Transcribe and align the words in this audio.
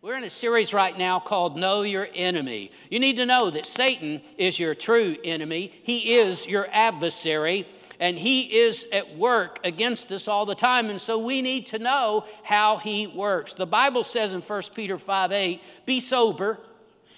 We're 0.00 0.16
in 0.16 0.22
a 0.22 0.30
series 0.30 0.72
right 0.72 0.96
now 0.96 1.18
called 1.18 1.56
Know 1.56 1.82
Your 1.82 2.06
Enemy. 2.14 2.70
You 2.88 3.00
need 3.00 3.16
to 3.16 3.26
know 3.26 3.50
that 3.50 3.66
Satan 3.66 4.22
is 4.36 4.60
your 4.60 4.76
true 4.76 5.16
enemy, 5.24 5.72
he 5.82 6.14
is 6.14 6.46
your 6.46 6.68
adversary, 6.70 7.66
and 7.98 8.16
he 8.16 8.42
is 8.42 8.86
at 8.92 9.18
work 9.18 9.58
against 9.64 10.12
us 10.12 10.28
all 10.28 10.46
the 10.46 10.54
time. 10.54 10.88
And 10.88 11.00
so 11.00 11.18
we 11.18 11.42
need 11.42 11.66
to 11.66 11.80
know 11.80 12.26
how 12.44 12.76
he 12.76 13.08
works. 13.08 13.54
The 13.54 13.66
Bible 13.66 14.04
says 14.04 14.32
in 14.34 14.40
1 14.40 14.62
Peter 14.72 14.98
5 14.98 15.32
8, 15.32 15.60
be 15.84 15.98
sober, 15.98 16.60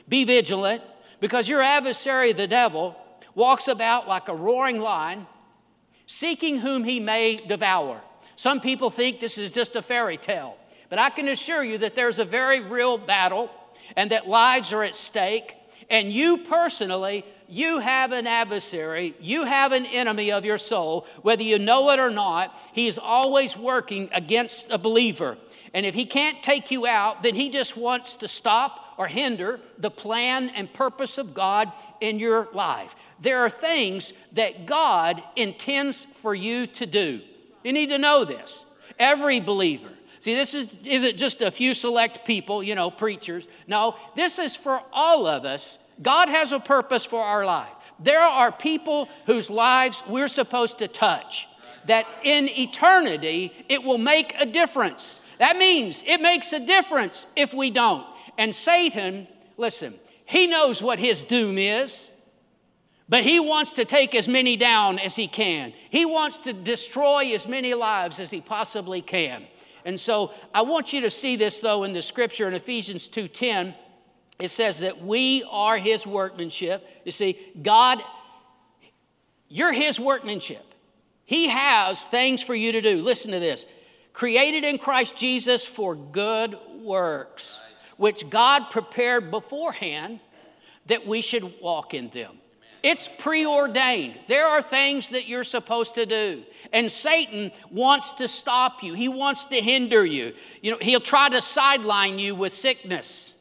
be 0.09 0.25
vigilant, 0.25 0.83
because 1.21 1.51
your 1.51 1.61
adversary, 1.61 2.33
the 2.33 2.47
devil, 2.47 2.97
walks 3.35 3.69
about 3.69 4.09
like 4.09 4.31
a 4.31 4.35
roaring 4.35 4.81
lion, 4.81 5.27
seeking 6.07 6.61
whom 6.61 6.85
he 6.85 6.99
may 6.99 7.37
devour. 7.47 8.01
Some 8.37 8.59
people 8.59 8.89
think 8.89 9.21
this 9.21 9.37
is 9.37 9.51
just 9.51 9.77
a 9.77 9.83
fairy 9.83 10.17
tale. 10.17 10.57
But 10.91 10.99
I 10.99 11.09
can 11.09 11.29
assure 11.29 11.65
you 11.65 11.79
that 11.79 11.95
there's 11.95 12.19
a 12.19 12.25
very 12.25 12.61
real 12.61 12.99
battle 12.99 13.51
and 13.97 14.11
that 14.11 14.29
lives 14.29 14.73
are 14.73 14.83
at 14.83 14.95
stake. 14.95 15.57
And 15.89 16.13
you 16.13 16.39
personally, 16.39 17.25
you 17.49 17.79
have 17.79 18.13
an 18.13 18.27
adversary, 18.27 19.15
you 19.21 19.45
have 19.45 19.73
an 19.73 19.87
enemy 19.87 20.31
of 20.31 20.45
your 20.45 20.59
soul, 20.59 21.07
whether 21.23 21.43
you 21.43 21.59
know 21.59 21.91
it 21.91 21.99
or 21.99 22.11
not. 22.11 22.57
He 22.73 22.87
is 22.87 22.99
always 22.99 23.57
working 23.57 24.09
against 24.13 24.71
a 24.71 24.79
believer. 24.79 25.39
And 25.73 25.87
if 25.87 25.95
he 25.95 26.07
can't 26.07 26.43
take 26.43 26.71
you 26.71 26.87
out, 26.87 27.23
then 27.23 27.35
he 27.35 27.51
just 27.51 27.77
wants 27.77 28.17
to 28.17 28.29
stop 28.29 28.95
or 28.99 29.07
hinder 29.07 29.61
the 29.79 29.91
plan 29.91 30.51
and 30.51 30.73
purpose 30.73 31.19
of 31.19 31.35
God 31.35 31.73
in 32.01 32.19
your 32.19 32.49
life. 32.53 32.95
There 33.21 33.39
are 33.45 33.51
things 33.51 34.13
that 34.33 34.67
God 34.67 35.23
intends 35.37 36.07
for 36.23 36.35
you 36.35 36.67
to 36.67 36.87
do. 36.87 37.21
You 37.63 37.73
need 37.73 37.91
to 37.91 37.99
know 37.99 38.25
this. 38.25 38.65
Every 38.99 39.41
believer. 39.41 39.91
See, 40.21 40.35
this 40.35 40.55
is, 40.55 40.77
isn't 40.85 41.17
just 41.17 41.41
a 41.41 41.51
few 41.51 41.73
select 41.73 42.27
people, 42.27 42.63
you 42.63 42.75
know, 42.75 42.91
preachers. 42.91 43.49
No, 43.67 43.97
this 44.15 44.39
is 44.39 44.55
for 44.55 44.83
all 44.93 45.27
of 45.27 45.45
us. 45.45 45.79
God 46.03 46.29
has 46.29 46.53
a 46.53 46.61
purpose 46.61 47.05
for 47.05 47.23
our 47.23 47.45
life. 47.45 47.73
There 47.99 48.21
are 48.21 48.53
people 48.53 49.09
whose 49.27 49.51
lives 49.51 50.03
we're 50.07 50.29
supposed 50.29 50.79
to 50.79 50.89
touch, 50.89 51.49
that 51.87 52.07
in 52.23 52.49
eternity 52.49 53.53
it 53.69 53.83
will 53.83 53.99
make 53.99 54.35
a 54.39 54.47
difference. 54.47 55.21
That 55.39 55.57
means 55.57 56.03
it 56.07 56.21
makes 56.21 56.53
a 56.53 56.61
difference 56.61 57.27
if 57.35 57.55
we 57.55 57.71
don't. 57.71 58.07
And 58.37 58.55
Satan, 58.55 59.27
listen, 59.57 59.95
he 60.27 60.47
knows 60.47 60.83
what 60.83 60.99
his 60.99 61.23
doom 61.23 61.59
is. 61.59 62.13
But 63.09 63.25
he 63.25 63.41
wants 63.41 63.73
to 63.73 63.85
take 63.85 64.15
as 64.15 64.29
many 64.29 64.57
down 64.57 65.01
as 65.01 65.17
he 65.17 65.27
can. 65.27 65.73
He 65.91 66.07
wants 66.07 66.39
to 66.41 66.53
destroy 66.53 67.35
as 67.35 67.49
many 67.49 67.75
lives 67.75 68.21
as 68.21 68.31
he 68.31 68.41
possibly 68.41 69.03
can. 69.03 69.47
And 69.85 69.99
so 69.99 70.33
I 70.55 70.63
want 70.63 70.93
you 70.93 71.01
to 71.03 71.11
see 71.11 71.37
this 71.37 71.61
though 71.61 71.85
in 71.85 71.93
the 71.93 72.03
scripture 72.03 72.49
in 72.49 72.55
Ephesians 72.55 73.09
2:10 73.09 73.75
it 74.39 74.49
says 74.49 74.79
that 74.79 75.03
we 75.05 75.45
are 75.51 75.77
his 75.77 76.07
workmanship. 76.07 76.87
You 77.05 77.13
see, 77.13 77.39
God 77.63 78.03
you're 79.51 79.73
his 79.73 79.99
workmanship. 79.99 80.65
He 81.25 81.49
has 81.49 82.07
things 82.07 82.41
for 82.41 82.55
you 82.55 82.73
to 82.73 82.81
do. 82.81 83.03
Listen 83.03 83.33
to 83.33 83.41
this. 83.41 83.67
Created 84.13 84.65
in 84.65 84.79
Christ 84.79 85.17
Jesus 85.17 85.67
for 85.67 85.95
good 85.95 86.57
works, 86.81 87.61
which 87.97 88.31
God 88.31 88.71
prepared 88.71 89.31
beforehand 89.31 90.21
that 90.87 91.07
we 91.07 91.21
should 91.21 91.61
walk 91.61 91.95
in 91.95 92.09
them. 92.09 92.39
It's 92.83 93.09
preordained. 93.19 94.19
There 94.27 94.47
are 94.47 94.63
things 94.63 95.11
that 95.11 95.29
you're 95.29 95.45
supposed 95.45 95.95
to 95.95 96.07
do. 96.07 96.43
And 96.73 96.91
Satan 96.91 97.53
wants 97.71 98.13
to 98.15 98.29
stop 98.29 98.83
you, 98.83 98.95
he 98.95 99.09
wants 99.09 99.45
to 99.47 99.57
hinder 99.57 100.05
you. 100.05 100.35
You 100.63 100.73
know, 100.73 100.79
he'll 100.81 101.01
try 101.01 101.29
to 101.29 101.43
sideline 101.43 102.19
you 102.19 102.35
with 102.35 102.53
sickness. 102.53 103.33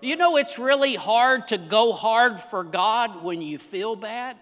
You 0.00 0.16
know, 0.16 0.36
it's 0.36 0.58
really 0.58 0.94
hard 0.94 1.48
to 1.48 1.58
go 1.58 1.92
hard 1.92 2.38
for 2.38 2.62
God 2.62 3.22
when 3.22 3.40
you 3.40 3.58
feel 3.58 3.96
bad. 3.96 4.36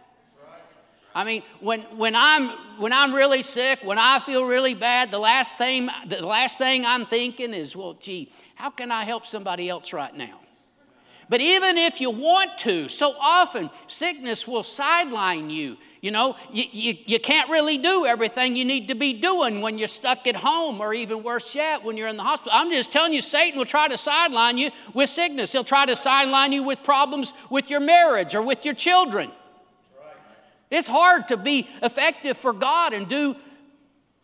I 1.14 1.22
mean, 1.22 1.44
when, 1.61 1.83
when, 1.97 2.16
I'm, 2.16 2.48
when 2.78 2.93
I'm 2.93 3.15
really 3.15 3.44
sick, 3.44 3.81
when 3.84 3.98
I 3.98 4.19
feel 4.19 4.44
really 4.44 4.75
bad, 4.75 5.12
the 5.12 5.19
last, 5.21 5.56
thing, 5.56 5.88
the 6.09 6.27
last 6.27 6.59
thing 6.59 6.84
I'm 6.84 7.06
thinking 7.06 7.54
is, 7.54 7.77
well, 7.77 7.94
gee, 7.94 8.32
how 8.56 8.71
can 8.71 8.91
I 8.91 9.04
help 9.04 9.25
somebody 9.25 9.69
else 9.69 9.93
right 9.93 10.15
now? 10.15 10.41
But 11.28 11.40
even 11.40 11.78
if 11.78 12.00
you 12.00 12.10
want 12.10 12.58
to, 12.58 12.88
so 12.88 13.14
often 13.18 13.70
sickness 13.86 14.46
will 14.46 14.62
sideline 14.62 15.50
you. 15.50 15.76
You 16.00 16.10
know, 16.10 16.36
you, 16.52 16.64
you, 16.70 16.98
you, 17.06 17.18
can't 17.18 17.48
really 17.48 17.78
do 17.78 18.04
everything 18.04 18.56
you 18.56 18.64
need 18.66 18.88
to 18.88 18.94
be 18.94 19.14
doing 19.14 19.62
when 19.62 19.78
you're 19.78 19.88
stuck 19.88 20.26
at 20.26 20.36
home, 20.36 20.82
or 20.82 20.92
even 20.92 21.22
worse 21.22 21.54
yet, 21.54 21.82
when 21.82 21.96
you're 21.96 22.08
in 22.08 22.18
the 22.18 22.22
hospital. 22.22 22.52
I'm 22.54 22.70
just 22.70 22.92
telling 22.92 23.14
you, 23.14 23.22
Satan 23.22 23.58
will 23.58 23.64
try 23.64 23.88
to 23.88 23.96
sideline 23.96 24.58
you 24.58 24.70
with 24.92 25.08
sickness. 25.08 25.52
He'll 25.52 25.64
try 25.64 25.86
to 25.86 25.96
sideline 25.96 26.52
you 26.52 26.62
with 26.62 26.82
problems 26.82 27.32
with 27.48 27.70
your 27.70 27.80
marriage 27.80 28.34
or 28.34 28.42
with 28.42 28.66
your 28.66 28.74
children. 28.74 29.30
It's 30.70 30.88
hard 30.88 31.28
to 31.28 31.38
be 31.38 31.68
effective 31.82 32.36
for 32.36 32.52
God 32.52 32.92
and 32.92 33.08
do 33.08 33.36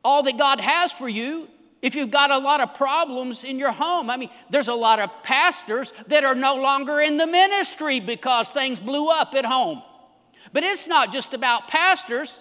all 0.04 0.22
that 0.24 0.36
God 0.36 0.60
has 0.60 0.92
for 0.92 1.08
you 1.08 1.48
if 1.82 1.94
you've 1.94 2.10
got 2.10 2.30
a 2.30 2.38
lot 2.38 2.60
of 2.60 2.74
problems 2.74 3.44
in 3.44 3.58
your 3.58 3.72
home, 3.72 4.10
I 4.10 4.16
mean, 4.16 4.30
there's 4.50 4.68
a 4.68 4.74
lot 4.74 4.98
of 4.98 5.10
pastors 5.22 5.92
that 6.08 6.24
are 6.24 6.34
no 6.34 6.56
longer 6.56 7.00
in 7.00 7.16
the 7.16 7.26
ministry 7.26 8.00
because 8.00 8.50
things 8.50 8.78
blew 8.78 9.08
up 9.08 9.34
at 9.34 9.46
home. 9.46 9.82
But 10.52 10.62
it's 10.62 10.86
not 10.86 11.12
just 11.12 11.32
about 11.32 11.68
pastors. 11.68 12.40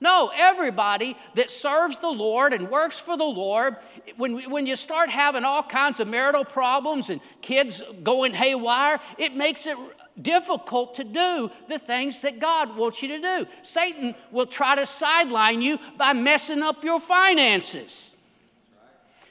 No, 0.00 0.32
everybody 0.34 1.16
that 1.34 1.50
serves 1.50 1.98
the 1.98 2.08
Lord 2.08 2.52
and 2.52 2.70
works 2.70 2.98
for 2.98 3.16
the 3.16 3.24
Lord, 3.24 3.76
when, 4.16 4.50
when 4.50 4.66
you 4.66 4.74
start 4.74 5.10
having 5.10 5.44
all 5.44 5.62
kinds 5.62 6.00
of 6.00 6.08
marital 6.08 6.44
problems 6.44 7.10
and 7.10 7.20
kids 7.42 7.82
going 8.02 8.32
haywire, 8.32 8.98
it 9.18 9.36
makes 9.36 9.66
it 9.66 9.76
difficult 10.20 10.94
to 10.96 11.04
do 11.04 11.50
the 11.68 11.78
things 11.78 12.20
that 12.22 12.40
God 12.40 12.76
wants 12.76 13.02
you 13.02 13.08
to 13.08 13.20
do. 13.20 13.46
Satan 13.62 14.14
will 14.32 14.46
try 14.46 14.74
to 14.74 14.86
sideline 14.86 15.62
you 15.62 15.78
by 15.96 16.12
messing 16.12 16.62
up 16.62 16.82
your 16.82 16.98
finances. 16.98 18.09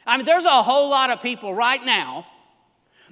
I 0.05 0.17
mean, 0.17 0.25
there's 0.25 0.45
a 0.45 0.63
whole 0.63 0.89
lot 0.89 1.09
of 1.09 1.21
people 1.21 1.53
right 1.53 1.83
now 1.83 2.25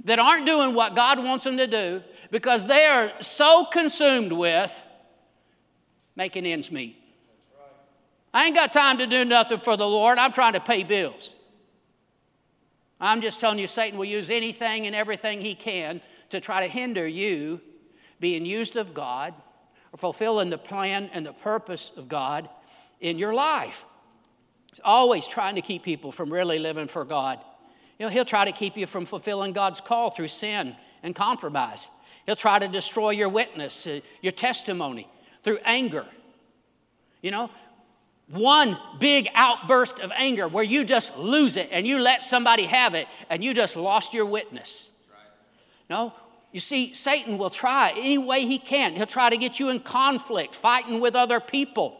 that 0.06 0.20
aren't 0.20 0.46
doing 0.46 0.74
what 0.74 0.96
God 0.96 1.24
wants 1.24 1.44
them 1.44 1.58
to 1.58 1.68
do 1.68 2.02
because 2.32 2.64
they 2.66 2.86
are 2.86 3.12
so 3.22 3.66
consumed 3.66 4.32
with 4.32 4.82
making 6.16 6.46
ends 6.46 6.72
meet. 6.72 7.02
I 8.34 8.46
ain't 8.46 8.56
got 8.56 8.74
time 8.74 9.00
to 9.00 9.08
do 9.08 9.26
nothing 9.26 9.60
for 9.60 9.78
the 9.78 9.88
Lord. 9.88 10.18
I'm 10.18 10.34
trying 10.34 10.54
to 10.54 10.60
pay 10.60 10.84
bills. 10.84 11.34
I'm 13.00 13.22
just 13.22 13.40
telling 13.40 13.60
you, 13.60 13.68
Satan 13.68 13.98
will 13.98 14.06
use 14.06 14.30
anything 14.30 14.88
and 14.88 14.96
everything 14.96 15.42
he 15.42 15.56
can 15.56 16.02
to 16.30 16.40
try 16.40 16.66
to 16.66 16.72
hinder 16.72 17.08
you 17.08 17.62
being 18.20 18.46
used 18.46 18.76
of 18.76 18.94
God 18.94 19.34
or 19.94 19.98
fulfilling 19.98 20.50
the 20.50 20.58
plan 20.58 21.10
and 21.14 21.26
the 21.26 21.34
purpose 21.34 21.92
of 21.96 22.10
God 22.10 22.50
in 23.00 23.18
your 23.18 23.34
life. 23.34 23.86
He's 24.78 24.84
always 24.86 25.28
trying 25.28 25.56
to 25.56 25.62
keep 25.62 25.82
people 25.82 26.12
from 26.12 26.32
really 26.32 26.60
living 26.60 26.86
for 26.86 27.04
God. 27.04 27.40
You 27.98 28.06
know, 28.06 28.12
he'll 28.12 28.26
try 28.26 28.46
to 28.46 28.52
keep 28.52 28.78
you 28.78 28.86
from 28.86 29.08
fulfilling 29.08 29.52
God's 29.52 29.82
call 29.82 30.12
through 30.12 30.28
sin 30.28 30.76
and 31.02 31.16
compromise. 31.16 31.90
He'll 32.28 32.36
try 32.36 32.60
to 32.60 32.68
destroy 32.68 33.10
your 33.10 33.28
witness, 33.28 33.88
uh, 33.88 34.02
your 34.22 34.34
testimony 34.34 35.08
through 35.42 35.58
anger. 35.66 36.06
You 37.24 37.32
know, 37.32 37.50
one 38.30 38.78
big 39.00 39.28
outburst 39.34 39.98
of 39.98 40.12
anger 40.16 40.48
where 40.48 40.64
you 40.64 40.86
just 40.86 41.18
lose 41.18 41.58
it 41.58 41.70
and 41.72 41.88
you 41.88 41.98
let 41.98 42.22
somebody 42.22 42.66
have 42.68 42.94
it 42.94 43.08
and 43.32 43.44
you 43.44 43.56
just 43.56 43.76
lost 43.76 44.14
your 44.14 44.28
witness. 44.28 44.92
No, 45.90 46.14
you 46.52 46.60
see, 46.60 46.94
Satan 46.94 47.40
will 47.40 47.50
try 47.50 47.94
any 47.98 48.20
way 48.20 48.46
he 48.46 48.60
can. 48.60 48.96
He'll 48.96 49.08
try 49.08 49.32
to 49.32 49.38
get 49.38 49.60
you 49.60 49.70
in 49.70 49.80
conflict, 49.80 50.54
fighting 50.54 51.00
with 51.00 51.16
other 51.16 51.40
people, 51.40 52.00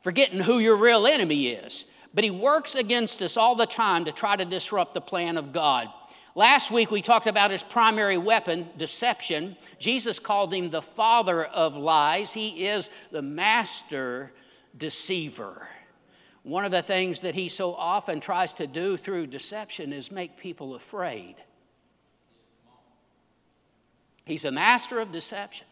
forgetting 0.00 0.40
who 0.40 0.58
your 0.58 0.74
real 0.74 1.06
enemy 1.06 1.46
is. 1.46 1.84
But 2.16 2.24
he 2.24 2.30
works 2.30 2.74
against 2.74 3.20
us 3.20 3.36
all 3.36 3.54
the 3.56 3.66
time 3.66 4.06
to 4.06 4.12
try 4.12 4.36
to 4.36 4.46
disrupt 4.46 4.94
the 4.94 5.02
plan 5.02 5.36
of 5.36 5.52
God. 5.52 5.88
Last 6.34 6.70
week 6.70 6.90
we 6.90 7.02
talked 7.02 7.26
about 7.26 7.50
his 7.50 7.62
primary 7.62 8.16
weapon, 8.16 8.70
deception. 8.78 9.54
Jesus 9.78 10.18
called 10.18 10.54
him 10.54 10.70
the 10.70 10.80
father 10.80 11.44
of 11.44 11.76
lies. 11.76 12.32
He 12.32 12.68
is 12.68 12.88
the 13.10 13.20
master 13.20 14.32
deceiver. 14.78 15.68
One 16.42 16.64
of 16.64 16.70
the 16.70 16.80
things 16.80 17.20
that 17.20 17.34
he 17.34 17.50
so 17.50 17.74
often 17.74 18.20
tries 18.20 18.54
to 18.54 18.66
do 18.66 18.96
through 18.96 19.26
deception 19.26 19.92
is 19.92 20.10
make 20.10 20.38
people 20.38 20.74
afraid. 20.74 21.34
He's 24.24 24.46
a 24.46 24.50
master 24.50 25.00
of 25.00 25.12
deception. 25.12 25.66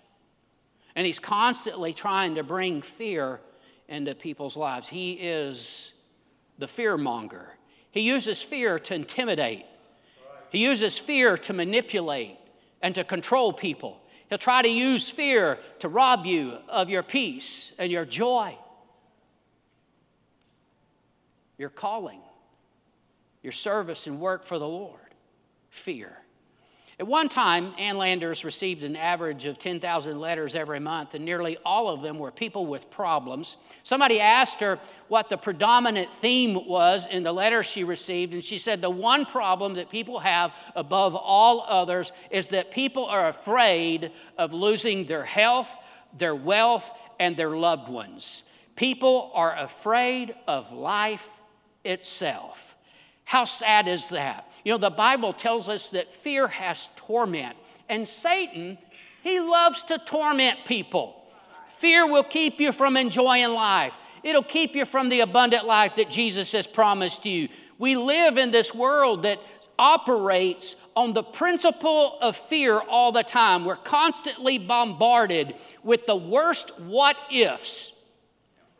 And 0.95 1.07
he's 1.07 1.19
constantly 1.19 1.95
trying 1.95 2.35
to 2.35 2.43
bring 2.43 2.83
fear 2.83 3.41
into 3.89 4.15
people's 4.15 4.59
lives. 4.59 4.89
He 4.89 5.13
is 5.13 5.94
the 6.59 6.69
fear 6.69 6.97
monger. 6.97 7.49
He 7.91 8.01
uses 8.01 8.43
fear 8.43 8.79
to 8.79 8.95
intimidate, 8.95 9.67
he 10.51 10.59
uses 10.59 10.99
fear 10.99 11.37
to 11.39 11.53
manipulate 11.53 12.39
and 12.83 12.95
to 12.95 13.05
control 13.05 13.53
people. 13.53 14.01
He'll 14.29 14.39
try 14.39 14.63
to 14.63 14.69
use 14.69 15.11
fear 15.11 15.59
to 15.81 15.89
rob 15.89 16.27
you 16.27 16.59
of 16.69 16.89
your 16.89 17.03
peace 17.03 17.73
and 17.79 17.93
your 17.93 18.05
joy, 18.05 18.57
your 21.59 21.71
calling, 21.71 22.21
your 23.43 23.53
service 23.53 24.07
and 24.07 24.21
work 24.21 24.45
for 24.45 24.59
the 24.59 24.67
Lord. 24.67 25.01
Fear. 25.71 26.17
At 27.01 27.09
one 27.09 27.29
time, 27.29 27.75
Ann 27.77 27.99
Landers 27.99 28.45
received 28.45 28.85
an 28.85 28.95
average 28.95 29.47
of 29.47 29.59
10,000 29.59 30.21
letters 30.21 30.55
every 30.55 30.79
month, 30.79 31.15
and 31.15 31.25
nearly 31.25 31.57
all 31.65 31.89
of 31.89 32.03
them 32.03 32.21
were 32.21 32.31
people 32.31 32.67
with 32.67 32.89
problems. 32.89 33.57
Somebody 33.83 34.21
asked 34.21 34.61
her 34.61 34.79
what 35.09 35.29
the 35.29 35.37
predominant 35.37 36.13
theme 36.13 36.69
was 36.69 37.07
in 37.07 37.25
the 37.25 37.33
letters 37.33 37.67
she 37.67 37.83
received, 37.83 38.33
and 38.33 38.45
she 38.45 38.59
said 38.59 38.81
the 38.81 38.91
one 38.91 39.27
problem 39.27 39.75
that 39.75 39.91
people 39.91 40.21
have 40.21 40.53
above 40.77 41.17
all 41.17 41.65
others 41.69 42.13
is 42.31 42.49
that 42.49 42.71
people 42.71 43.07
are 43.07 43.29
afraid 43.29 44.13
of 44.39 44.53
losing 44.53 45.05
their 45.07 45.25
health, 45.25 45.77
their 46.17 46.37
wealth, 46.37 46.93
and 47.19 47.37
their 47.37 47.57
loved 47.57 47.89
ones. 47.89 48.45
People 48.77 49.33
are 49.35 49.57
afraid 49.57 50.33
of 50.47 50.73
life 50.73 51.29
itself. 51.85 52.74
How 53.25 53.45
sad 53.45 53.89
is 53.89 54.11
that? 54.11 54.51
You 54.65 54.73
know, 54.73 54.79
the 54.79 54.91
Bible 54.91 55.33
tells 55.33 55.69
us 55.69 55.91
that 55.91 56.13
fear 56.13 56.47
has 56.49 56.89
torment, 56.97 57.57
and 57.89 58.07
Satan, 58.07 58.79
he 59.23 59.41
loves 59.41 59.83
to 59.85 59.99
torment 59.99 60.59
people. 60.67 61.23
Fear 61.79 62.07
will 62.07 62.23
keep 62.23 62.61
you 62.61 62.73
from 62.73 62.97
enjoying 62.97 63.51
life. 63.51 63.97
It'll 64.23 64.43
keep 64.43 64.75
you 64.75 64.85
from 64.85 65.09
the 65.09 65.21
abundant 65.21 65.67
life 65.67 65.97
that 65.97 66.11
Jesus 66.11 66.53
has 66.53 66.67
promised 66.67 67.27
you. 67.27 67.49
We 67.79 67.97
live 67.97 68.39
in 68.39 68.51
this 68.51 68.75
world 68.75 69.25
that 69.25 69.39
operates 69.79 70.77
on 70.97 71.13
the 71.13 71.23
principle 71.23 72.19
of 72.21 72.37
fear 72.37 72.79
all 72.79 73.13
the 73.13 73.23
time. 73.23 73.65
We're 73.65 73.77
constantly 73.77 74.59
bombarded 74.59 75.55
with 75.83 76.07
the 76.07 76.17
worst 76.17 76.79
what 76.81 77.17
ifs, 77.33 77.93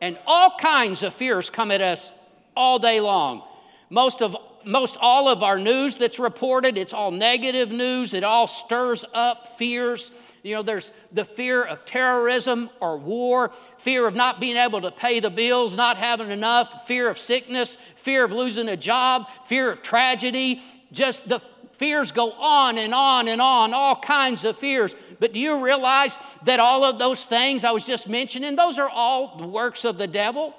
and 0.01 0.17
all 0.25 0.57
kinds 0.57 1.03
of 1.03 1.13
fears 1.13 1.49
come 1.49 1.71
at 1.71 1.81
us 1.81 2.11
all 2.55 2.79
day 2.79 2.99
long. 3.01 3.43
Most 3.89 4.21
of 4.21 4.35
most 4.65 4.97
all 4.99 5.29
of 5.29 5.43
our 5.43 5.59
news 5.59 5.95
that's 5.95 6.19
reported, 6.19 6.77
it's 6.77 6.93
all 6.93 7.11
negative 7.11 7.71
news. 7.71 8.13
It 8.13 8.23
all 8.23 8.47
stirs 8.47 9.05
up 9.13 9.57
fears. 9.57 10.11
You 10.43 10.55
know, 10.55 10.63
there's 10.63 10.91
the 11.11 11.25
fear 11.25 11.63
of 11.63 11.85
terrorism 11.85 12.69
or 12.79 12.97
war, 12.97 13.51
fear 13.77 14.07
of 14.07 14.15
not 14.15 14.39
being 14.39 14.57
able 14.57 14.81
to 14.81 14.91
pay 14.91 15.19
the 15.19 15.29
bills, 15.29 15.75
not 15.75 15.97
having 15.97 16.31
enough, 16.31 16.87
fear 16.87 17.09
of 17.09 17.17
sickness, 17.17 17.77
fear 17.95 18.23
of 18.23 18.31
losing 18.31 18.67
a 18.69 18.77
job, 18.77 19.27
fear 19.45 19.71
of 19.71 19.81
tragedy. 19.81 20.61
Just 20.91 21.27
the 21.27 21.41
fears 21.77 22.11
go 22.11 22.31
on 22.31 22.77
and 22.77 22.93
on 22.93 23.27
and 23.27 23.41
on, 23.41 23.73
all 23.73 23.95
kinds 23.95 24.43
of 24.43 24.57
fears. 24.57 24.95
But 25.19 25.33
do 25.33 25.39
you 25.39 25.63
realize 25.63 26.17
that 26.43 26.59
all 26.59 26.83
of 26.83 26.99
those 26.99 27.25
things 27.25 27.63
I 27.63 27.71
was 27.71 27.83
just 27.83 28.07
mentioning, 28.07 28.55
those 28.55 28.77
are 28.77 28.89
all 28.89 29.37
the 29.37 29.47
works 29.47 29.85
of 29.85 29.97
the 29.97 30.07
devil, 30.07 30.55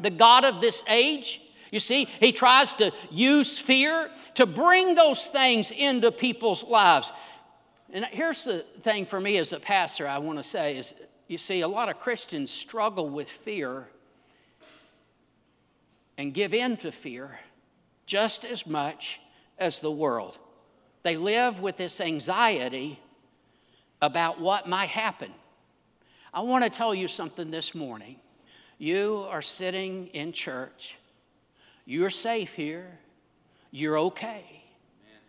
the 0.00 0.10
God 0.10 0.44
of 0.44 0.60
this 0.60 0.82
age? 0.88 1.42
You 1.70 1.78
see, 1.78 2.04
he 2.04 2.32
tries 2.32 2.72
to 2.74 2.92
use 3.10 3.58
fear 3.58 4.10
to 4.34 4.46
bring 4.46 4.94
those 4.94 5.26
things 5.26 5.70
into 5.70 6.10
people's 6.10 6.64
lives. 6.64 7.12
And 7.92 8.04
here's 8.04 8.44
the 8.44 8.64
thing 8.82 9.06
for 9.06 9.20
me 9.20 9.38
as 9.38 9.52
a 9.52 9.60
pastor, 9.60 10.06
I 10.06 10.18
want 10.18 10.38
to 10.38 10.42
say 10.42 10.76
is 10.76 10.94
you 11.28 11.36
see, 11.36 11.60
a 11.60 11.68
lot 11.68 11.90
of 11.90 12.00
Christians 12.00 12.50
struggle 12.50 13.08
with 13.10 13.28
fear 13.28 13.86
and 16.16 16.32
give 16.32 16.54
in 16.54 16.78
to 16.78 16.90
fear 16.90 17.38
just 18.06 18.46
as 18.46 18.66
much 18.66 19.20
as 19.58 19.78
the 19.78 19.90
world. 19.90 20.38
They 21.02 21.16
live 21.16 21.60
with 21.60 21.76
this 21.76 22.00
anxiety 22.00 22.98
about 24.00 24.40
what 24.40 24.68
might 24.68 24.88
happen. 24.88 25.30
I 26.32 26.40
want 26.40 26.64
to 26.64 26.70
tell 26.70 26.94
you 26.94 27.08
something 27.08 27.50
this 27.50 27.74
morning. 27.74 28.16
You 28.78 29.26
are 29.28 29.42
sitting 29.42 30.06
in 30.08 30.32
church 30.32 30.96
you're 31.88 32.10
safe 32.10 32.52
here. 32.52 32.86
You're 33.70 33.98
okay. 33.98 34.44
Amen. 34.44 35.20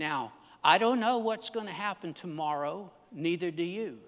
Now, 0.00 0.32
I 0.64 0.76
don't 0.78 0.98
know 0.98 1.18
what's 1.18 1.48
going 1.48 1.66
to 1.66 1.72
happen 1.72 2.12
tomorrow, 2.12 2.90
neither 3.12 3.52
do 3.52 3.62
you. 3.62 3.98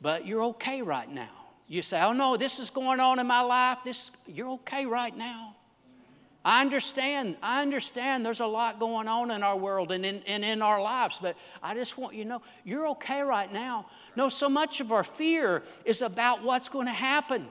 But 0.00 0.26
you're 0.26 0.44
okay 0.44 0.80
right 0.80 1.12
now. 1.12 1.28
You 1.68 1.82
say, 1.82 2.00
oh 2.00 2.14
no, 2.14 2.38
this 2.38 2.58
is 2.58 2.70
going 2.70 3.00
on 3.00 3.18
in 3.18 3.26
my 3.26 3.42
life. 3.42 3.80
This, 3.84 4.10
you're 4.26 4.48
okay 4.52 4.86
right 4.86 5.14
now. 5.14 5.54
I 6.42 6.62
understand. 6.62 7.36
I 7.42 7.60
understand 7.60 8.24
there's 8.24 8.40
a 8.40 8.46
lot 8.46 8.80
going 8.80 9.06
on 9.06 9.30
in 9.30 9.42
our 9.42 9.56
world 9.56 9.92
and 9.92 10.06
in, 10.06 10.22
and 10.26 10.42
in 10.42 10.62
our 10.62 10.80
lives, 10.80 11.18
but 11.20 11.36
I 11.62 11.74
just 11.74 11.98
want 11.98 12.14
you 12.14 12.22
to 12.24 12.28
know 12.30 12.42
you're 12.64 12.88
okay 12.88 13.20
right 13.20 13.52
now. 13.52 13.90
No, 14.16 14.30
so 14.30 14.48
much 14.48 14.80
of 14.80 14.90
our 14.90 15.04
fear 15.04 15.62
is 15.84 16.00
about 16.00 16.42
what's 16.42 16.70
going 16.70 16.86
to 16.86 16.92
happen. 16.92 17.46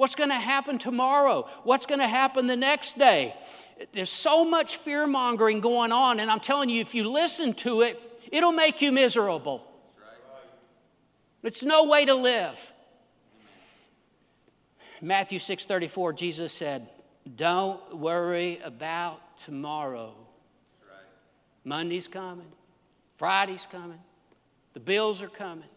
What's 0.00 0.14
going 0.14 0.30
to 0.30 0.34
happen 0.36 0.78
tomorrow? 0.78 1.46
What's 1.62 1.84
going 1.84 1.98
to 1.98 2.08
happen 2.08 2.46
the 2.46 2.56
next 2.56 2.96
day? 2.96 3.36
There's 3.92 4.08
so 4.08 4.46
much 4.46 4.78
fear 4.78 5.06
mongering 5.06 5.60
going 5.60 5.92
on, 5.92 6.20
and 6.20 6.30
I'm 6.30 6.40
telling 6.40 6.70
you, 6.70 6.80
if 6.80 6.94
you 6.94 7.06
listen 7.06 7.52
to 7.56 7.82
it, 7.82 8.00
it'll 8.32 8.50
make 8.50 8.80
you 8.80 8.92
miserable. 8.92 9.62
It's 11.42 11.62
no 11.62 11.84
way 11.84 12.06
to 12.06 12.14
live. 12.14 12.72
Matthew 15.02 15.38
6:34 15.38 16.14
Jesus 16.14 16.54
said, 16.54 16.88
"Don't 17.36 17.94
worry 17.94 18.58
about 18.64 19.36
tomorrow. 19.36 20.14
Monday's 21.62 22.08
coming. 22.08 22.50
Friday's 23.18 23.66
coming. 23.70 24.02
The 24.72 24.80
bills 24.80 25.20
are 25.20 25.28
coming. 25.28 25.68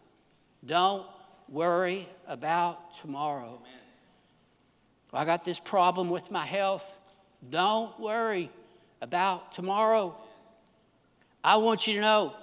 Don't 0.64 1.06
worry 1.46 2.08
about 2.26 2.94
tomorrow." 2.94 3.60
Amen. 3.60 3.83
I 5.14 5.24
got 5.24 5.44
this 5.44 5.58
problem 5.58 6.10
with 6.10 6.30
my 6.30 6.44
health. 6.44 6.90
Don't 7.48 7.98
worry 8.00 8.50
about 9.00 9.52
tomorrow. 9.52 10.16
I 11.42 11.56
want 11.56 11.86
you 11.86 11.94
to 11.94 12.00
know 12.00 12.34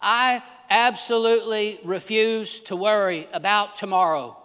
I 0.00 0.42
absolutely 0.68 1.80
refuse 1.84 2.60
to 2.60 2.76
worry 2.76 3.28
about 3.32 3.76
tomorrow. 3.76 4.36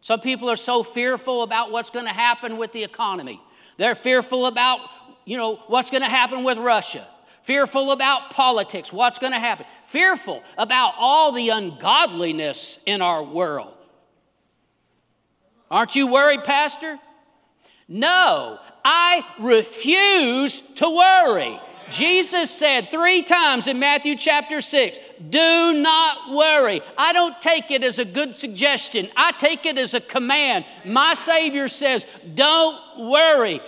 Some 0.00 0.20
people 0.20 0.50
are 0.50 0.56
so 0.56 0.82
fearful 0.82 1.42
about 1.42 1.70
what's 1.70 1.90
going 1.90 2.04
to 2.04 2.12
happen 2.12 2.58
with 2.58 2.72
the 2.72 2.84
economy. 2.84 3.40
They're 3.78 3.94
fearful 3.94 4.46
about, 4.46 4.80
you 5.24 5.36
know, 5.36 5.56
what's 5.68 5.90
going 5.90 6.02
to 6.02 6.08
happen 6.08 6.44
with 6.44 6.58
Russia. 6.58 7.08
Fearful 7.42 7.92
about 7.92 8.30
politics, 8.30 8.92
what's 8.92 9.18
going 9.18 9.32
to 9.32 9.38
happen. 9.38 9.66
Fearful 9.86 10.42
about 10.58 10.94
all 10.98 11.32
the 11.32 11.50
ungodliness 11.50 12.78
in 12.86 13.00
our 13.00 13.22
world. 13.22 13.74
Aren't 15.74 15.96
you 15.96 16.06
worried, 16.06 16.44
Pastor? 16.44 17.00
No, 17.88 18.60
I 18.84 19.26
refuse 19.40 20.62
to 20.76 20.88
worry. 20.88 21.60
Jesus 21.90 22.48
said 22.48 22.92
three 22.92 23.22
times 23.22 23.66
in 23.66 23.80
Matthew 23.80 24.14
chapter 24.14 24.60
6, 24.60 24.98
do 25.30 25.72
not 25.74 26.30
worry. 26.30 26.80
I 26.96 27.12
don't 27.12 27.42
take 27.42 27.72
it 27.72 27.82
as 27.82 27.98
a 27.98 28.04
good 28.04 28.36
suggestion, 28.36 29.08
I 29.16 29.32
take 29.32 29.66
it 29.66 29.76
as 29.76 29.94
a 29.94 30.00
command. 30.00 30.64
My 30.84 31.14
Savior 31.14 31.66
says, 31.66 32.06
don't 32.36 32.80
worry. 32.96 33.60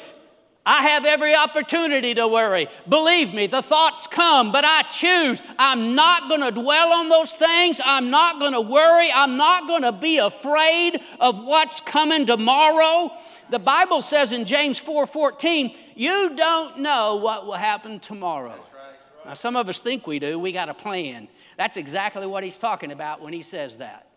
I 0.68 0.82
have 0.88 1.04
every 1.04 1.32
opportunity 1.32 2.12
to 2.14 2.26
worry. 2.26 2.66
Believe 2.88 3.32
me, 3.32 3.46
the 3.46 3.62
thoughts 3.62 4.08
come, 4.08 4.50
but 4.50 4.64
I 4.64 4.82
choose. 4.82 5.40
I'm 5.60 5.94
not 5.94 6.28
going 6.28 6.40
to 6.40 6.50
dwell 6.50 6.92
on 6.92 7.08
those 7.08 7.32
things. 7.34 7.80
I'm 7.84 8.10
not 8.10 8.40
going 8.40 8.52
to 8.52 8.60
worry. 8.60 9.12
I'm 9.12 9.36
not 9.36 9.68
going 9.68 9.82
to 9.82 9.92
be 9.92 10.18
afraid 10.18 11.00
of 11.20 11.44
what's 11.44 11.78
coming 11.78 12.26
tomorrow. 12.26 13.12
The 13.48 13.60
Bible 13.60 14.02
says 14.02 14.32
in 14.32 14.44
James 14.44 14.76
4:14, 14.76 15.76
you 15.94 16.34
don't 16.34 16.80
know 16.80 17.14
what 17.14 17.46
will 17.46 17.52
happen 17.52 18.00
tomorrow. 18.00 18.48
Right, 18.48 18.58
right. 18.58 19.26
Now 19.26 19.34
some 19.34 19.54
of 19.54 19.68
us 19.68 19.78
think 19.78 20.08
we 20.08 20.18
do. 20.18 20.36
We 20.36 20.50
got 20.50 20.68
a 20.68 20.74
plan. 20.74 21.28
That's 21.56 21.76
exactly 21.76 22.26
what 22.26 22.42
he's 22.42 22.58
talking 22.58 22.90
about 22.90 23.22
when 23.22 23.32
he 23.32 23.42
says 23.42 23.76
that. 23.76 24.08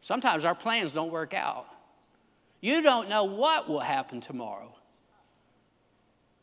Sometimes 0.00 0.44
our 0.44 0.56
plans 0.56 0.92
don't 0.92 1.12
work 1.12 1.34
out. 1.34 1.66
You 2.62 2.80
don't 2.80 3.10
know 3.10 3.24
what 3.24 3.68
will 3.68 3.80
happen 3.80 4.22
tomorrow. 4.22 4.74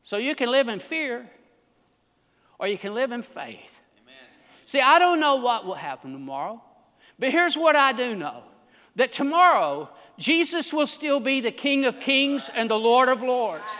So 0.03 0.17
you 0.17 0.35
can 0.35 0.51
live 0.51 0.67
in 0.67 0.79
fear 0.79 1.27
or 2.59 2.67
you 2.67 2.77
can 2.77 2.93
live 2.93 3.11
in 3.11 3.21
faith. 3.21 3.79
Amen. 4.03 4.15
See, 4.65 4.81
I 4.81 4.99
don't 4.99 5.19
know 5.19 5.38
what 5.38 5.65
will 5.65 5.75
happen 5.75 6.11
tomorrow, 6.11 6.61
but 7.17 7.31
here's 7.31 7.57
what 7.57 7.75
I 7.75 7.93
do 7.93 8.15
know 8.15 8.43
that 8.97 9.13
tomorrow 9.13 9.89
Jesus 10.17 10.73
will 10.73 10.88
still 10.88 11.21
be 11.21 11.39
the 11.39 11.51
King 11.51 11.85
of 11.85 12.01
Kings 12.01 12.49
and 12.53 12.69
the 12.69 12.77
Lord 12.77 13.07
of 13.07 13.23
Lords. 13.23 13.71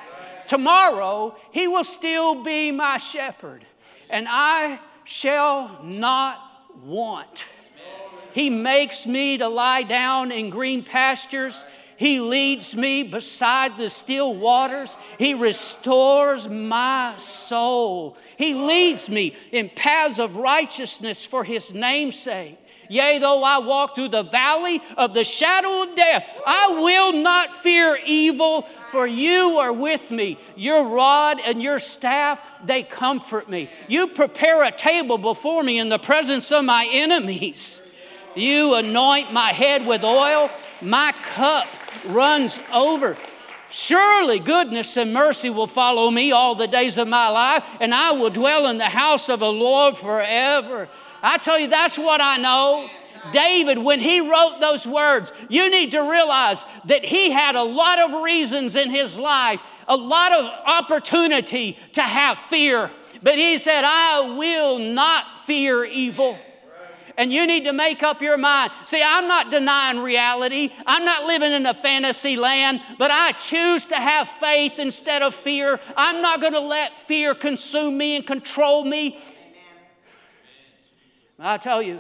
Tomorrow, 0.48 1.36
He 1.52 1.68
will 1.68 1.84
still 1.84 2.42
be 2.42 2.72
my 2.72 2.98
shepherd, 2.98 3.66
and 4.10 4.28
I 4.30 4.80
shall 5.04 5.84
not 5.84 6.40
want. 6.82 7.44
He 8.34 8.50
makes 8.50 9.06
me 9.06 9.38
to 9.40 9.50
lie 9.50 9.84
down 9.84 10.32
in 10.32 10.50
green 10.50 10.84
pastures. 10.84 11.66
He 12.00 12.22
leads 12.22 12.78
me 12.78 13.04
beside 13.04 13.76
the 13.76 13.90
still 13.90 14.34
waters. 14.34 14.98
He 15.18 15.34
restores 15.34 16.48
my 16.48 17.16
soul. 17.18 18.16
He 18.38 18.54
leads 18.54 19.10
me 19.10 19.36
in 19.52 19.68
paths 19.68 20.18
of 20.18 20.38
righteousness 20.38 21.26
for 21.26 21.44
His 21.44 21.74
name's 21.74 22.18
sake. 22.18 22.58
Yea, 22.88 23.20
though 23.20 23.44
I 23.44 23.58
walk 23.58 23.96
through 23.96 24.08
the 24.08 24.24
valley 24.24 24.82
of 24.96 25.14
the 25.14 25.26
shadow 25.26 25.84
of 25.84 25.98
death, 25.98 26.26
I 26.48 26.80
will 26.82 27.12
not 27.12 27.58
fear 27.58 28.00
evil, 28.06 28.62
for 28.92 29.06
you 29.06 29.58
are 29.58 29.74
with 29.74 30.10
me. 30.10 30.40
Your 30.56 30.96
rod 30.96 31.42
and 31.46 31.62
your 31.62 31.82
staff, 31.82 32.40
they 32.64 32.82
comfort 32.82 33.50
me. 33.50 33.70
You 33.90 34.08
prepare 34.08 34.64
a 34.64 34.72
table 34.72 35.18
before 35.18 35.64
me 35.64 35.78
in 35.78 35.90
the 35.90 36.00
presence 36.00 36.50
of 36.50 36.64
my 36.64 36.88
enemies. 36.94 37.82
You 38.36 38.76
anoint 38.76 39.34
my 39.34 39.52
head 39.52 39.86
with 39.86 40.06
oil, 40.06 40.50
my 40.82 41.12
cup 41.12 41.68
runs 42.06 42.60
over. 42.74 43.18
Surely 43.72 44.40
goodness 44.40 44.98
and 44.98 45.14
mercy 45.14 45.50
will 45.50 45.68
follow 45.68 46.10
me 46.10 46.32
all 46.32 46.56
the 46.56 46.68
days 46.68 46.98
of 46.98 47.08
my 47.08 47.30
life, 47.30 47.64
and 47.80 47.94
I 47.94 48.12
will 48.12 48.32
dwell 48.32 48.68
in 48.68 48.78
the 48.78 48.86
house 48.86 49.30
of 49.30 49.40
the 49.42 49.52
Lord 49.52 49.98
forever. 49.98 50.90
I 51.22 51.38
tell 51.38 51.60
you, 51.60 51.68
that's 51.68 51.98
what 51.98 52.20
I 52.20 52.38
know. 52.38 52.90
David, 53.32 53.78
when 53.78 54.00
he 54.00 54.22
wrote 54.22 54.60
those 54.60 54.88
words, 54.88 55.32
you 55.50 55.70
need 55.70 55.92
to 55.92 56.02
realize 56.02 56.66
that 56.86 57.06
he 57.06 57.32
had 57.32 57.56
a 57.56 57.64
lot 57.64 58.00
of 58.00 58.24
reasons 58.24 58.76
in 58.76 58.90
his 58.90 59.20
life, 59.20 59.62
a 59.88 59.96
lot 59.96 60.32
of 60.32 60.46
opportunity 60.66 61.78
to 61.94 62.02
have 62.02 62.40
fear. 62.40 62.90
But 63.22 63.38
he 63.38 63.58
said, 63.58 63.84
I 63.84 64.36
will 64.38 64.80
not 64.80 65.26
fear 65.46 65.84
evil 65.84 66.38
and 67.20 67.34
you 67.34 67.46
need 67.46 67.66
to 67.66 67.74
make 67.74 68.02
up 68.02 68.22
your 68.22 68.38
mind. 68.38 68.72
See, 68.86 69.04
I'm 69.04 69.28
not 69.28 69.52
denying 69.52 70.00
reality, 70.00 70.72
I'm 70.88 71.04
not 71.04 71.26
living 71.26 71.52
in 71.52 71.66
a 71.66 71.74
fantasy 71.74 72.38
land, 72.38 72.82
but 72.98 73.12
I 73.12 73.34
choose 73.34 73.86
to 73.88 73.96
have 73.96 74.30
faith 74.30 74.80
instead 74.80 75.22
of 75.22 75.36
fear. 75.36 75.82
I'm 75.98 76.22
not 76.22 76.40
going 76.40 76.54
to 76.54 76.62
let 76.62 76.98
fear 76.98 77.36
consume 77.36 77.98
me 77.98 78.16
and 78.16 78.26
control 78.26 78.86
me. 78.86 79.18
Amen. 79.18 79.66
I 81.38 81.58
tell 81.58 81.82
you, 81.82 82.00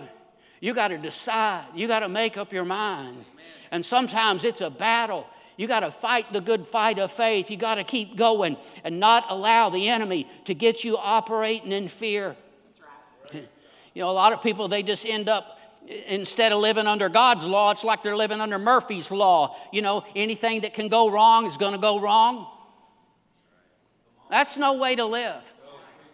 you 0.61 0.73
got 0.73 0.87
to 0.87 0.97
decide, 0.97 1.65
you 1.75 1.87
got 1.87 1.99
to 1.99 2.09
make 2.09 2.37
up 2.37 2.53
your 2.53 2.65
mind. 2.65 3.17
Amen. 3.17 3.45
And 3.71 3.85
sometimes 3.85 4.45
it's 4.45 4.61
a 4.61 4.69
battle. 4.69 5.27
You 5.57 5.67
got 5.67 5.81
to 5.81 5.91
fight 5.91 6.31
the 6.31 6.39
good 6.39 6.65
fight 6.65 6.97
of 6.97 7.11
faith. 7.11 7.51
You 7.51 7.57
got 7.57 7.75
to 7.75 7.83
keep 7.83 8.15
going 8.15 8.55
and 8.85 9.01
not 9.01 9.25
allow 9.27 9.69
the 9.69 9.89
enemy 9.89 10.29
to 10.45 10.53
get 10.53 10.85
you 10.85 10.95
operating 10.97 11.73
in 11.73 11.89
fear. 11.89 12.37
You 13.93 14.03
know, 14.03 14.09
a 14.09 14.11
lot 14.11 14.33
of 14.33 14.41
people, 14.41 14.67
they 14.67 14.83
just 14.83 15.05
end 15.05 15.29
up, 15.29 15.59
instead 16.07 16.51
of 16.51 16.59
living 16.59 16.87
under 16.87 17.09
God's 17.09 17.45
law, 17.45 17.71
it's 17.71 17.83
like 17.83 18.03
they're 18.03 18.15
living 18.15 18.41
under 18.41 18.59
Murphy's 18.59 19.11
law. 19.11 19.55
You 19.71 19.81
know, 19.81 20.03
anything 20.15 20.61
that 20.61 20.73
can 20.73 20.87
go 20.87 21.09
wrong 21.09 21.45
is 21.45 21.57
going 21.57 21.73
to 21.73 21.79
go 21.79 21.99
wrong. 21.99 22.47
That's 24.29 24.57
no 24.57 24.73
way 24.73 24.95
to 24.95 25.05
live. 25.05 25.41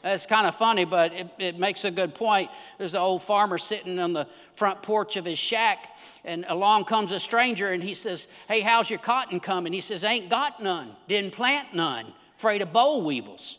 That's 0.06 0.28
kind 0.28 0.46
of 0.46 0.54
funny, 0.54 0.86
but 0.86 1.14
it, 1.14 1.28
it, 1.40 1.60
makes 1.60 1.84
a 1.84 1.90
good 1.90 2.14
point. 2.14 2.52
There's 2.78 2.94
an 2.94 3.02
old 3.02 3.24
farmer 3.24 3.58
sitting 3.58 3.98
on 3.98 4.14
the 4.14 4.28
front 4.54 4.84
porch 4.84 5.16
of 5.16 5.26
his 5.26 5.40
shack, 5.40 5.98
and 6.24 6.46
along 6.48 6.86
comes 6.86 7.12
a 7.12 7.20
stranger, 7.20 7.72
and 7.72 7.82
he 7.82 7.96
says, 7.96 8.28
Hey, 8.48 8.62
how's 8.62 8.88
your 8.88 9.00
cotton 9.00 9.40
coming? 9.40 9.74
He 9.74 9.82
says, 9.82 10.04
Ain't 10.04 10.30
got 10.30 10.62
none. 10.62 10.92
Didn't 11.08 11.34
plant 11.34 11.74
none. 11.74 12.14
Afraid 12.36 12.62
of 12.62 12.72
boll 12.72 13.02
weevils. 13.02 13.58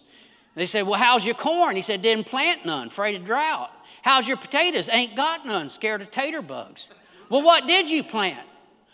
They 0.55 0.67
said, 0.67 0.87
Well, 0.87 1.01
how's 1.01 1.25
your 1.25 1.35
corn? 1.35 1.75
He 1.75 1.83
said, 1.83 2.01
Didn't 2.01 2.27
plant 2.27 2.65
none. 2.65 2.87
Afraid 2.87 3.17
of 3.17 3.25
drought. 3.25 3.73
How's 4.07 4.29
your 4.29 4.37
potatoes? 4.37 4.89
Ain't 4.89 5.17
got 5.17 5.45
none, 5.45 5.69
scared 5.69 6.01
of 6.01 6.13
tater 6.13 6.41
bugs. 6.41 6.89
Well, 7.29 7.43
what 7.43 7.67
did 7.67 7.91
you 7.91 8.05
plant? 8.05 8.47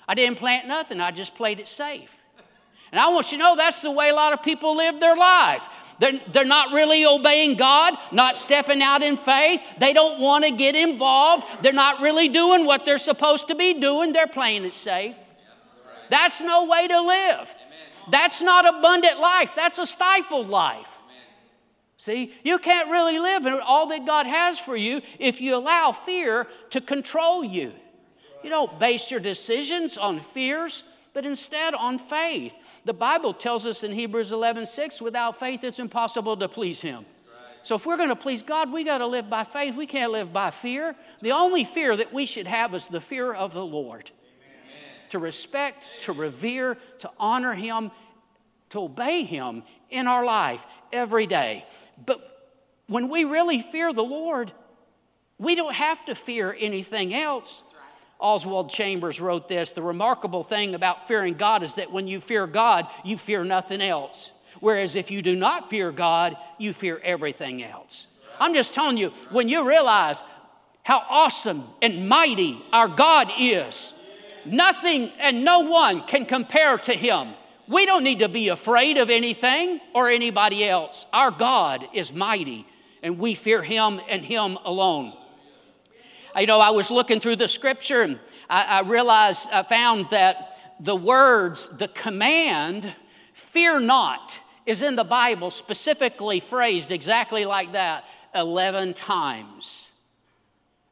I 0.08 0.14
didn't 0.14 0.38
plant 0.38 0.66
nothing, 0.66 1.02
I 1.02 1.10
just 1.10 1.34
played 1.34 1.60
it 1.60 1.68
safe. 1.68 2.16
And 2.90 2.98
I 2.98 3.08
want 3.08 3.30
you 3.30 3.36
to 3.36 3.44
know 3.44 3.54
that's 3.54 3.82
the 3.82 3.90
way 3.90 4.08
a 4.08 4.14
lot 4.14 4.32
of 4.32 4.42
people 4.42 4.74
live 4.74 5.00
their 5.00 5.14
life. 5.14 5.68
They're, 5.98 6.18
they're 6.32 6.44
not 6.46 6.72
really 6.72 7.04
obeying 7.04 7.58
God, 7.58 7.92
not 8.10 8.38
stepping 8.38 8.80
out 8.80 9.02
in 9.02 9.18
faith. 9.18 9.60
They 9.78 9.92
don't 9.92 10.18
want 10.18 10.44
to 10.46 10.50
get 10.50 10.74
involved. 10.76 11.44
They're 11.62 11.74
not 11.74 12.00
really 12.00 12.28
doing 12.28 12.64
what 12.64 12.86
they're 12.86 12.96
supposed 12.96 13.48
to 13.48 13.54
be 13.54 13.74
doing. 13.74 14.14
They're 14.14 14.26
playing 14.26 14.64
it 14.64 14.72
safe. 14.72 15.14
That's 16.08 16.40
no 16.40 16.64
way 16.64 16.88
to 16.88 17.00
live. 17.02 17.54
That's 18.10 18.40
not 18.40 18.66
abundant 18.66 19.20
life. 19.20 19.52
That's 19.56 19.78
a 19.78 19.86
stifled 19.86 20.48
life. 20.48 20.88
See, 22.02 22.32
you 22.42 22.58
can't 22.58 22.90
really 22.90 23.20
live 23.20 23.46
in 23.46 23.52
all 23.60 23.86
that 23.86 24.04
God 24.04 24.26
has 24.26 24.58
for 24.58 24.74
you 24.74 25.02
if 25.20 25.40
you 25.40 25.54
allow 25.54 25.92
fear 25.92 26.48
to 26.70 26.80
control 26.80 27.44
you. 27.44 27.70
You 28.42 28.50
don't 28.50 28.76
base 28.80 29.08
your 29.08 29.20
decisions 29.20 29.96
on 29.96 30.18
fears, 30.18 30.82
but 31.14 31.24
instead 31.24 31.74
on 31.74 32.00
faith. 32.00 32.54
The 32.84 32.92
Bible 32.92 33.32
tells 33.32 33.66
us 33.66 33.84
in 33.84 33.92
Hebrews 33.92 34.32
11 34.32 34.66
6, 34.66 35.00
without 35.00 35.38
faith 35.38 35.62
it's 35.62 35.78
impossible 35.78 36.36
to 36.38 36.48
please 36.48 36.80
Him. 36.80 37.06
So 37.62 37.76
if 37.76 37.86
we're 37.86 37.98
going 37.98 38.08
to 38.08 38.16
please 38.16 38.42
God, 38.42 38.72
we 38.72 38.82
got 38.82 38.98
to 38.98 39.06
live 39.06 39.30
by 39.30 39.44
faith. 39.44 39.76
We 39.76 39.86
can't 39.86 40.10
live 40.10 40.32
by 40.32 40.50
fear. 40.50 40.96
The 41.20 41.30
only 41.30 41.62
fear 41.62 41.96
that 41.96 42.12
we 42.12 42.26
should 42.26 42.48
have 42.48 42.74
is 42.74 42.88
the 42.88 43.00
fear 43.00 43.32
of 43.32 43.54
the 43.54 43.64
Lord. 43.64 44.10
Amen. 44.10 44.80
To 45.10 45.20
respect, 45.20 45.92
to 46.00 46.12
revere, 46.12 46.78
to 46.98 47.10
honor 47.20 47.52
Him, 47.52 47.92
to 48.70 48.80
obey 48.80 49.22
Him 49.22 49.62
in 49.88 50.08
our 50.08 50.24
life 50.24 50.66
every 50.92 51.28
day. 51.28 51.64
But 52.04 52.50
when 52.86 53.08
we 53.08 53.24
really 53.24 53.60
fear 53.60 53.92
the 53.92 54.02
Lord, 54.04 54.52
we 55.38 55.54
don't 55.54 55.74
have 55.74 56.04
to 56.06 56.14
fear 56.14 56.56
anything 56.58 57.14
else. 57.14 57.62
Oswald 58.20 58.70
Chambers 58.70 59.20
wrote 59.20 59.48
this 59.48 59.72
The 59.72 59.82
remarkable 59.82 60.44
thing 60.44 60.74
about 60.74 61.08
fearing 61.08 61.34
God 61.34 61.62
is 61.62 61.74
that 61.74 61.92
when 61.92 62.06
you 62.06 62.20
fear 62.20 62.46
God, 62.46 62.86
you 63.04 63.18
fear 63.18 63.44
nothing 63.44 63.82
else. 63.82 64.32
Whereas 64.60 64.94
if 64.94 65.10
you 65.10 65.22
do 65.22 65.34
not 65.34 65.70
fear 65.70 65.90
God, 65.90 66.36
you 66.58 66.72
fear 66.72 67.00
everything 67.02 67.64
else. 67.64 68.06
I'm 68.38 68.54
just 68.54 68.74
telling 68.74 68.96
you, 68.96 69.10
when 69.30 69.48
you 69.48 69.68
realize 69.68 70.22
how 70.84 71.04
awesome 71.08 71.64
and 71.80 72.08
mighty 72.08 72.62
our 72.72 72.88
God 72.88 73.32
is, 73.38 73.94
nothing 74.44 75.10
and 75.18 75.44
no 75.44 75.60
one 75.60 76.02
can 76.02 76.26
compare 76.26 76.78
to 76.78 76.92
Him. 76.92 77.34
We 77.72 77.86
don't 77.86 78.04
need 78.04 78.18
to 78.18 78.28
be 78.28 78.48
afraid 78.48 78.98
of 78.98 79.08
anything 79.08 79.80
or 79.94 80.10
anybody 80.10 80.68
else. 80.68 81.06
Our 81.10 81.30
God 81.30 81.88
is 81.94 82.12
mighty, 82.12 82.66
and 83.02 83.18
we 83.18 83.34
fear 83.34 83.62
Him 83.62 83.98
and 84.10 84.22
Him 84.22 84.58
alone. 84.66 85.14
You 86.38 86.46
know, 86.46 86.60
I 86.60 86.68
was 86.68 86.90
looking 86.90 87.18
through 87.18 87.36
the 87.36 87.48
scripture 87.48 88.02
and 88.02 88.20
I, 88.50 88.80
realized, 88.80 89.48
I 89.50 89.62
found 89.62 90.10
that 90.10 90.58
the 90.80 90.94
words, 90.94 91.68
the 91.68 91.88
command, 91.88 92.94
fear 93.32 93.80
not, 93.80 94.38
is 94.66 94.82
in 94.82 94.94
the 94.94 95.04
Bible 95.04 95.50
specifically 95.50 96.40
phrased 96.40 96.92
exactly 96.92 97.46
like 97.46 97.72
that 97.72 98.04
11 98.34 98.92
times. 98.92 99.90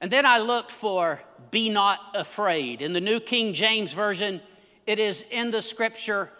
And 0.00 0.10
then 0.10 0.24
I 0.24 0.38
looked 0.38 0.72
for 0.72 1.20
be 1.50 1.68
not 1.68 2.00
afraid. 2.14 2.80
In 2.80 2.94
the 2.94 3.02
New 3.02 3.20
King 3.20 3.52
James 3.52 3.92
Version, 3.92 4.40
it 4.86 4.98
is 4.98 5.26
in 5.30 5.50
the 5.50 5.60
scripture 5.60 6.30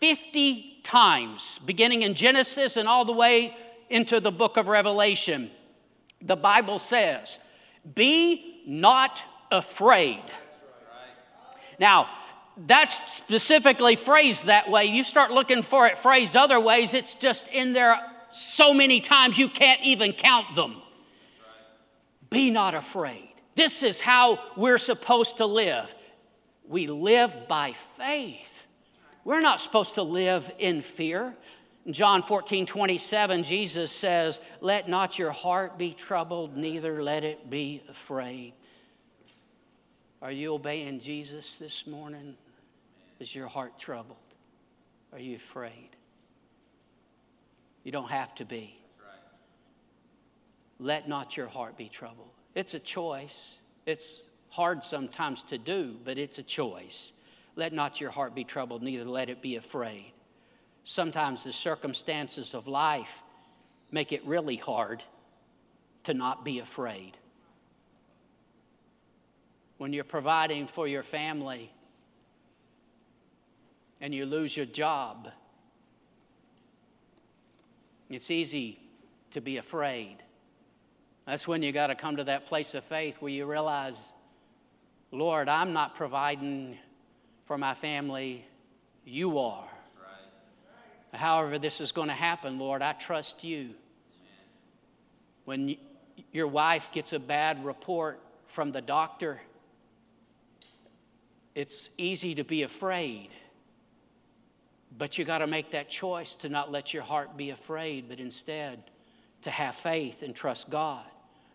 50 0.00 0.80
times, 0.82 1.58
beginning 1.64 2.02
in 2.02 2.14
Genesis 2.14 2.76
and 2.76 2.88
all 2.88 3.04
the 3.04 3.12
way 3.12 3.56
into 3.90 4.20
the 4.20 4.32
book 4.32 4.56
of 4.56 4.68
Revelation. 4.68 5.50
The 6.22 6.36
Bible 6.36 6.78
says, 6.78 7.38
Be 7.94 8.62
not 8.66 9.22
afraid. 9.50 10.22
Now, 11.78 12.08
that's 12.66 13.14
specifically 13.14 13.96
phrased 13.96 14.46
that 14.46 14.68
way. 14.68 14.86
You 14.86 15.04
start 15.04 15.30
looking 15.30 15.62
for 15.62 15.86
it 15.86 15.98
phrased 15.98 16.36
other 16.36 16.58
ways, 16.58 16.92
it's 16.92 17.14
just 17.14 17.48
in 17.48 17.72
there 17.72 18.00
so 18.32 18.74
many 18.74 19.00
times 19.00 19.38
you 19.38 19.48
can't 19.48 19.80
even 19.82 20.12
count 20.12 20.54
them. 20.54 20.82
Be 22.30 22.50
not 22.50 22.74
afraid. 22.74 23.28
This 23.54 23.82
is 23.82 24.00
how 24.00 24.38
we're 24.56 24.78
supposed 24.78 25.38
to 25.38 25.46
live. 25.46 25.94
We 26.66 26.86
live 26.86 27.48
by 27.48 27.74
faith. 27.96 28.57
We're 29.28 29.42
not 29.42 29.60
supposed 29.60 29.96
to 29.96 30.02
live 30.02 30.50
in 30.58 30.80
fear. 30.80 31.34
In 31.84 31.92
John 31.92 32.22
14, 32.22 32.64
27, 32.64 33.42
Jesus 33.42 33.92
says, 33.92 34.40
Let 34.62 34.88
not 34.88 35.18
your 35.18 35.32
heart 35.32 35.76
be 35.76 35.92
troubled, 35.92 36.56
neither 36.56 37.02
let 37.02 37.24
it 37.24 37.50
be 37.50 37.82
afraid. 37.90 38.54
Are 40.22 40.32
you 40.32 40.54
obeying 40.54 40.98
Jesus 40.98 41.56
this 41.56 41.86
morning? 41.86 42.36
Is 43.20 43.34
your 43.34 43.48
heart 43.48 43.78
troubled? 43.78 44.16
Are 45.12 45.20
you 45.20 45.36
afraid? 45.36 45.90
You 47.84 47.92
don't 47.92 48.10
have 48.10 48.34
to 48.36 48.46
be. 48.46 48.80
Let 50.78 51.06
not 51.06 51.36
your 51.36 51.48
heart 51.48 51.76
be 51.76 51.90
troubled. 51.90 52.30
It's 52.54 52.72
a 52.72 52.78
choice. 52.78 53.58
It's 53.84 54.22
hard 54.48 54.82
sometimes 54.82 55.42
to 55.50 55.58
do, 55.58 55.96
but 56.02 56.16
it's 56.16 56.38
a 56.38 56.42
choice. 56.42 57.12
Let 57.58 57.72
not 57.72 58.00
your 58.00 58.12
heart 58.12 58.36
be 58.36 58.44
troubled, 58.44 58.84
neither 58.84 59.04
let 59.04 59.28
it 59.28 59.42
be 59.42 59.56
afraid. 59.56 60.12
Sometimes 60.84 61.42
the 61.42 61.52
circumstances 61.52 62.54
of 62.54 62.68
life 62.68 63.10
make 63.90 64.12
it 64.12 64.24
really 64.24 64.54
hard 64.54 65.02
to 66.04 66.14
not 66.14 66.44
be 66.44 66.60
afraid. 66.60 67.16
When 69.76 69.92
you're 69.92 70.04
providing 70.04 70.68
for 70.68 70.86
your 70.86 71.02
family 71.02 71.72
and 74.00 74.14
you 74.14 74.24
lose 74.24 74.56
your 74.56 74.66
job, 74.66 75.28
it's 78.08 78.30
easy 78.30 78.78
to 79.32 79.40
be 79.40 79.56
afraid. 79.56 80.18
That's 81.26 81.48
when 81.48 81.64
you 81.64 81.72
got 81.72 81.88
to 81.88 81.96
come 81.96 82.18
to 82.18 82.24
that 82.24 82.46
place 82.46 82.74
of 82.74 82.84
faith 82.84 83.16
where 83.18 83.32
you 83.32 83.46
realize 83.46 84.12
Lord, 85.10 85.48
I'm 85.48 85.72
not 85.72 85.94
providing 85.94 86.76
for 87.48 87.56
my 87.56 87.72
family, 87.72 88.44
you 89.06 89.38
are. 89.38 89.64
Right. 89.96 91.18
However, 91.18 91.58
this 91.58 91.80
is 91.80 91.92
going 91.92 92.08
to 92.08 92.14
happen, 92.14 92.58
Lord, 92.58 92.82
I 92.82 92.92
trust 92.92 93.42
you. 93.42 93.70
When 95.46 95.76
your 96.30 96.46
wife 96.46 96.92
gets 96.92 97.14
a 97.14 97.18
bad 97.18 97.64
report 97.64 98.20
from 98.48 98.70
the 98.70 98.82
doctor, 98.82 99.40
it's 101.54 101.88
easy 101.96 102.34
to 102.34 102.44
be 102.44 102.64
afraid. 102.64 103.30
But 104.98 105.16
you 105.16 105.24
got 105.24 105.38
to 105.38 105.46
make 105.46 105.70
that 105.70 105.88
choice 105.88 106.34
to 106.36 106.50
not 106.50 106.70
let 106.70 106.92
your 106.92 107.02
heart 107.02 107.34
be 107.38 107.48
afraid, 107.48 108.10
but 108.10 108.20
instead 108.20 108.82
to 109.42 109.50
have 109.50 109.74
faith 109.74 110.22
and 110.22 110.36
trust 110.36 110.68
God. 110.68 111.06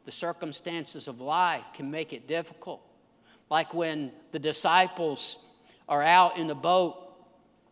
The 0.06 0.12
circumstances 0.12 1.08
of 1.08 1.22
life 1.22 1.72
can 1.76 1.92
make 1.92 2.14
it 2.14 2.28
difficult. 2.28 2.82
Like 3.52 3.76
when 3.76 4.12
the 4.32 4.40
disciples 4.40 5.38
are 5.88 6.02
out 6.02 6.38
in 6.38 6.48
the 6.48 6.56
boat. 6.56 6.98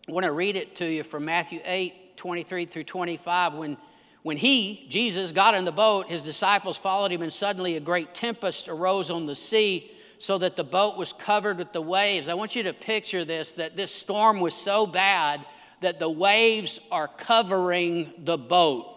I 0.07 0.11
want 0.11 0.25
to 0.25 0.31
read 0.31 0.55
it 0.55 0.75
to 0.77 0.85
you 0.85 1.03
from 1.03 1.25
Matthew 1.25 1.59
8 1.63 2.17
23 2.17 2.65
through 2.65 2.83
25. 2.83 3.53
When, 3.55 3.77
when 4.21 4.37
he, 4.37 4.85
Jesus, 4.89 5.31
got 5.31 5.55
in 5.55 5.65
the 5.65 5.71
boat, 5.71 6.07
his 6.07 6.21
disciples 6.21 6.77
followed 6.77 7.11
him, 7.11 7.21
and 7.21 7.33
suddenly 7.33 7.77
a 7.77 7.79
great 7.79 8.13
tempest 8.13 8.67
arose 8.69 9.09
on 9.09 9.25
the 9.25 9.35
sea 9.35 9.91
so 10.19 10.37
that 10.37 10.55
the 10.55 10.63
boat 10.63 10.97
was 10.97 11.13
covered 11.13 11.57
with 11.57 11.73
the 11.73 11.81
waves. 11.81 12.27
I 12.27 12.35
want 12.35 12.55
you 12.55 12.61
to 12.63 12.73
picture 12.73 13.25
this 13.25 13.53
that 13.53 13.75
this 13.75 13.93
storm 13.93 14.39
was 14.39 14.53
so 14.53 14.85
bad 14.85 15.43
that 15.81 15.99
the 15.99 16.09
waves 16.09 16.79
are 16.91 17.07
covering 17.07 18.13
the 18.19 18.37
boat. 18.37 18.87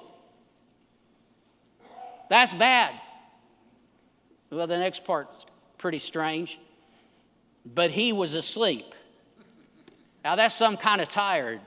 That's 2.29 2.53
bad. 2.53 2.95
Well, 4.51 4.67
the 4.67 4.79
next 4.79 5.05
part's 5.05 5.47
pretty 5.79 5.99
strange. 5.99 6.59
But 7.65 7.91
he 7.91 8.13
was 8.13 8.35
asleep. 8.35 8.95
Now, 10.25 10.37
that's 10.37 10.55
some 10.55 10.79
kind 10.79 11.03
of 11.03 11.09
tired. 11.09 11.61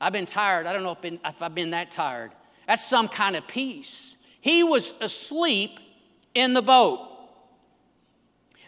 I've 0.00 0.12
been 0.12 0.26
tired. 0.26 0.66
I 0.66 0.72
don't 0.72 0.82
know 0.82 0.92
if, 0.92 1.02
been, 1.02 1.20
if 1.24 1.42
I've 1.42 1.54
been 1.54 1.70
that 1.70 1.90
tired. 1.90 2.32
That's 2.66 2.84
some 2.84 3.08
kind 3.08 3.36
of 3.36 3.46
peace. 3.46 4.16
He 4.40 4.64
was 4.64 4.94
asleep 5.00 5.78
in 6.34 6.54
the 6.54 6.62
boat. 6.62 7.08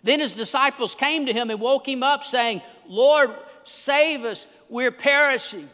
Then 0.03 0.21
his 0.21 0.35
disciples 0.35 0.95
came 0.95 1.27
to 1.27 1.33
him 1.33 1.51
and 1.51 1.59
woke 1.59 1.89
him 1.89 2.03
up, 2.03 2.25
saying, 2.25 2.63
Lord, 2.87 3.35
save 3.65 4.25
us, 4.25 4.47
we're 4.69 4.93
perishing. 4.93 5.69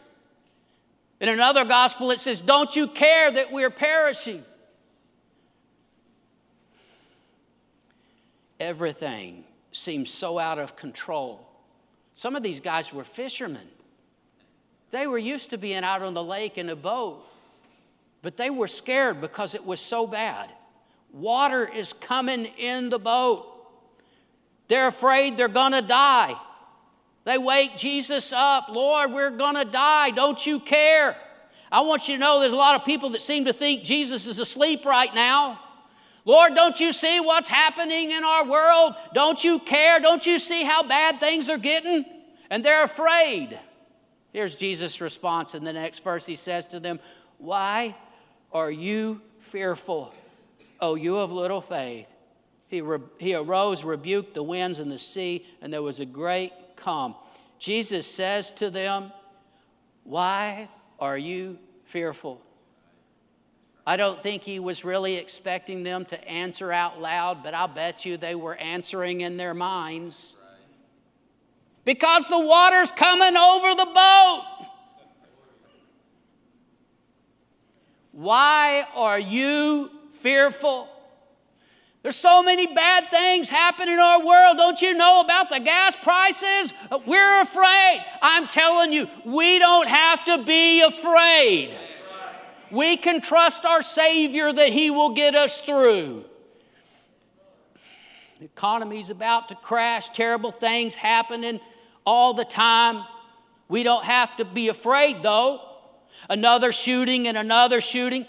In 1.19 1.29
another 1.29 1.63
gospel, 1.63 2.11
it 2.11 2.19
says, 2.19 2.41
Don't 2.41 2.75
you 2.75 2.87
care 2.87 3.31
that 3.31 3.51
we're 3.51 3.69
perishing? 3.69 4.43
Everything 8.59 9.43
seems 9.71 10.09
so 10.09 10.39
out 10.39 10.59
of 10.59 10.75
control. 10.75 11.44
Some 12.15 12.35
of 12.35 12.43
these 12.43 12.59
guys 12.59 12.91
were 12.93 13.03
fishermen. 13.03 13.67
They 14.91 15.05
were 15.05 15.17
used 15.17 15.49
to 15.49 15.57
being 15.57 15.83
out 15.83 16.01
on 16.01 16.13
the 16.13 16.23
lake 16.23 16.57
in 16.57 16.69
a 16.69 16.75
boat, 16.75 17.23
but 18.21 18.37
they 18.37 18.49
were 18.49 18.67
scared 18.67 19.19
because 19.19 19.53
it 19.53 19.65
was 19.65 19.81
so 19.81 20.07
bad. 20.07 20.49
Water 21.11 21.67
is 21.67 21.93
coming 21.93 22.45
in 22.45 22.89
the 22.89 22.99
boat. 22.99 23.45
They're 24.67 24.87
afraid 24.87 25.37
they're 25.37 25.47
going 25.47 25.73
to 25.73 25.81
die. 25.81 26.35
They 27.25 27.37
wake 27.37 27.75
Jesus 27.75 28.31
up. 28.31 28.69
Lord, 28.69 29.11
we're 29.11 29.31
going 29.31 29.55
to 29.55 29.65
die. 29.65 30.11
Don't 30.11 30.43
you 30.45 30.59
care? 30.59 31.17
I 31.71 31.81
want 31.81 32.07
you 32.07 32.15
to 32.15 32.19
know 32.19 32.39
there's 32.39 32.53
a 32.53 32.55
lot 32.55 32.79
of 32.79 32.85
people 32.85 33.09
that 33.11 33.21
seem 33.21 33.45
to 33.45 33.53
think 33.53 33.83
Jesus 33.83 34.27
is 34.27 34.39
asleep 34.39 34.85
right 34.85 35.13
now. 35.13 35.59
Lord, 36.25 36.55
don't 36.55 36.79
you 36.79 36.91
see 36.91 37.19
what's 37.19 37.47
happening 37.47 38.11
in 38.11 38.23
our 38.23 38.45
world? 38.45 38.95
Don't 39.13 39.43
you 39.43 39.59
care? 39.59 39.99
Don't 39.99 40.25
you 40.25 40.39
see 40.39 40.63
how 40.63 40.81
bad 40.81 41.19
things 41.19 41.49
are 41.49 41.59
getting? 41.59 42.03
And 42.49 42.65
they're 42.65 42.83
afraid. 42.83 43.59
Here's 44.33 44.55
Jesus' 44.55 44.99
response 44.99 45.53
in 45.53 45.63
the 45.63 45.71
next 45.71 46.03
verse. 46.03 46.25
He 46.25 46.35
says 46.35 46.65
to 46.67 46.79
them, 46.79 46.99
Why 47.37 47.95
are 48.51 48.71
you 48.71 49.21
fearful, 49.39 50.13
O 50.81 50.95
you 50.95 51.17
of 51.17 51.31
little 51.31 51.61
faith? 51.61 52.07
He, 52.67 52.81
re- 52.81 52.99
he 53.19 53.35
arose, 53.35 53.83
rebuked 53.83 54.33
the 54.33 54.43
winds 54.43 54.79
and 54.79 54.91
the 54.91 54.97
sea, 54.97 55.45
and 55.61 55.71
there 55.71 55.83
was 55.83 55.99
a 55.99 56.05
great 56.05 56.51
calm. 56.75 57.15
Jesus 57.59 58.07
says 58.07 58.51
to 58.53 58.71
them, 58.71 59.11
Why 60.03 60.69
are 60.99 61.17
you 61.17 61.59
fearful? 61.85 62.41
I 63.87 63.97
don't 63.97 64.19
think 64.19 64.41
he 64.41 64.57
was 64.59 64.83
really 64.83 65.15
expecting 65.15 65.83
them 65.83 66.05
to 66.05 66.27
answer 66.27 66.71
out 66.71 66.99
loud, 66.99 67.43
but 67.43 67.53
I'll 67.53 67.67
bet 67.67 68.03
you 68.03 68.17
they 68.17 68.33
were 68.33 68.55
answering 68.55 69.21
in 69.21 69.37
their 69.37 69.53
minds. 69.53 70.39
Because 71.83 72.27
the 72.27 72.39
water's 72.39 72.91
coming 72.91 73.37
over 73.37 73.75
the 73.75 73.85
boat. 73.85 74.43
Why 78.11 78.87
are 78.95 79.19
you 79.19 79.91
fearful? 80.19 80.89
There's 82.01 82.15
so 82.15 82.41
many 82.41 82.65
bad 82.65 83.11
things 83.11 83.49
happening 83.49 83.95
in 83.95 83.99
our 83.99 84.25
world. 84.25 84.57
Don't 84.57 84.81
you 84.81 84.95
know 84.95 85.21
about 85.21 85.49
the 85.49 85.59
gas 85.59 85.95
prices? 86.01 86.73
We're 87.05 87.41
afraid. 87.41 88.03
I'm 88.21 88.47
telling 88.47 88.93
you, 88.93 89.07
we 89.25 89.59
don't 89.59 89.87
have 89.87 90.25
to 90.25 90.43
be 90.43 90.81
afraid 90.81 91.77
we 92.75 92.97
can 92.97 93.21
trust 93.21 93.65
our 93.65 93.81
Savior 93.81 94.51
that 94.51 94.69
He 94.73 94.89
will 94.89 95.11
get 95.11 95.33
us 95.33 95.59
through. 95.59 96.25
The 98.39 98.45
economy's 98.45 99.09
about 99.09 99.47
to 99.47 99.55
crash, 99.55 100.09
terrible 100.09 100.51
things 100.51 100.93
happening 100.93 101.61
all 102.05 102.33
the 102.33 102.43
time. 102.43 103.05
We 103.69 103.83
don't 103.83 104.03
have 104.03 104.35
to 104.37 104.45
be 104.45 104.67
afraid, 104.67 105.23
though. 105.23 105.61
Another 106.29 106.71
shooting 106.71 107.27
and 107.27 107.37
another 107.37 107.79
shooting. 107.79 108.25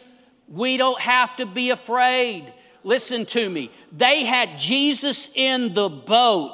We 0.49 0.77
don't 0.77 1.01
have 1.01 1.37
to 1.37 1.47
be 1.47 1.71
afraid. 1.71 2.53
Listen 2.85 3.27
to 3.27 3.51
me. 3.51 3.73
They 3.91 4.25
had 4.25 4.59
Jesus 4.59 5.29
in 5.35 5.75
the 5.75 5.89
boat. 5.89 6.53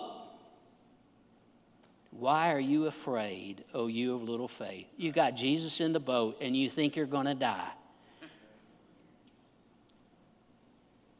Why 2.11 2.55
are 2.55 2.61
you 2.61 2.87
afraid, 2.87 3.64
oh, 3.74 3.87
you 3.87 4.14
of 4.14 4.22
little 4.22 4.48
faith? 4.48 4.87
You 4.96 5.12
got 5.12 5.35
Jesus 5.35 5.81
in 5.81 5.92
the 5.92 6.00
boat 6.00 6.38
and 6.40 6.57
you 6.57 6.70
think 6.70 6.96
you're 6.96 7.05
going 7.05 7.26
to 7.26 7.35
die. 7.35 7.72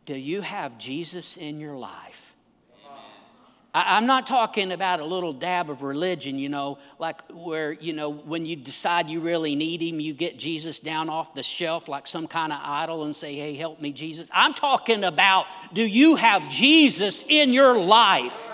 Do 0.05 0.15
you 0.15 0.41
have 0.41 0.79
Jesus 0.79 1.37
in 1.37 1.61
your 1.61 1.77
life? 1.77 2.35
I, 3.75 3.97
I'm 3.97 4.07
not 4.07 4.27
talking 4.27 4.73
about 4.73 5.01
a 5.01 5.05
little 5.05 5.33
dab 5.33 5.71
of 5.71 5.83
religion, 5.83 6.39
you 6.39 6.49
know, 6.49 6.79
like 6.99 7.23
where, 7.31 7.73
you 7.73 7.93
know, 7.93 8.11
when 8.11 8.45
you 8.45 8.57
decide 8.57 9.09
you 9.09 9.21
really 9.21 9.55
need 9.55 9.81
Him, 9.81 10.01
you 10.01 10.13
get 10.13 10.39
Jesus 10.39 10.81
down 10.81 11.09
off 11.09 11.35
the 11.35 11.43
shelf 11.43 11.89
like 11.89 12.07
some 12.07 12.27
kind 12.27 12.53
of 12.53 12.61
idol 12.63 13.05
and 13.05 13.15
say, 13.15 13.35
hey, 13.35 13.55
help 13.55 13.81
me, 13.81 13.93
Jesus. 13.93 14.29
I'm 14.33 14.55
talking 14.55 15.05
about 15.05 15.47
do 15.73 15.83
you 15.83 16.17
have 16.17 16.49
Jesus 16.49 17.25
in 17.29 17.53
your 17.53 17.79
life? 17.79 18.49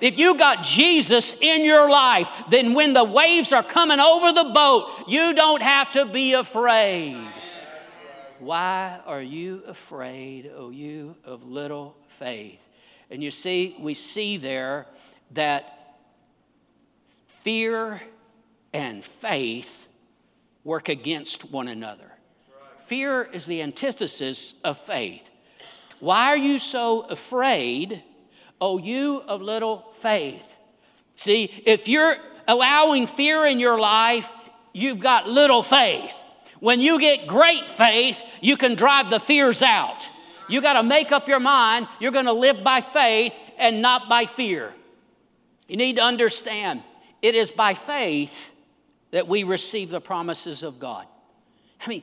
If 0.00 0.16
you 0.16 0.34
got 0.38 0.62
Jesus 0.62 1.34
in 1.42 1.62
your 1.62 1.90
life, 1.90 2.30
then 2.48 2.72
when 2.72 2.94
the 2.94 3.04
waves 3.04 3.52
are 3.52 3.62
coming 3.62 4.00
over 4.00 4.32
the 4.32 4.44
boat, 4.44 5.04
you 5.06 5.34
don't 5.34 5.60
have 5.60 5.92
to 5.92 6.06
be 6.06 6.32
afraid. 6.32 7.22
Why 8.40 9.00
are 9.04 9.20
you 9.20 9.62
afraid, 9.66 10.50
O 10.56 10.70
you 10.70 11.14
of 11.24 11.44
little 11.44 11.94
faith? 12.18 12.58
And 13.10 13.22
you 13.22 13.30
see, 13.30 13.76
we 13.78 13.92
see 13.92 14.38
there 14.38 14.86
that 15.32 15.98
fear 17.42 18.00
and 18.72 19.04
faith 19.04 19.86
work 20.64 20.88
against 20.88 21.52
one 21.52 21.68
another. 21.68 22.10
Fear 22.86 23.24
is 23.24 23.44
the 23.44 23.60
antithesis 23.60 24.54
of 24.64 24.78
faith. 24.78 25.28
Why 26.00 26.28
are 26.28 26.36
you 26.38 26.58
so 26.58 27.02
afraid, 27.02 28.02
O 28.58 28.78
you 28.78 29.22
of 29.28 29.42
little 29.42 29.92
faith? 29.96 30.56
See, 31.14 31.62
if 31.66 31.88
you're 31.88 32.16
allowing 32.48 33.06
fear 33.06 33.44
in 33.44 33.60
your 33.60 33.78
life, 33.78 34.30
you've 34.72 35.00
got 35.00 35.28
little 35.28 35.62
faith. 35.62 36.16
When 36.60 36.80
you 36.80 37.00
get 37.00 37.26
great 37.26 37.68
faith, 37.68 38.22
you 38.40 38.56
can 38.56 38.74
drive 38.74 39.10
the 39.10 39.18
fears 39.18 39.62
out. 39.62 40.06
You 40.48 40.60
got 40.60 40.74
to 40.74 40.82
make 40.82 41.12
up 41.12 41.28
your 41.28 41.40
mind 41.40 41.88
you're 42.00 42.12
going 42.12 42.26
to 42.26 42.32
live 42.32 42.62
by 42.62 42.80
faith 42.80 43.36
and 43.56 43.80
not 43.80 44.08
by 44.08 44.26
fear. 44.26 44.74
You 45.68 45.76
need 45.76 45.96
to 45.96 46.02
understand 46.02 46.82
it 47.22 47.34
is 47.34 47.50
by 47.50 47.74
faith 47.74 48.50
that 49.10 49.28
we 49.28 49.44
receive 49.44 49.90
the 49.90 50.00
promises 50.00 50.62
of 50.62 50.78
God. 50.78 51.06
I 51.80 51.88
mean, 51.88 52.02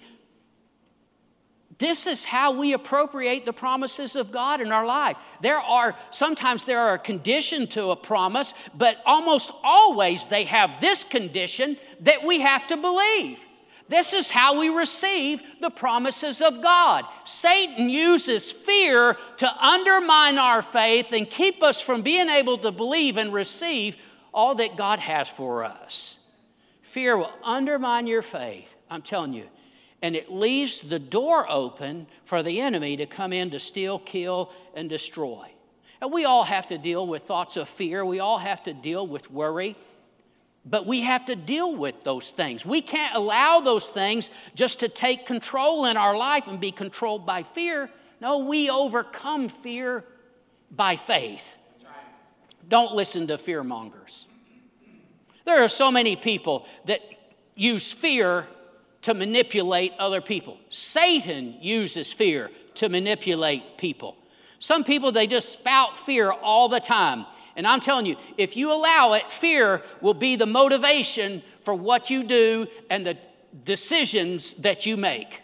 this 1.78 2.08
is 2.08 2.24
how 2.26 2.54
we 2.54 2.74
appropriate 2.74 3.46
the 3.46 3.54
promises 3.54 4.16
of 4.16 4.32
God 4.32 4.62
in 4.62 4.72
our 4.72 4.86
life. 4.86 5.18
There 5.42 5.60
are 5.60 5.96
sometimes 6.12 6.64
there 6.64 6.80
are 6.80 6.96
a 6.96 7.00
condition 7.00 7.68
to 7.68 7.92
a 7.92 7.96
promise, 7.96 8.54
but 8.76 8.98
almost 9.06 9.52
always 9.64 10.26
they 10.26 10.46
have 10.46 10.82
this 10.82 11.04
condition 11.04 11.78
that 12.02 12.24
we 12.24 12.40
have 12.40 12.66
to 12.68 12.78
believe. 12.78 13.46
This 13.90 14.14
is 14.14 14.30
how 14.30 14.60
we 14.60 14.70
receive 14.70 15.42
the 15.62 15.70
promises 15.70 16.42
of 16.42 16.62
God. 16.62 17.06
Satan 17.26 17.90
uses 17.90 18.52
fear 18.52 19.16
to 19.38 19.66
undermine 19.66 20.38
our 20.38 20.62
faith 20.62 21.14
and 21.14 21.30
keep 21.30 21.64
us 21.64 21.80
from 21.80 22.02
being 22.02 22.30
able 22.30 22.58
to 22.60 22.72
believe 22.72 23.18
and 23.18 23.32
receive 23.32 23.96
all 24.34 24.56
that 24.56 24.76
God 24.76 25.00
has 25.00 25.30
for 25.30 25.64
us. 25.64 26.20
Fear 26.82 27.18
will 27.18 27.34
undermine 27.44 28.08
your 28.08 28.22
faith, 28.22 28.70
I'm 28.90 29.02
telling 29.02 29.34
you, 29.34 29.46
and 30.02 30.16
it 30.16 30.32
leaves 30.32 30.82
the 30.82 31.00
door 31.00 31.50
open 31.50 32.08
for 32.26 32.44
the 32.44 32.62
enemy 32.62 32.98
to 32.98 33.06
come 33.06 33.34
in 33.34 33.52
to 33.52 33.60
steal, 33.60 34.00
kill, 34.00 34.52
and 34.74 34.90
destroy. 34.90 35.48
And 36.02 36.12
we 36.12 36.26
all 36.26 36.44
have 36.44 36.68
to 36.68 36.78
deal 36.78 37.08
with 37.08 37.24
thoughts 37.24 37.58
of 37.58 37.70
fear, 37.70 38.06
we 38.06 38.20
all 38.20 38.38
have 38.38 38.64
to 38.64 38.74
deal 38.74 39.08
with 39.08 39.32
worry. 39.32 39.76
But 40.70 40.86
we 40.86 41.02
have 41.02 41.26
to 41.26 41.36
deal 41.36 41.76
with 41.76 42.04
those 42.04 42.32
things. 42.32 42.66
We 42.66 42.82
can't 42.82 43.16
allow 43.16 43.62
those 43.62 43.88
things 43.88 44.30
just 44.54 44.80
to 44.82 44.90
take 44.90 45.26
control 45.26 45.86
in 45.86 45.96
our 45.96 46.18
life 46.18 46.48
and 46.48 46.60
be 46.60 46.72
controlled 46.72 47.26
by 47.26 47.44
fear. 47.44 47.90
No, 48.20 48.40
we 48.40 48.70
overcome 48.70 49.48
fear 49.48 50.04
by 50.70 50.98
faith. 50.98 51.56
Don't 52.68 52.94
listen 52.94 53.28
to 53.28 53.38
fear 53.38 53.64
mongers. 53.64 54.26
There 55.46 55.64
are 55.64 55.70
so 55.70 55.90
many 55.90 56.18
people 56.18 56.66
that 56.86 57.02
use 57.56 57.94
fear 57.94 58.46
to 59.04 59.14
manipulate 59.14 59.94
other 59.98 60.20
people. 60.20 60.58
Satan 60.70 61.56
uses 61.62 62.12
fear 62.12 62.52
to 62.76 62.90
manipulate 62.90 63.78
people. 63.78 64.18
Some 64.60 64.84
people, 64.84 65.14
they 65.14 65.28
just 65.28 65.54
spout 65.54 65.98
fear 65.98 66.30
all 66.30 66.68
the 66.68 66.82
time. 66.82 67.26
And 67.58 67.68
I'm 67.68 67.80
telling 67.80 68.06
you, 68.06 68.16
if 68.38 68.56
you 68.56 68.72
allow 68.72 69.14
it, 69.14 69.30
fear 69.32 69.82
will 70.00 70.14
be 70.14 70.36
the 70.36 70.46
motivation 70.46 71.42
for 71.62 71.74
what 71.74 72.10
you 72.12 72.24
do 72.24 72.68
and 72.90 73.06
the 73.06 73.18
decisions 73.66 74.54
that 74.56 74.86
you 74.86 74.96
make. 74.96 75.42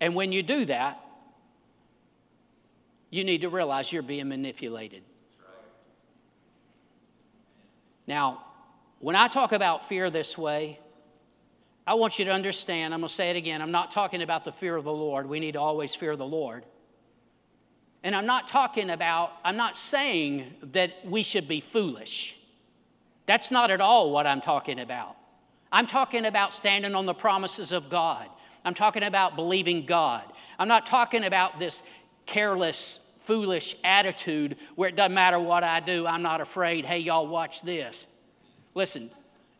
And 0.00 0.16
when 0.16 0.32
you 0.32 0.42
do 0.42 0.64
that, 0.66 1.00
you 3.10 3.22
need 3.22 3.42
to 3.42 3.48
realize 3.48 3.92
you're 3.92 4.02
being 4.02 4.28
manipulated. 4.28 5.04
Now, 8.08 8.44
when 8.98 9.14
I 9.14 9.28
talk 9.28 9.52
about 9.52 9.88
fear 9.88 10.10
this 10.10 10.36
way, 10.36 10.80
I 11.86 11.94
want 11.94 12.18
you 12.18 12.24
to 12.24 12.32
understand, 12.32 12.92
I'm 12.92 13.00
going 13.00 13.08
to 13.08 13.14
say 13.14 13.30
it 13.30 13.36
again, 13.36 13.62
I'm 13.62 13.70
not 13.70 13.92
talking 13.92 14.20
about 14.20 14.44
the 14.44 14.52
fear 14.52 14.74
of 14.74 14.82
the 14.82 14.92
Lord. 14.92 15.28
We 15.28 15.38
need 15.38 15.52
to 15.52 15.60
always 15.60 15.94
fear 15.94 16.16
the 16.16 16.26
Lord. 16.26 16.64
And 18.04 18.14
I'm 18.14 18.26
not 18.26 18.48
talking 18.48 18.90
about, 18.90 19.32
I'm 19.44 19.56
not 19.56 19.78
saying 19.78 20.54
that 20.72 20.92
we 21.06 21.22
should 21.22 21.48
be 21.48 21.60
foolish. 21.60 22.36
That's 23.24 23.50
not 23.50 23.70
at 23.70 23.80
all 23.80 24.12
what 24.12 24.26
I'm 24.26 24.42
talking 24.42 24.78
about. 24.78 25.16
I'm 25.72 25.86
talking 25.86 26.26
about 26.26 26.52
standing 26.52 26.94
on 26.94 27.06
the 27.06 27.14
promises 27.14 27.72
of 27.72 27.88
God. 27.88 28.28
I'm 28.62 28.74
talking 28.74 29.02
about 29.02 29.36
believing 29.36 29.86
God. 29.86 30.22
I'm 30.58 30.68
not 30.68 30.84
talking 30.84 31.24
about 31.24 31.58
this 31.58 31.82
careless, 32.26 33.00
foolish 33.22 33.74
attitude 33.82 34.58
where 34.76 34.90
it 34.90 34.96
doesn't 34.96 35.14
matter 35.14 35.40
what 35.40 35.64
I 35.64 35.80
do, 35.80 36.06
I'm 36.06 36.22
not 36.22 36.42
afraid. 36.42 36.84
Hey, 36.84 36.98
y'all, 36.98 37.26
watch 37.26 37.62
this. 37.62 38.06
Listen, 38.74 39.10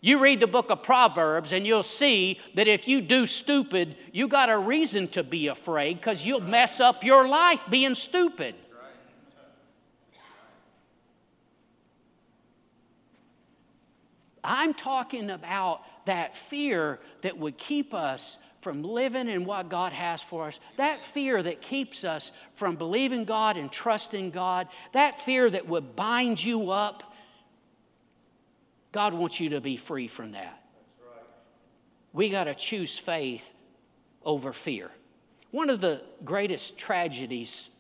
you 0.05 0.21
read 0.21 0.39
the 0.39 0.47
book 0.47 0.69
of 0.69 0.83
Proverbs 0.83 1.53
and 1.53 1.67
you'll 1.67 1.83
see 1.83 2.39
that 2.57 2.69
if 2.69 2.87
you 2.87 3.01
do 3.01 3.25
stupid, 3.25 3.97
you 4.13 4.29
got 4.29 4.51
a 4.51 4.59
reason 4.59 5.09
to 5.09 5.23
be 5.23 5.47
afraid 5.47 5.97
because 5.97 6.27
you'll 6.27 6.43
mess 6.43 6.79
up 6.79 7.03
your 7.03 7.27
life 7.27 7.65
being 7.71 7.95
stupid. 7.95 8.55
I'm 14.45 14.75
talking 14.75 15.31
about 15.31 15.81
that 16.05 16.37
fear 16.37 17.01
that 17.23 17.39
would 17.39 17.57
keep 17.57 17.95
us 17.95 18.37
from 18.61 18.83
living 18.83 19.31
in 19.31 19.47
what 19.47 19.71
God 19.71 19.95
has 19.95 20.21
for 20.21 20.49
us, 20.49 20.61
that 20.77 21.03
fear 21.03 21.43
that 21.43 21.63
keeps 21.63 22.05
us 22.05 22.31
from 22.57 22.77
believing 22.77 23.25
God 23.25 23.57
and 23.57 23.73
trusting 23.73 24.33
God, 24.33 24.69
that 24.93 25.19
fear 25.19 25.49
that 25.49 25.67
would 25.67 25.97
bind 25.97 26.45
you 26.45 26.73
up 26.73 27.14
God 28.95 29.13
wants 29.13 29.41
you 29.41 29.49
to 29.51 29.61
be 29.61 29.77
free 29.77 30.07
from 30.07 30.31
that. 30.33 30.63
We 32.13 32.29
got 32.29 32.45
to 32.45 32.55
choose 32.55 32.97
faith 32.97 33.53
over 34.25 34.53
fear. 34.53 34.89
One 35.51 35.69
of 35.69 35.81
the 35.81 36.01
greatest 36.25 36.79
tragedies 36.79 37.71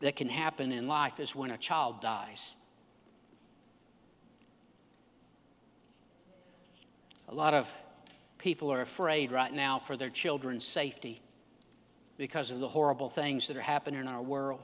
that 0.00 0.16
can 0.16 0.28
happen 0.28 0.70
in 0.70 0.86
life 0.86 1.18
is 1.18 1.34
when 1.34 1.50
a 1.50 1.56
child 1.56 2.02
dies. 2.02 2.56
A 7.30 7.34
lot 7.34 7.54
of 7.54 7.72
people 8.36 8.70
are 8.70 8.82
afraid 8.82 9.32
right 9.32 9.52
now 9.52 9.78
for 9.78 9.96
their 9.96 10.10
children's 10.10 10.66
safety 10.66 11.22
because 12.18 12.50
of 12.50 12.60
the 12.60 12.68
horrible 12.68 13.08
things 13.08 13.48
that 13.48 13.56
are 13.56 13.62
happening 13.62 13.98
in 13.98 14.08
our 14.08 14.20
world. 14.20 14.60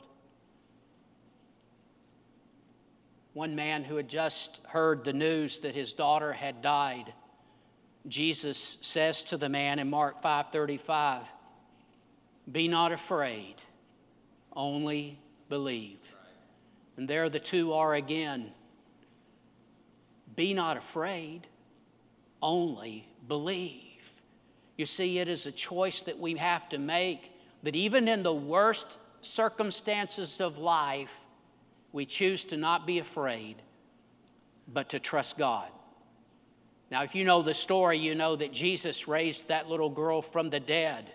One 3.32 3.54
man 3.54 3.84
who 3.84 3.96
had 3.96 4.08
just 4.08 4.60
heard 4.66 5.04
the 5.04 5.12
news 5.12 5.60
that 5.60 5.74
his 5.74 5.92
daughter 5.92 6.32
had 6.32 6.62
died, 6.62 7.12
Jesus 8.08 8.76
says 8.80 9.22
to 9.24 9.36
the 9.36 9.48
man 9.48 9.78
in 9.78 9.88
Mark 9.88 10.20
5:35, 10.20 11.28
"Be 12.50 12.66
not 12.66 12.92
afraid, 12.92 13.62
only 14.54 15.18
believe." 15.48 16.14
And 16.96 17.08
there 17.08 17.28
the 17.28 17.40
two 17.40 17.72
are 17.72 17.94
again. 17.94 18.52
Be 20.34 20.54
not 20.54 20.76
afraid, 20.76 21.46
only 22.42 23.08
believe. 23.28 24.12
You 24.76 24.86
see, 24.86 25.18
it 25.18 25.28
is 25.28 25.46
a 25.46 25.52
choice 25.52 26.02
that 26.02 26.18
we 26.18 26.36
have 26.36 26.68
to 26.70 26.78
make 26.78 27.32
that 27.62 27.76
even 27.76 28.08
in 28.08 28.22
the 28.22 28.34
worst 28.34 28.98
circumstances 29.20 30.40
of 30.40 30.58
life, 30.58 31.24
we 31.92 32.06
choose 32.06 32.44
to 32.46 32.56
not 32.56 32.86
be 32.86 32.98
afraid, 32.98 33.56
but 34.72 34.90
to 34.90 34.98
trust 34.98 35.36
God. 35.36 35.68
Now, 36.90 37.02
if 37.02 37.14
you 37.14 37.24
know 37.24 37.42
the 37.42 37.54
story, 37.54 37.98
you 37.98 38.14
know 38.14 38.36
that 38.36 38.52
Jesus 38.52 39.06
raised 39.06 39.48
that 39.48 39.68
little 39.68 39.90
girl 39.90 40.22
from 40.22 40.50
the 40.50 40.60
dead. 40.60 41.12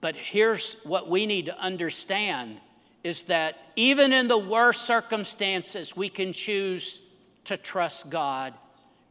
But 0.00 0.16
here's 0.16 0.74
what 0.84 1.08
we 1.08 1.26
need 1.26 1.46
to 1.46 1.58
understand 1.58 2.60
is 3.04 3.22
that 3.24 3.56
even 3.76 4.12
in 4.12 4.28
the 4.28 4.38
worst 4.38 4.82
circumstances, 4.82 5.96
we 5.96 6.08
can 6.08 6.32
choose 6.32 7.00
to 7.44 7.56
trust 7.56 8.10
God 8.10 8.54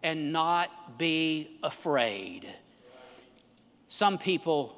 and 0.04 0.32
not 0.32 0.98
be 0.98 1.60
afraid. 1.64 2.48
Some 3.88 4.18
people 4.18 4.76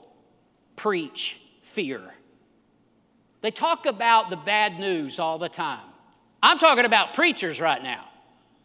preach 0.76 1.40
fear. 1.62 2.02
They 3.42 3.52
talk 3.52 3.86
about 3.86 4.30
the 4.30 4.38
bad 4.38 4.80
news 4.80 5.20
all 5.20 5.38
the 5.38 5.50
time. 5.50 5.86
I'm 6.44 6.60
talking 6.60 6.86
about 6.86 7.14
preachers 7.14 7.60
right 7.60 7.82
now. 7.82 8.08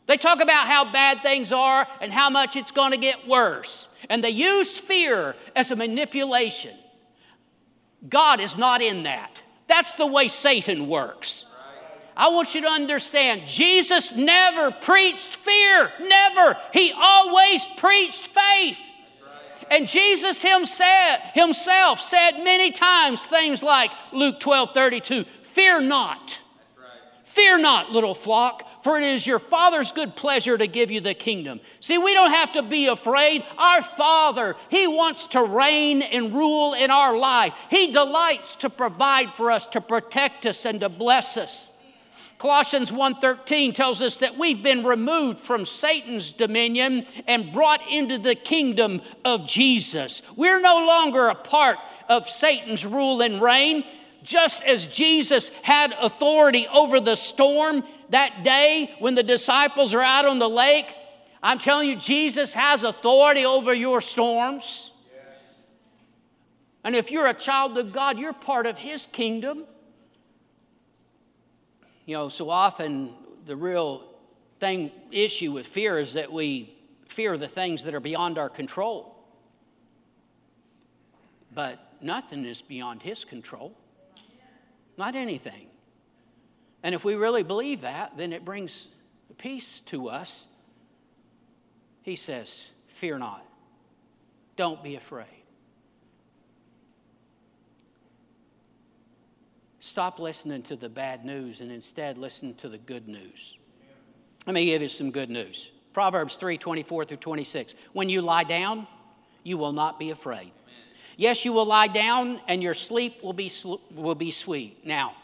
They 0.07 0.17
talk 0.17 0.41
about 0.41 0.67
how 0.67 0.91
bad 0.93 1.21
things 1.21 1.51
are 1.53 1.87
and 2.01 2.13
how 2.13 2.31
much 2.31 2.55
it's 2.57 2.71
going 2.71 2.93
to 2.93 2.97
get 2.97 3.27
worse. 3.27 3.89
And 4.09 4.23
they 4.23 4.31
use 4.31 4.79
fear 4.79 5.35
as 5.57 5.71
a 5.71 5.77
manipulation. 5.77 6.77
God 8.09 8.41
is 8.41 8.57
not 8.57 8.83
in 8.83 9.03
that. 9.03 9.43
That's 9.67 9.95
the 9.95 10.07
way 10.07 10.29
Satan 10.29 10.89
works. 10.89 11.45
I 12.17 12.29
want 12.31 12.55
you 12.55 12.63
to 12.63 12.69
understand 12.69 13.47
Jesus 13.47 14.15
never 14.15 14.71
preached 14.71 15.37
fear, 15.37 15.93
never. 16.01 16.57
He 16.73 16.93
always 16.97 17.67
preached 17.77 18.29
faith. 18.29 18.79
And 19.71 19.89
Jesus 19.89 20.43
himself 20.43 22.01
said 22.01 22.43
many 22.43 22.71
times 22.71 23.25
things 23.25 23.63
like 23.63 23.91
Luke 24.13 24.41
12 24.41 24.75
32, 24.75 25.25
fear 25.43 25.81
not. 25.81 26.39
Fear 27.25 27.59
not, 27.59 27.91
little 27.91 28.15
flock, 28.15 28.83
for 28.83 28.97
it 28.97 29.05
is 29.05 29.27
your 29.27 29.39
Father's 29.39 29.93
good 29.93 30.17
pleasure 30.17 30.57
to 30.57 30.67
give 30.67 30.91
you 30.91 31.03
the 31.03 31.13
kingdom. 31.13 31.61
See, 31.81 31.99
we 31.99 32.15
don't 32.15 32.31
have 32.31 32.53
to 32.53 32.63
be 32.63 32.87
afraid. 32.87 33.45
Our 33.59 33.83
Father, 33.83 34.57
He 34.71 34.87
wants 34.87 35.27
to 35.29 35.43
reign 35.43 36.01
and 36.01 36.33
rule 36.33 36.73
in 36.73 36.91
our 36.91 37.15
life. 37.15 37.53
He 37.69 37.93
delights 37.93 38.55
to 38.57 38.71
provide 38.71 39.35
for 39.35 39.51
us, 39.51 39.67
to 39.67 39.83
protect 39.83 40.47
us, 40.47 40.65
and 40.65 40.81
to 40.81 40.89
bless 40.89 41.37
us. 41.37 41.71
Colossians 42.47 42.93
1:13 42.93 43.73
tells 43.73 44.01
us 44.01 44.19
that 44.19 44.39
we've 44.39 44.63
been 44.63 44.85
removed 44.85 45.41
from 45.41 45.67
Satan's 45.67 46.31
dominion 46.31 47.05
and 47.27 47.53
brought 47.53 47.81
into 47.91 48.19
the 48.19 48.37
kingdom 48.37 49.03
of 49.25 49.49
Jesus. 49.49 50.23
We're 50.37 50.61
no 50.61 50.87
longer 50.87 51.27
a 51.27 51.35
part 51.35 51.81
of 52.09 52.29
Satan's 52.29 52.87
rule 52.87 53.21
and 53.21 53.43
reign. 53.43 53.83
Just 54.23 54.63
as 54.63 54.87
Jesus 54.87 55.49
had 55.63 55.93
authority 56.01 56.69
over 56.69 57.01
the 57.01 57.17
storm 57.17 57.83
that 58.11 58.45
day 58.45 58.95
when 59.01 59.17
the 59.17 59.25
disciples 59.25 59.93
are 59.93 60.01
out 60.01 60.25
on 60.25 60.39
the 60.39 60.49
lake, 60.49 60.95
I'm 61.43 61.59
telling 61.59 61.89
you, 61.89 61.97
Jesus 61.97 62.55
has 62.55 62.85
authority 62.85 63.45
over 63.45 63.75
your 63.75 64.01
storms. 64.01 64.93
And 66.85 66.95
if 66.95 67.11
you're 67.11 67.27
a 67.27 67.35
child 67.35 67.77
of 67.77 67.93
God, 67.93 68.21
you're 68.21 68.33
part 68.33 68.67
of 68.67 68.79
His 68.79 69.09
kingdom. 69.11 69.65
You 72.07 72.15
know, 72.15 72.29
so 72.29 72.49
often 72.49 73.13
the 73.45 73.57
real 73.57 74.05
thing 74.61 74.93
issue 75.11 75.53
with 75.53 75.67
fear 75.67 75.99
is 75.99 76.15
that 76.15 76.33
we 76.33 76.73
fear 77.07 77.37
the 77.37 77.49
things 77.49 77.83
that 77.83 77.95
are 77.95 78.01
beyond 78.01 78.39
our 78.39 78.49
control. 78.49 79.17
But 81.53 81.81
nothing 82.01 82.45
is 82.45 82.63
beyond 82.63 83.03
His 83.03 83.25
control, 83.25 83.77
not 84.97 85.17
anything. 85.17 85.67
And 86.83 86.95
if 86.95 87.05
we 87.05 87.17
really 87.17 87.43
believe 87.43 87.81
that, 87.81 88.17
then 88.17 88.33
it 88.33 88.45
brings 88.45 88.89
peace 89.39 89.81
to 89.87 90.09
us. 90.09 90.47
He 92.03 92.15
says, 92.15 92.69
Fear 92.87 93.19
not, 93.19 93.45
don't 94.55 94.83
be 94.83 94.95
afraid. 94.95 95.36
Stop 99.87 100.19
listening 100.19 100.63
to 100.63 100.75
the 100.75 100.89
bad 100.89 101.25
news 101.25 101.61
and 101.61 101.71
instead 101.71 102.19
listen 102.19 102.55
to 102.55 102.69
the 102.69 102.77
good 102.77 103.07
news. 103.07 103.57
Let 104.45 104.53
me 104.53 104.65
give 104.65 104.83
you 104.83 104.89
some 104.89 105.13
good 105.13 105.31
news. 105.31 105.71
Proverbs 105.93 106.35
3 106.35 106.59
24 106.59 107.05
through 107.05 107.19
26. 107.19 107.77
When 107.93 108.09
you 108.09 108.21
lie 108.21 108.43
down, 108.43 108.89
you 109.45 109.57
will 109.57 109.73
not 109.73 110.01
be 110.01 110.11
afraid. 110.11 110.51
Yes, 111.17 111.45
you 111.45 111.53
will 111.53 111.67
lie 111.67 111.87
down 111.87 112.41
and 112.49 112.65
your 112.65 112.75
sleep 112.75 113.23
will 113.23 113.33
be, 113.33 113.49
will 113.95 114.17
be 114.17 114.33
sweet. 114.33 114.85
Now, 114.85 115.15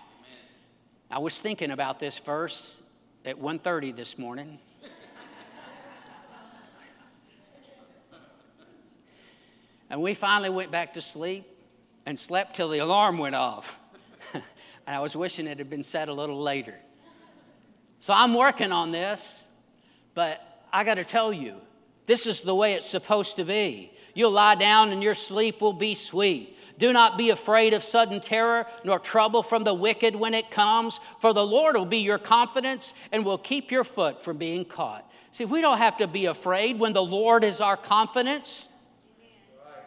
I 1.11 1.18
was 1.18 1.40
thinking 1.40 1.72
about 1.72 1.98
this 1.98 2.18
verse 2.18 2.85
at 3.25 3.37
1.30 3.40 3.96
this 3.96 4.16
morning. 4.16 4.61
and 9.90 10.01
we 10.01 10.14
finally 10.14 10.51
went 10.51 10.70
back 10.70 10.94
to 10.94 11.03
sleep 11.03 11.48
and 12.07 12.16
slept 12.16 12.55
till 12.55 12.68
the 12.68 12.79
alarm 12.79 13.18
went 13.18 13.35
off. 13.35 13.81
And 14.87 14.97
I 14.97 15.01
was 15.01 15.14
wishing 15.16 15.47
it 15.47 15.59
had 15.59 15.71
been 15.71 15.83
said 15.83 16.09
a 16.09 16.12
little 16.12 16.40
later. 16.40 16.75
So 17.99 18.12
I'm 18.12 18.35
working 18.35 18.73
on 18.73 18.90
this, 18.90 19.47
but 20.14 20.40
I 20.73 20.85
got 20.85 20.95
to 20.95 21.05
tell 21.05 21.33
you, 21.33 21.57
this 22.07 22.27
is 22.27 22.42
the 22.42 22.55
way 22.55 22.73
it's 22.75 22.88
supposed 22.88 23.37
to 23.37 23.45
be. 23.45 23.92
You'll 24.14 24.33
lie 24.33 24.57
down 24.57 24.90
and 24.90 25.03
your 25.03 25.14
sleep 25.14 25.61
will 25.61 25.73
be 25.73 25.95
sweet. 25.95 26.57
Do 26.79 26.92
not 26.92 27.16
be 27.16 27.31
afraid 27.31 27.75
of 27.75 27.85
sudden 27.85 28.21
terror, 28.21 28.66
nor 28.83 28.99
trouble 28.99 29.42
from 29.42 29.62
the 29.62 29.75
wicked 29.75 30.16
when 30.16 30.35
it 30.35 30.51
comes, 30.51 30.99
for 31.21 31.33
the 31.33 31.47
Lord 31.47 31.77
will 31.77 31.87
be 31.87 31.99
your 31.99 32.18
confidence 32.18 32.92
and 33.12 33.25
will 33.25 33.38
keep 33.38 33.71
your 33.71 33.85
foot 33.85 34.23
from 34.23 34.37
being 34.37 34.64
caught. 34.64 35.09
See, 35.31 35.45
we 35.45 35.61
don't 35.61 35.79
have 35.79 35.97
to 35.99 36.09
be 36.09 36.27
afraid 36.27 36.79
when 36.79 36.92
the 36.92 37.03
Lord 37.03 37.45
is 37.45 37.61
our 37.61 37.77
confidence. 37.77 38.68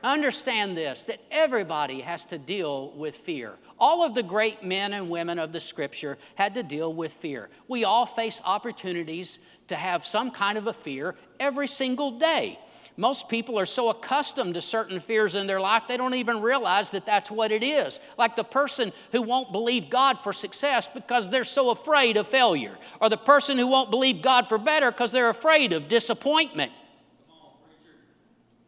Understand 0.06 0.78
this 0.78 1.06
that 1.06 1.20
everybody 1.32 2.00
has 2.02 2.26
to 2.26 2.38
deal 2.38 2.92
with 2.92 3.16
fear. 3.16 3.54
All 3.80 4.06
of 4.06 4.14
the 4.14 4.22
great 4.22 4.64
men 4.64 4.94
and 4.94 5.10
women 5.10 5.40
of 5.40 5.52
the 5.52 5.60
scripture 5.60 6.20
had 6.36 6.54
to 6.54 6.62
deal 6.62 6.94
with 6.94 7.12
fear. 7.12 7.50
We 7.68 7.86
all 7.86 8.06
face 8.06 8.40
opportunities 8.46 9.40
to 9.68 9.76
have 9.76 10.06
some 10.06 10.30
kind 10.30 10.60
of 10.60 10.68
a 10.68 10.74
fear 10.74 11.16
every 11.40 11.68
single 11.68 12.20
day. 12.20 12.60
Most 12.98 13.30
people 13.30 13.58
are 13.58 13.66
so 13.66 13.90
accustomed 13.90 14.54
to 14.54 14.62
certain 14.62 15.00
fears 15.00 15.34
in 15.34 15.48
their 15.48 15.60
life, 15.60 15.84
they 15.88 15.98
don't 15.98 16.14
even 16.14 16.40
realize 16.40 16.92
that 16.92 17.08
that's 17.08 17.32
what 17.32 17.52
it 17.52 17.64
is. 17.64 18.00
Like 18.16 18.36
the 18.36 18.44
person 18.44 18.94
who 19.12 19.24
won't 19.24 19.52
believe 19.52 19.90
God 19.90 20.20
for 20.20 20.34
success 20.34 20.88
because 20.88 21.30
they're 21.30 21.44
so 21.44 21.72
afraid 21.72 22.16
of 22.16 22.28
failure, 22.28 22.78
or 23.02 23.10
the 23.10 23.18
person 23.18 23.58
who 23.58 23.66
won't 23.66 23.90
believe 23.90 24.22
God 24.22 24.48
for 24.48 24.60
better 24.60 24.92
because 24.92 25.12
they're 25.12 25.30
afraid 25.30 25.74
of 25.74 25.88
disappointment. 25.88 26.72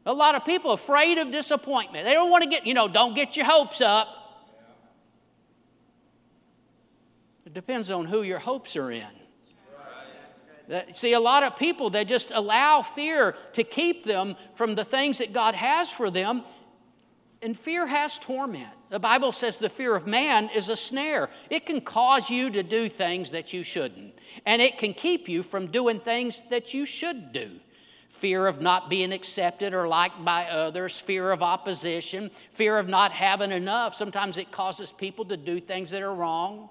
A 0.08 0.14
lot 0.14 0.36
of 0.36 0.46
people 0.46 0.72
afraid 0.72 1.18
of 1.18 1.32
disappointment. 1.32 2.06
They 2.06 2.14
don't 2.14 2.32
want 2.32 2.42
to 2.46 2.50
get, 2.50 2.66
you 2.66 2.74
know, 2.74 2.88
don't 2.88 3.14
get 3.14 3.36
your 3.36 3.46
hopes 3.46 3.82
up. 3.82 4.08
It 7.46 7.54
depends 7.54 7.92
on 7.92 8.06
who 8.06 8.24
your 8.24 8.40
hopes 8.40 8.78
are 8.78 8.90
in. 8.90 9.04
See, 10.94 11.12
a 11.12 11.20
lot 11.20 11.44
of 11.44 11.58
people, 11.58 11.90
they 11.90 12.06
just 12.06 12.32
allow 12.32 12.82
fear 12.82 13.36
to 13.54 13.66
keep 13.66 14.06
them 14.06 14.38
from 14.56 14.76
the 14.76 14.86
things 14.86 15.18
that 15.18 15.34
God 15.34 15.56
has 15.56 15.90
for 15.90 16.10
them. 16.10 16.44
And 17.42 17.58
fear 17.60 17.86
has 17.86 18.18
torment. 18.18 18.70
The 18.90 19.00
Bible 19.00 19.34
says 19.34 19.58
the 19.58 19.70
fear 19.70 19.94
of 19.94 20.08
man 20.08 20.50
is 20.56 20.70
a 20.70 20.78
snare. 20.78 21.30
It 21.50 21.66
can 21.66 21.82
cause 21.82 22.30
you 22.30 22.50
to 22.52 22.64
do 22.64 22.88
things 22.88 23.32
that 23.32 23.52
you 23.52 23.62
shouldn't, 23.64 24.14
and 24.46 24.62
it 24.62 24.78
can 24.78 24.94
keep 24.94 25.28
you 25.28 25.44
from 25.44 25.68
doing 25.68 26.00
things 26.00 26.42
that 26.50 26.74
you 26.74 26.86
should 26.86 27.34
do 27.34 27.60
fear 28.18 28.48
of 28.48 28.60
not 28.62 28.90
being 28.90 29.14
accepted 29.14 29.74
or 29.74 29.88
liked 29.88 30.26
by 30.26 30.46
others, 30.46 31.00
fear 31.00 31.32
of 31.32 31.44
opposition, 31.44 32.32
fear 32.52 32.78
of 32.78 32.88
not 32.88 33.12
having 33.12 33.52
enough. 33.52 33.96
Sometimes 33.96 34.38
it 34.38 34.52
causes 34.52 34.92
people 34.92 35.26
to 35.26 35.38
do 35.38 35.60
things 35.60 35.92
that 35.92 36.02
are 36.02 36.14
wrong. 36.14 36.70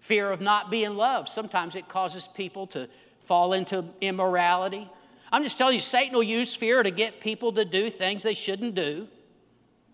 Fear 0.00 0.32
of 0.32 0.40
not 0.40 0.70
being 0.70 0.96
loved. 0.96 1.28
Sometimes 1.28 1.76
it 1.76 1.88
causes 1.88 2.28
people 2.34 2.66
to 2.68 2.88
fall 3.24 3.52
into 3.52 3.84
immorality. 4.00 4.90
I'm 5.30 5.44
just 5.44 5.58
telling 5.58 5.74
you, 5.74 5.80
Satan 5.80 6.14
will 6.14 6.22
use 6.22 6.56
fear 6.56 6.82
to 6.82 6.90
get 6.90 7.20
people 7.20 7.52
to 7.52 7.64
do 7.64 7.90
things 7.90 8.22
they 8.22 8.34
shouldn't 8.34 8.74
do. 8.74 9.06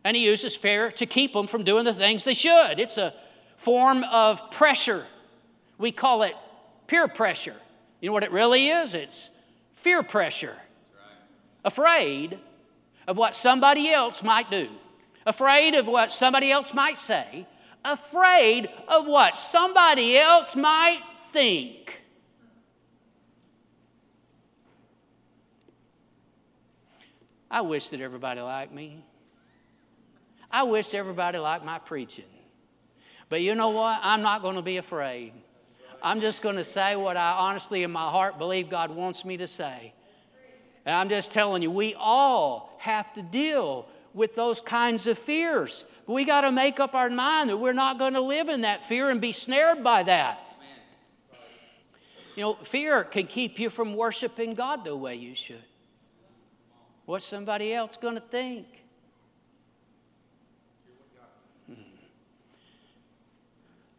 And 0.05 0.17
he 0.17 0.25
uses 0.25 0.57
fear 0.57 0.91
to 0.93 1.07
keep 1.07 1.33
them 1.33 1.47
from 1.47 1.65
doing 1.65 1.85
the 1.85 1.95
things 1.95 2.25
they 2.25 2.35
should. 2.35 2.79
It's 2.79 2.97
a 2.97 3.13
form 3.57 4.05
of 4.05 4.51
pressure. 4.51 5.05
We 5.77 5.93
call 5.93 6.23
it 6.23 6.35
peer 6.87 7.09
pressure. 7.09 7.57
You 8.05 8.11
know 8.11 8.13
what 8.13 8.25
it 8.25 8.33
really 8.33 8.69
is? 8.69 8.93
It's 8.93 9.31
fear 9.73 10.03
pressure. 10.03 10.59
Afraid 11.65 12.39
of 13.09 13.17
what 13.17 13.35
somebody 13.35 13.91
else 13.91 14.23
might 14.23 14.51
do, 14.51 14.69
afraid 15.25 15.75
of 15.75 15.87
what 15.87 16.13
somebody 16.13 16.53
else 16.53 16.75
might 16.75 16.99
say, 16.99 17.47
afraid 17.83 18.69
of 18.89 19.07
what 19.07 19.39
somebody 19.39 20.19
else 20.19 20.55
might 20.55 21.01
think. 21.33 22.03
I 27.51 27.63
wish 27.63 27.89
that 27.89 28.03
everybody 28.03 28.43
liked 28.43 28.75
me. 28.75 29.03
I 30.51 30.65
wish 30.65 30.93
everybody 30.93 31.39
liked 31.39 31.65
my 31.65 31.79
preaching. 31.79 32.25
But 33.31 33.41
you 33.41 33.55
know 33.55 33.71
what? 33.71 33.99
I'm 34.03 34.21
not 34.21 34.43
going 34.43 34.57
to 34.57 34.63
be 34.63 34.77
afraid. 34.77 35.33
I'm 36.05 36.21
just 36.21 36.43
going 36.43 36.57
to 36.57 36.65
say 36.65 36.97
what 36.97 37.17
I 37.17 37.33
honestly 37.33 37.83
in 37.83 37.91
my 37.91 38.11
heart 38.11 38.37
believe 38.37 38.69
God 38.69 38.91
wants 38.91 39.25
me 39.25 39.39
to 39.39 39.47
say. 39.47 39.95
And 40.85 40.95
I'm 40.95 41.09
just 41.09 41.33
telling 41.33 41.63
you, 41.63 41.71
we 41.71 41.95
all 41.95 42.77
have 42.79 43.11
to 43.15 43.23
deal 43.23 43.89
with 44.13 44.37
those 44.37 44.61
kinds 44.61 45.07
of 45.07 45.19
fears. 45.19 45.87
But 46.07 46.13
we 46.13 46.27
got 46.27 46.43
to 46.43 46.53
make 46.53 46.79
up 46.79 46.95
our 46.95 47.09
mind 47.09 47.49
that 47.49 47.57
we're 47.57 47.73
not 47.73 47.99
going 47.99 48.13
to 48.13 48.21
live 48.21 48.51
in 48.51 48.61
that 48.61 48.85
fear 48.85 49.09
and 49.09 49.19
be 49.19 49.33
snared 49.33 49.83
by 49.83 50.03
that. 50.03 50.41
You 52.37 52.43
know, 52.43 52.55
fear 52.57 53.03
can 53.05 53.27
keep 53.27 53.59
you 53.59 53.71
from 53.71 53.97
worshiping 53.97 54.53
God 54.53 54.85
the 54.85 54.95
way 54.95 55.15
you 55.15 55.35
should. 55.35 55.65
What's 57.07 57.25
somebody 57.25 57.73
else 57.73 57.97
going 57.97 58.17
to 58.17 58.21
think? 58.21 58.67
Hmm. 61.67 61.75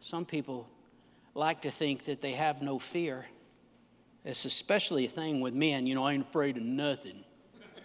Some 0.00 0.24
people 0.24 0.68
like 1.36 1.62
to 1.62 1.70
think 1.70 2.06
that 2.06 2.20
they 2.20 2.32
have 2.32 2.62
no 2.62 2.78
fear. 2.78 3.26
It's 4.24 4.44
especially 4.44 5.04
a 5.04 5.08
thing 5.08 5.40
with 5.40 5.54
men. 5.54 5.86
You 5.86 5.94
know, 5.94 6.04
I 6.04 6.14
ain't 6.14 6.26
afraid 6.26 6.56
of 6.56 6.62
nothing. 6.62 7.24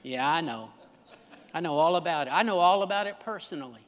Yeah, 0.04 0.28
I 0.28 0.42
know. 0.42 0.72
I 1.54 1.60
know 1.60 1.78
all 1.78 1.98
about 1.98 2.28
it. 2.28 2.32
I 2.32 2.44
know 2.44 2.60
all 2.60 2.82
about 2.82 3.08
it 3.08 3.20
personally. 3.20 3.86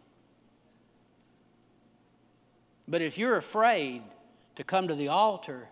But 2.88 3.02
if 3.02 3.18
you're 3.18 3.38
afraid 3.38 4.04
to 4.58 4.64
come 4.64 4.90
to 4.90 4.96
the 4.96 5.08
altar 5.08 5.70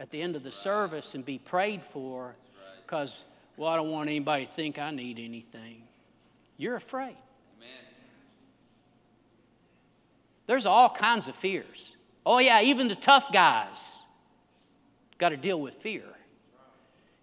at 0.00 0.10
the 0.10 0.22
end 0.22 0.34
of 0.34 0.42
the 0.42 0.50
service 0.50 1.14
and 1.14 1.24
be 1.24 1.38
prayed 1.38 1.82
for 1.82 2.34
because, 2.84 3.26
well, 3.58 3.68
I 3.68 3.76
don't 3.76 3.90
want 3.90 4.08
anybody 4.08 4.46
to 4.46 4.50
think 4.50 4.78
I 4.78 4.90
need 4.90 5.18
anything, 5.18 5.82
you're 6.56 6.76
afraid. 6.76 7.16
Amen. 7.58 7.84
There's 10.46 10.64
all 10.64 10.88
kinds 10.88 11.28
of 11.28 11.36
fears. 11.36 11.94
Oh, 12.30 12.36
yeah, 12.36 12.60
even 12.60 12.88
the 12.88 12.94
tough 12.94 13.32
guys 13.32 14.02
got 15.16 15.30
to 15.30 15.36
deal 15.38 15.58
with 15.58 15.76
fear. 15.76 16.04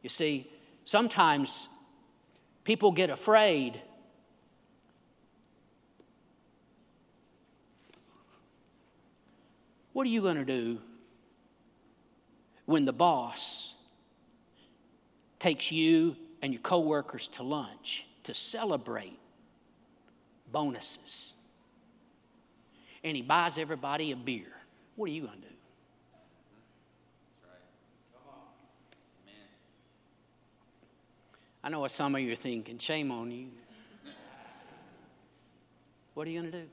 You 0.02 0.10
see, 0.10 0.52
sometimes 0.84 1.70
people 2.64 2.92
get 2.92 3.12
afraid. 3.12 3.80
What 9.94 10.08
are 10.08 10.10
you 10.10 10.24
going 10.24 10.38
to 10.38 10.44
do 10.44 10.80
when 12.66 12.86
the 12.86 12.94
boss 12.94 13.76
takes 15.38 15.72
you 15.72 16.16
and 16.42 16.52
your 16.52 16.64
coworkers 16.64 17.28
to 17.28 17.44
lunch 17.44 18.08
to 18.24 18.34
celebrate 18.34 19.20
bonuses? 20.52 21.36
And 23.04 23.16
he 23.16 23.22
buys 23.22 23.60
everybody 23.60 24.12
a 24.12 24.16
beer. 24.16 24.55
What 24.96 25.10
are 25.10 25.14
you 25.14 25.22
going 25.22 25.42
to 25.42 25.48
do? 25.48 25.56
I 31.64 31.70
know 31.70 31.80
what 31.80 31.92
some 31.92 32.14
of 32.14 32.22
you 32.22 32.32
are 32.32 32.36
thinking. 32.36 32.78
Shame 32.78 33.12
on 33.12 33.32
you. 33.32 33.48
What 36.14 36.28
are 36.28 36.30
you 36.30 36.42
going 36.42 36.52
to 36.52 36.60
do? 36.60 36.68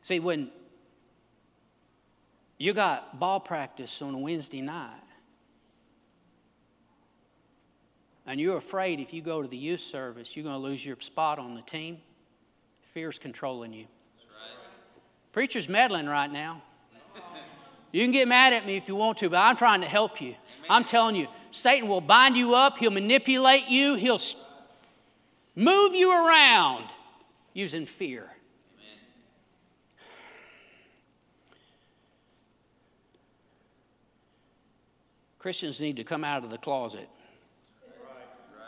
See, 0.00 0.18
when 0.18 0.50
you 2.58 2.72
got 2.72 3.20
ball 3.20 3.38
practice 3.38 4.00
on 4.00 4.14
a 4.14 4.18
Wednesday 4.18 4.62
night 4.62 4.96
and 8.26 8.40
you're 8.40 8.56
afraid 8.56 8.98
if 8.98 9.12
you 9.12 9.20
go 9.20 9.42
to 9.42 9.48
the 9.48 9.58
youth 9.58 9.80
service, 9.80 10.34
you're 10.34 10.44
going 10.44 10.54
to 10.54 10.58
lose 10.58 10.84
your 10.84 10.96
spot 11.00 11.38
on 11.38 11.54
the 11.54 11.62
team, 11.62 11.98
fear's 12.80 13.18
controlling 13.18 13.72
you. 13.72 13.86
Preacher's 15.32 15.68
meddling 15.68 16.06
right 16.06 16.30
now. 16.30 16.62
You 17.90 18.02
can 18.02 18.10
get 18.10 18.28
mad 18.28 18.52
at 18.52 18.66
me 18.66 18.76
if 18.76 18.88
you 18.88 18.96
want 18.96 19.18
to, 19.18 19.28
but 19.28 19.38
I'm 19.38 19.56
trying 19.56 19.80
to 19.82 19.88
help 19.88 20.20
you. 20.20 20.34
I'm 20.68 20.84
telling 20.84 21.16
you, 21.16 21.26
Satan 21.50 21.88
will 21.88 22.00
bind 22.00 22.36
you 22.36 22.54
up, 22.54 22.78
he'll 22.78 22.90
manipulate 22.90 23.68
you, 23.68 23.94
he'll 23.94 24.20
move 25.54 25.94
you 25.94 26.10
around 26.10 26.86
using 27.52 27.84
fear. 27.84 28.30
Christians 35.38 35.80
need 35.80 35.96
to 35.96 36.04
come 36.04 36.22
out 36.24 36.44
of 36.44 36.50
the 36.50 36.58
closet. 36.58 37.08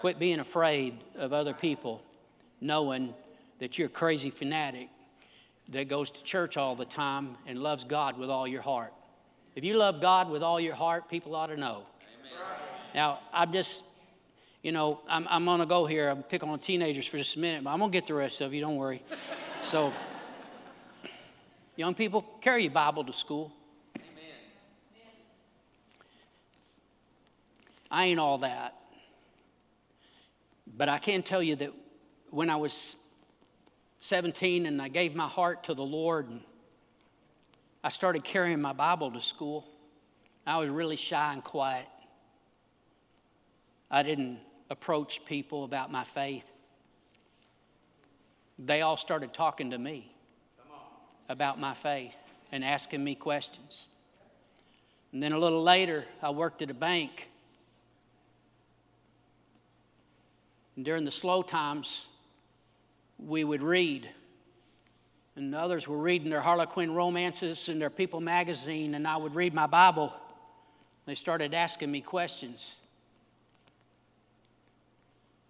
Quit 0.00 0.18
being 0.18 0.40
afraid 0.40 0.98
of 1.14 1.32
other 1.32 1.54
people, 1.54 2.02
knowing 2.60 3.14
that 3.60 3.78
you're 3.78 3.86
a 3.86 3.90
crazy 3.90 4.28
fanatic 4.28 4.88
that 5.70 5.88
goes 5.88 6.10
to 6.10 6.22
church 6.22 6.56
all 6.56 6.76
the 6.76 6.84
time 6.84 7.36
and 7.46 7.58
loves 7.58 7.84
God 7.84 8.18
with 8.18 8.30
all 8.30 8.46
your 8.46 8.62
heart. 8.62 8.92
If 9.54 9.64
you 9.64 9.76
love 9.76 10.00
God 10.00 10.30
with 10.30 10.42
all 10.42 10.60
your 10.60 10.74
heart, 10.74 11.08
people 11.08 11.34
ought 11.34 11.46
to 11.46 11.56
know. 11.56 11.84
Amen. 12.26 12.38
Now, 12.94 13.20
I'm 13.32 13.52
just, 13.52 13.84
you 14.62 14.72
know, 14.72 15.00
I'm, 15.08 15.26
I'm 15.30 15.44
going 15.44 15.60
to 15.60 15.66
go 15.66 15.86
here. 15.86 16.08
I'm 16.08 16.22
picking 16.22 16.48
on 16.48 16.58
teenagers 16.58 17.06
for 17.06 17.16
just 17.16 17.36
a 17.36 17.38
minute, 17.38 17.64
but 17.64 17.70
I'm 17.70 17.78
going 17.78 17.90
to 17.90 17.96
get 17.96 18.06
the 18.06 18.14
rest 18.14 18.40
of 18.40 18.52
you, 18.52 18.60
don't 18.60 18.76
worry. 18.76 19.02
so, 19.60 19.92
young 21.76 21.94
people, 21.94 22.22
carry 22.40 22.64
your 22.64 22.72
Bible 22.72 23.04
to 23.04 23.12
school. 23.12 23.52
Amen. 23.96 24.34
I 27.90 28.06
ain't 28.06 28.20
all 28.20 28.38
that. 28.38 28.74
But 30.76 30.88
I 30.88 30.98
can 30.98 31.22
tell 31.22 31.42
you 31.42 31.56
that 31.56 31.72
when 32.30 32.50
I 32.50 32.56
was 32.56 32.96
17 34.04 34.66
and 34.66 34.82
I 34.82 34.88
gave 34.88 35.14
my 35.14 35.26
heart 35.26 35.64
to 35.64 35.72
the 35.72 35.82
Lord, 35.82 36.28
and 36.28 36.40
I 37.82 37.88
started 37.88 38.22
carrying 38.22 38.60
my 38.60 38.74
Bible 38.74 39.10
to 39.12 39.20
school. 39.20 39.66
I 40.46 40.58
was 40.58 40.68
really 40.68 40.96
shy 40.96 41.32
and 41.32 41.42
quiet. 41.42 41.86
I 43.90 44.02
didn't 44.02 44.40
approach 44.68 45.24
people 45.24 45.64
about 45.64 45.90
my 45.90 46.04
faith. 46.04 46.44
They 48.58 48.82
all 48.82 48.98
started 48.98 49.32
talking 49.32 49.70
to 49.70 49.78
me 49.78 50.14
about 51.30 51.58
my 51.58 51.72
faith 51.72 52.14
and 52.52 52.62
asking 52.62 53.02
me 53.02 53.14
questions. 53.14 53.88
And 55.14 55.22
then 55.22 55.32
a 55.32 55.38
little 55.38 55.62
later, 55.62 56.04
I 56.22 56.28
worked 56.28 56.60
at 56.60 56.68
a 56.68 56.74
bank 56.74 57.30
And 60.76 60.84
during 60.84 61.04
the 61.04 61.10
slow 61.10 61.42
times, 61.42 62.08
we 63.26 63.44
would 63.44 63.62
read. 63.62 64.08
And 65.36 65.54
others 65.54 65.88
were 65.88 65.98
reading 65.98 66.30
their 66.30 66.40
Harlequin 66.40 66.94
romances 66.94 67.68
and 67.68 67.80
their 67.80 67.90
People 67.90 68.20
magazine, 68.20 68.94
and 68.94 69.06
I 69.06 69.16
would 69.16 69.34
read 69.34 69.52
my 69.52 69.66
Bible. 69.66 70.12
They 71.06 71.14
started 71.14 71.54
asking 71.54 71.90
me 71.90 72.00
questions. 72.00 72.80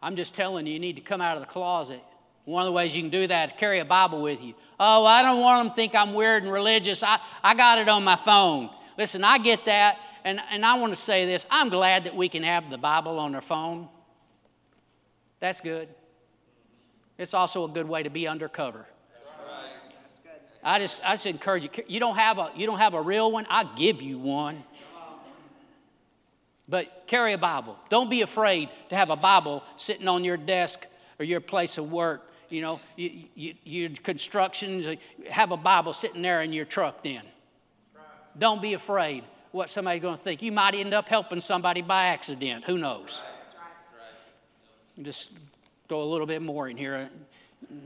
I'm 0.02 0.16
just 0.16 0.34
telling 0.34 0.66
you, 0.66 0.72
you 0.72 0.78
need 0.78 0.96
to 0.96 1.02
come 1.02 1.20
out 1.20 1.36
of 1.36 1.42
the 1.42 1.48
closet. 1.48 2.02
One 2.44 2.62
of 2.62 2.66
the 2.66 2.72
ways 2.72 2.94
you 2.94 3.02
can 3.02 3.10
do 3.10 3.26
that 3.26 3.52
is 3.52 3.58
carry 3.58 3.78
a 3.78 3.84
Bible 3.84 4.20
with 4.20 4.42
you. 4.42 4.54
Oh, 4.78 5.06
I 5.06 5.22
don't 5.22 5.40
want 5.40 5.64
them 5.64 5.70
to 5.70 5.76
think 5.76 5.94
I'm 5.94 6.12
weird 6.12 6.42
and 6.42 6.52
religious. 6.52 7.02
I, 7.02 7.18
I 7.42 7.54
got 7.54 7.78
it 7.78 7.88
on 7.88 8.04
my 8.04 8.16
phone. 8.16 8.70
Listen, 8.98 9.24
I 9.24 9.38
get 9.38 9.64
that. 9.64 9.98
And, 10.24 10.40
and 10.50 10.64
I 10.64 10.74
want 10.74 10.94
to 10.94 11.00
say 11.00 11.26
this 11.26 11.46
I'm 11.50 11.68
glad 11.68 12.04
that 12.04 12.16
we 12.16 12.28
can 12.28 12.42
have 12.42 12.70
the 12.70 12.78
Bible 12.78 13.18
on 13.18 13.34
our 13.34 13.40
phone. 13.40 13.88
That's 15.40 15.60
good. 15.60 15.88
It's 17.18 17.34
also 17.34 17.64
a 17.64 17.68
good 17.68 17.88
way 17.88 18.02
to 18.02 18.10
be 18.10 18.26
undercover. 18.26 18.86
I 20.62 20.78
just, 20.78 21.00
I 21.04 21.12
just 21.12 21.26
encourage 21.26 21.64
you. 21.64 21.70
You 21.86 22.00
don't 22.00 22.16
have 22.16 22.38
a, 22.38 22.50
you 22.56 22.66
don't 22.66 22.78
have 22.78 22.94
a 22.94 23.02
real 23.02 23.30
one. 23.30 23.46
I 23.50 23.64
give 23.76 24.00
you 24.00 24.18
one. 24.18 24.64
But 26.66 27.04
carry 27.06 27.34
a 27.34 27.38
Bible. 27.38 27.76
Don't 27.90 28.08
be 28.08 28.22
afraid 28.22 28.70
to 28.88 28.96
have 28.96 29.10
a 29.10 29.16
Bible 29.16 29.62
sitting 29.76 30.08
on 30.08 30.24
your 30.24 30.38
desk 30.38 30.86
or 31.18 31.26
your 31.26 31.40
place 31.40 31.76
of 31.76 31.92
work. 31.92 32.30
You 32.48 32.62
know, 32.62 32.80
you, 32.96 33.24
you, 33.34 33.54
your 33.64 33.90
construction, 33.90 34.96
have 35.28 35.50
a 35.50 35.56
Bible 35.56 35.92
sitting 35.92 36.22
there 36.22 36.40
in 36.40 36.52
your 36.52 36.64
truck 36.64 37.02
then. 37.02 37.22
Don't 38.38 38.62
be 38.62 38.72
afraid 38.72 39.24
what 39.52 39.68
somebody's 39.70 40.02
going 40.02 40.16
to 40.16 40.22
think. 40.22 40.40
You 40.40 40.52
might 40.52 40.74
end 40.74 40.94
up 40.94 41.08
helping 41.08 41.40
somebody 41.40 41.82
by 41.82 42.06
accident. 42.06 42.64
Who 42.64 42.78
knows? 42.78 43.20
Just 45.02 45.32
throw 45.88 46.02
a 46.02 46.04
little 46.04 46.26
bit 46.26 46.42
more 46.42 46.68
in 46.68 46.76
here. 46.76 47.10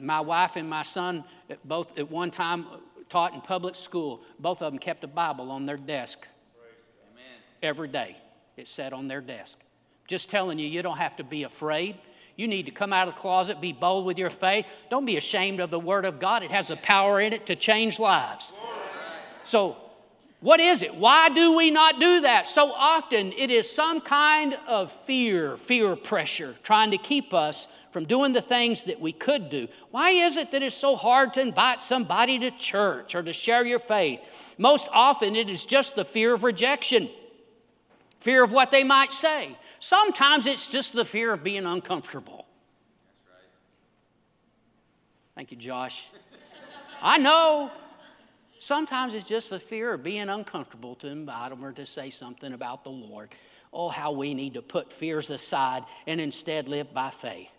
My 0.00 0.20
wife 0.20 0.56
and 0.56 0.68
my 0.68 0.82
son 0.82 1.24
both 1.64 1.98
at 1.98 2.10
one 2.10 2.30
time 2.30 2.66
taught 3.08 3.34
in 3.34 3.40
public 3.40 3.74
school. 3.74 4.22
Both 4.38 4.62
of 4.62 4.72
them 4.72 4.78
kept 4.78 5.04
a 5.04 5.08
Bible 5.08 5.50
on 5.50 5.66
their 5.66 5.76
desk 5.76 6.26
every 7.62 7.88
day. 7.88 8.16
It 8.56 8.68
sat 8.68 8.92
on 8.92 9.08
their 9.08 9.20
desk. 9.20 9.58
Just 10.06 10.30
telling 10.30 10.58
you, 10.58 10.66
you 10.66 10.82
don't 10.82 10.98
have 10.98 11.16
to 11.16 11.24
be 11.24 11.44
afraid. 11.44 11.96
You 12.36 12.48
need 12.48 12.66
to 12.66 12.72
come 12.72 12.92
out 12.92 13.08
of 13.08 13.14
the 13.14 13.20
closet, 13.20 13.60
be 13.60 13.72
bold 13.72 14.06
with 14.06 14.16
your 14.16 14.30
faith. 14.30 14.64
Don't 14.90 15.04
be 15.04 15.16
ashamed 15.16 15.60
of 15.60 15.70
the 15.70 15.78
Word 15.78 16.04
of 16.04 16.20
God. 16.20 16.42
It 16.42 16.50
has 16.50 16.70
a 16.70 16.76
power 16.76 17.20
in 17.20 17.32
it 17.32 17.46
to 17.46 17.56
change 17.56 17.98
lives. 17.98 18.52
So 19.44 19.76
what 20.40 20.60
is 20.60 20.82
it? 20.82 20.94
Why 20.94 21.30
do 21.30 21.56
we 21.56 21.70
not 21.70 21.98
do 21.98 22.20
that? 22.20 22.46
So 22.46 22.72
often 22.72 23.32
it 23.32 23.50
is 23.50 23.70
some 23.70 24.00
kind 24.00 24.56
of 24.68 24.92
fear, 25.04 25.56
fear 25.56 25.96
pressure, 25.96 26.54
trying 26.62 26.92
to 26.92 26.98
keep 26.98 27.34
us 27.34 27.66
from 27.90 28.04
doing 28.04 28.32
the 28.32 28.40
things 28.40 28.84
that 28.84 29.00
we 29.00 29.12
could 29.12 29.50
do. 29.50 29.68
Why 29.90 30.10
is 30.10 30.36
it 30.36 30.50
that 30.52 30.62
it's 30.62 30.76
so 30.76 30.96
hard 30.96 31.34
to 31.34 31.40
invite 31.40 31.80
somebody 31.80 32.38
to 32.40 32.50
church 32.50 33.14
or 33.14 33.22
to 33.22 33.32
share 33.32 33.64
your 33.64 33.78
faith? 33.78 34.20
Most 34.58 34.88
often 34.92 35.36
it 35.36 35.48
is 35.48 35.64
just 35.64 35.96
the 35.96 36.04
fear 36.04 36.34
of 36.34 36.44
rejection, 36.44 37.08
fear 38.20 38.44
of 38.44 38.52
what 38.52 38.70
they 38.70 38.84
might 38.84 39.12
say. 39.12 39.56
Sometimes 39.80 40.46
it's 40.46 40.68
just 40.68 40.92
the 40.92 41.04
fear 41.04 41.32
of 41.32 41.42
being 41.42 41.64
uncomfortable. 41.64 42.46
Thank 45.34 45.52
you, 45.52 45.56
Josh. 45.56 46.08
I 47.00 47.18
know. 47.18 47.70
Sometimes 48.58 49.14
it's 49.14 49.28
just 49.28 49.50
the 49.50 49.60
fear 49.60 49.94
of 49.94 50.02
being 50.02 50.28
uncomfortable 50.28 50.96
to 50.96 51.06
invite 51.06 51.50
them 51.50 51.64
or 51.64 51.70
to 51.72 51.86
say 51.86 52.10
something 52.10 52.52
about 52.52 52.82
the 52.82 52.90
Lord. 52.90 53.30
Oh, 53.72 53.88
how 53.88 54.10
we 54.12 54.34
need 54.34 54.54
to 54.54 54.62
put 54.62 54.92
fears 54.92 55.30
aside 55.30 55.84
and 56.08 56.20
instead 56.20 56.68
live 56.68 56.92
by 56.92 57.10
faith. 57.10 57.50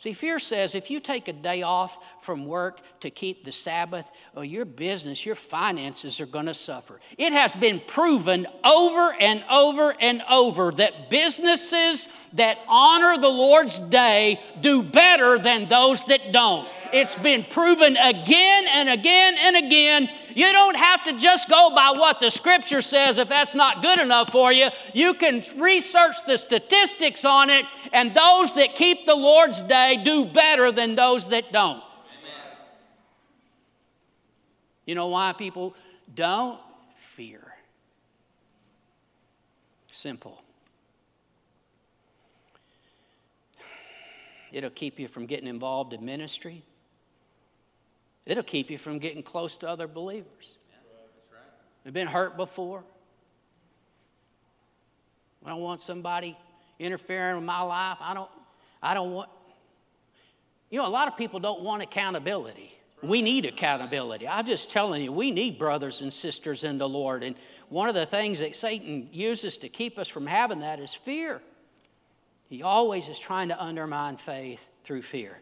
See, 0.00 0.14
fear 0.14 0.38
says 0.38 0.74
if 0.74 0.90
you 0.90 0.98
take 0.98 1.28
a 1.28 1.32
day 1.34 1.60
off 1.60 1.98
from 2.22 2.46
work 2.46 2.80
to 3.00 3.10
keep 3.10 3.44
the 3.44 3.52
Sabbath, 3.52 4.10
well, 4.34 4.42
your 4.42 4.64
business, 4.64 5.26
your 5.26 5.34
finances 5.34 6.22
are 6.22 6.26
going 6.26 6.46
to 6.46 6.54
suffer. 6.54 7.00
It 7.18 7.34
has 7.34 7.54
been 7.54 7.82
proven 7.86 8.46
over 8.64 9.14
and 9.20 9.44
over 9.50 9.94
and 10.00 10.22
over 10.30 10.70
that 10.72 11.10
businesses 11.10 12.08
that 12.32 12.56
honor 12.66 13.18
the 13.18 13.28
Lord's 13.28 13.78
day 13.78 14.40
do 14.62 14.82
better 14.82 15.38
than 15.38 15.68
those 15.68 16.02
that 16.04 16.32
don't. 16.32 16.66
It's 16.94 17.14
been 17.16 17.44
proven 17.44 17.98
again 17.98 18.68
and 18.68 18.88
again 18.88 19.36
and 19.38 19.56
again. 19.66 20.08
You 20.34 20.52
don't 20.52 20.76
have 20.76 21.04
to 21.04 21.12
just 21.18 21.48
go 21.48 21.74
by 21.74 21.90
what 21.90 22.20
the 22.20 22.30
scripture 22.30 22.82
says 22.82 23.18
if 23.18 23.28
that's 23.28 23.54
not 23.54 23.82
good 23.82 23.98
enough 23.98 24.30
for 24.30 24.52
you. 24.52 24.68
You 24.94 25.14
can 25.14 25.42
research 25.56 26.16
the 26.26 26.36
statistics 26.36 27.24
on 27.24 27.50
it, 27.50 27.64
and 27.92 28.14
those 28.14 28.52
that 28.54 28.74
keep 28.74 29.06
the 29.06 29.14
Lord's 29.14 29.60
day 29.62 30.00
do 30.04 30.24
better 30.24 30.72
than 30.72 30.94
those 30.94 31.28
that 31.28 31.52
don't. 31.52 31.78
Amen. 31.78 32.56
You 34.86 34.94
know 34.94 35.08
why 35.08 35.32
people 35.32 35.74
don't? 36.14 36.58
Fear. 37.14 37.54
Simple. 39.90 40.42
It'll 44.52 44.70
keep 44.70 44.98
you 44.98 45.06
from 45.06 45.26
getting 45.26 45.46
involved 45.46 45.92
in 45.92 46.04
ministry. 46.04 46.64
It'll 48.30 48.44
keep 48.44 48.70
you 48.70 48.78
from 48.78 49.00
getting 49.00 49.24
close 49.24 49.56
to 49.56 49.68
other 49.68 49.88
believers. 49.88 50.56
You've 51.84 51.92
been 51.92 52.06
hurt 52.06 52.36
before. 52.36 52.84
I 55.44 55.48
don't 55.48 55.60
want 55.60 55.82
somebody 55.82 56.38
interfering 56.78 57.34
with 57.34 57.44
my 57.44 57.60
life. 57.62 57.98
I 58.00 58.14
don't, 58.14 58.30
I 58.80 58.94
don't 58.94 59.10
want, 59.10 59.30
you 60.70 60.78
know, 60.78 60.86
a 60.86 60.88
lot 60.88 61.08
of 61.08 61.16
people 61.16 61.40
don't 61.40 61.62
want 61.62 61.82
accountability. 61.82 62.72
We 63.02 63.20
need 63.20 63.46
accountability. 63.46 64.28
I'm 64.28 64.46
just 64.46 64.70
telling 64.70 65.02
you, 65.02 65.10
we 65.10 65.32
need 65.32 65.58
brothers 65.58 66.00
and 66.00 66.12
sisters 66.12 66.62
in 66.62 66.78
the 66.78 66.88
Lord. 66.88 67.24
And 67.24 67.34
one 67.68 67.88
of 67.88 67.96
the 67.96 68.06
things 68.06 68.38
that 68.38 68.54
Satan 68.54 69.08
uses 69.10 69.58
to 69.58 69.68
keep 69.68 69.98
us 69.98 70.06
from 70.06 70.28
having 70.28 70.60
that 70.60 70.78
is 70.78 70.94
fear. 70.94 71.42
He 72.48 72.62
always 72.62 73.08
is 73.08 73.18
trying 73.18 73.48
to 73.48 73.60
undermine 73.60 74.18
faith 74.18 74.64
through 74.84 75.02
fear. 75.02 75.40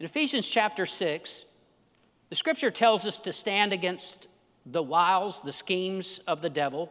In 0.00 0.06
Ephesians 0.06 0.48
chapter 0.48 0.84
6, 0.84 1.44
the 2.30 2.36
scripture 2.36 2.70
tells 2.70 3.06
us 3.06 3.18
to 3.18 3.32
stand 3.32 3.72
against 3.72 4.28
the 4.64 4.82
wiles, 4.82 5.40
the 5.42 5.52
schemes 5.52 6.20
of 6.26 6.40
the 6.40 6.50
devil 6.50 6.90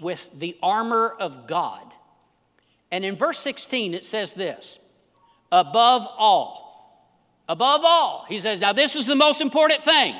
with 0.00 0.30
the 0.38 0.56
armor 0.62 1.14
of 1.18 1.46
God. 1.46 1.92
And 2.90 3.04
in 3.04 3.16
verse 3.16 3.38
16, 3.40 3.94
it 3.94 4.04
says 4.04 4.32
this 4.32 4.78
above 5.50 6.06
all, 6.16 7.08
above 7.48 7.80
all, 7.84 8.26
he 8.28 8.38
says, 8.38 8.60
now 8.60 8.72
this 8.72 8.94
is 8.94 9.06
the 9.06 9.16
most 9.16 9.40
important 9.40 9.82
thing 9.82 10.14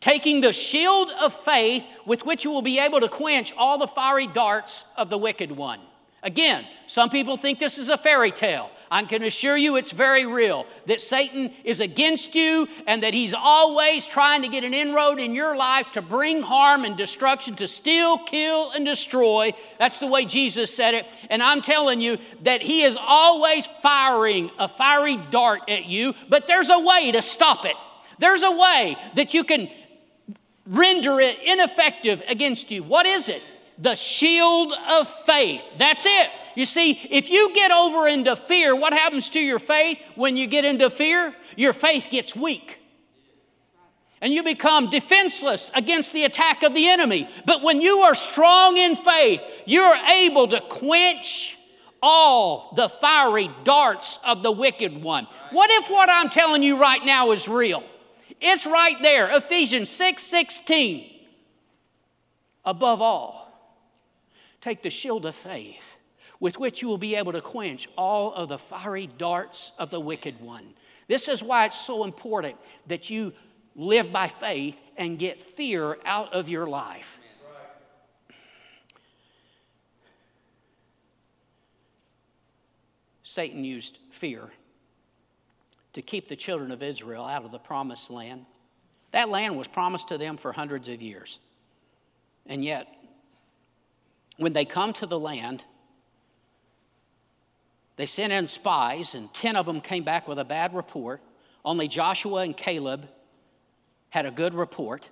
taking 0.00 0.40
the 0.40 0.52
shield 0.52 1.10
of 1.20 1.34
faith 1.34 1.86
with 2.06 2.24
which 2.24 2.42
you 2.42 2.50
will 2.50 2.62
be 2.62 2.78
able 2.78 3.00
to 3.00 3.08
quench 3.08 3.52
all 3.56 3.76
the 3.76 3.86
fiery 3.86 4.26
darts 4.26 4.86
of 4.96 5.10
the 5.10 5.18
wicked 5.18 5.52
one. 5.52 5.78
Again, 6.22 6.66
some 6.86 7.10
people 7.10 7.36
think 7.36 7.58
this 7.58 7.76
is 7.78 7.90
a 7.90 7.98
fairy 7.98 8.30
tale. 8.30 8.70
I 8.90 9.04
can 9.04 9.22
assure 9.22 9.56
you 9.56 9.76
it's 9.76 9.92
very 9.92 10.26
real 10.26 10.66
that 10.86 11.00
Satan 11.00 11.52
is 11.62 11.78
against 11.78 12.34
you 12.34 12.66
and 12.88 13.04
that 13.04 13.14
he's 13.14 13.32
always 13.32 14.04
trying 14.04 14.42
to 14.42 14.48
get 14.48 14.64
an 14.64 14.74
inroad 14.74 15.20
in 15.20 15.32
your 15.32 15.56
life 15.56 15.92
to 15.92 16.02
bring 16.02 16.42
harm 16.42 16.84
and 16.84 16.96
destruction, 16.96 17.54
to 17.56 17.68
steal, 17.68 18.18
kill, 18.18 18.72
and 18.72 18.84
destroy. 18.84 19.52
That's 19.78 20.00
the 20.00 20.08
way 20.08 20.24
Jesus 20.24 20.74
said 20.74 20.94
it. 20.94 21.06
And 21.30 21.40
I'm 21.40 21.62
telling 21.62 22.00
you 22.00 22.18
that 22.42 22.62
he 22.62 22.82
is 22.82 22.98
always 23.00 23.66
firing 23.66 24.50
a 24.58 24.66
fiery 24.66 25.18
dart 25.30 25.62
at 25.68 25.84
you, 25.84 26.14
but 26.28 26.48
there's 26.48 26.68
a 26.68 26.80
way 26.80 27.12
to 27.12 27.22
stop 27.22 27.64
it. 27.64 27.76
There's 28.18 28.42
a 28.42 28.50
way 28.50 28.96
that 29.14 29.34
you 29.34 29.44
can 29.44 29.70
render 30.66 31.20
it 31.20 31.38
ineffective 31.44 32.22
against 32.26 32.72
you. 32.72 32.82
What 32.82 33.06
is 33.06 33.28
it? 33.28 33.42
the 33.80 33.94
shield 33.94 34.74
of 34.90 35.08
faith. 35.24 35.64
That's 35.78 36.04
it. 36.04 36.30
You 36.54 36.64
see, 36.64 36.92
if 37.10 37.30
you 37.30 37.54
get 37.54 37.70
over 37.70 38.06
into 38.08 38.36
fear, 38.36 38.74
what 38.74 38.92
happens 38.92 39.30
to 39.30 39.40
your 39.40 39.58
faith 39.58 39.98
when 40.14 40.36
you 40.36 40.46
get 40.46 40.64
into 40.64 40.90
fear? 40.90 41.34
Your 41.56 41.72
faith 41.72 42.06
gets 42.10 42.34
weak. 42.34 42.78
And 44.20 44.34
you 44.34 44.42
become 44.42 44.90
defenseless 44.90 45.70
against 45.74 46.12
the 46.12 46.24
attack 46.24 46.62
of 46.62 46.74
the 46.74 46.88
enemy. 46.88 47.28
But 47.46 47.62
when 47.62 47.80
you 47.80 48.00
are 48.00 48.14
strong 48.14 48.76
in 48.76 48.94
faith, 48.94 49.42
you're 49.64 49.96
able 49.96 50.48
to 50.48 50.60
quench 50.60 51.56
all 52.02 52.72
the 52.76 52.88
fiery 52.88 53.50
darts 53.64 54.18
of 54.24 54.42
the 54.42 54.52
wicked 54.52 55.02
one. 55.02 55.26
What 55.52 55.70
if 55.70 55.90
what 55.90 56.10
I'm 56.10 56.28
telling 56.28 56.62
you 56.62 56.78
right 56.78 57.04
now 57.04 57.30
is 57.30 57.48
real? 57.48 57.82
It's 58.40 58.66
right 58.66 58.96
there, 59.02 59.30
Ephesians 59.30 59.90
6 59.90 60.22
16. 60.22 61.06
Above 62.64 63.00
all, 63.00 63.40
Take 64.60 64.82
the 64.82 64.90
shield 64.90 65.24
of 65.24 65.34
faith 65.34 65.89
with 66.40 66.58
which 66.58 66.80
you 66.82 66.88
will 66.88 66.98
be 66.98 67.14
able 67.14 67.32
to 67.32 67.40
quench 67.40 67.88
all 67.96 68.34
of 68.34 68.48
the 68.48 68.58
fiery 68.58 69.06
darts 69.06 69.72
of 69.78 69.90
the 69.90 70.00
wicked 70.00 70.40
one. 70.40 70.74
This 71.06 71.28
is 71.28 71.42
why 71.42 71.66
it's 71.66 71.78
so 71.78 72.04
important 72.04 72.56
that 72.86 73.10
you 73.10 73.32
live 73.76 74.10
by 74.10 74.26
faith 74.28 74.78
and 74.96 75.18
get 75.18 75.40
fear 75.40 75.98
out 76.04 76.32
of 76.32 76.48
your 76.48 76.66
life. 76.66 77.18
Satan 83.22 83.64
used 83.64 83.98
fear 84.10 84.50
to 85.92 86.02
keep 86.02 86.28
the 86.28 86.36
children 86.36 86.72
of 86.72 86.82
Israel 86.82 87.24
out 87.24 87.44
of 87.44 87.52
the 87.52 87.58
promised 87.58 88.10
land. 88.10 88.44
That 89.12 89.28
land 89.28 89.56
was 89.56 89.68
promised 89.68 90.08
to 90.08 90.18
them 90.18 90.36
for 90.36 90.52
hundreds 90.52 90.88
of 90.88 91.00
years. 91.00 91.38
And 92.46 92.64
yet, 92.64 92.88
when 94.36 94.52
they 94.52 94.64
come 94.64 94.92
to 94.94 95.06
the 95.06 95.18
land, 95.18 95.64
they 97.96 98.06
sent 98.06 98.32
in 98.32 98.46
spies, 98.46 99.14
and 99.14 99.32
10 99.34 99.56
of 99.56 99.66
them 99.66 99.80
came 99.80 100.04
back 100.04 100.26
with 100.26 100.38
a 100.38 100.44
bad 100.44 100.74
report. 100.74 101.20
Only 101.64 101.88
Joshua 101.88 102.42
and 102.42 102.56
Caleb 102.56 103.08
had 104.08 104.26
a 104.26 104.30
good 104.30 104.54
report. 104.54 105.08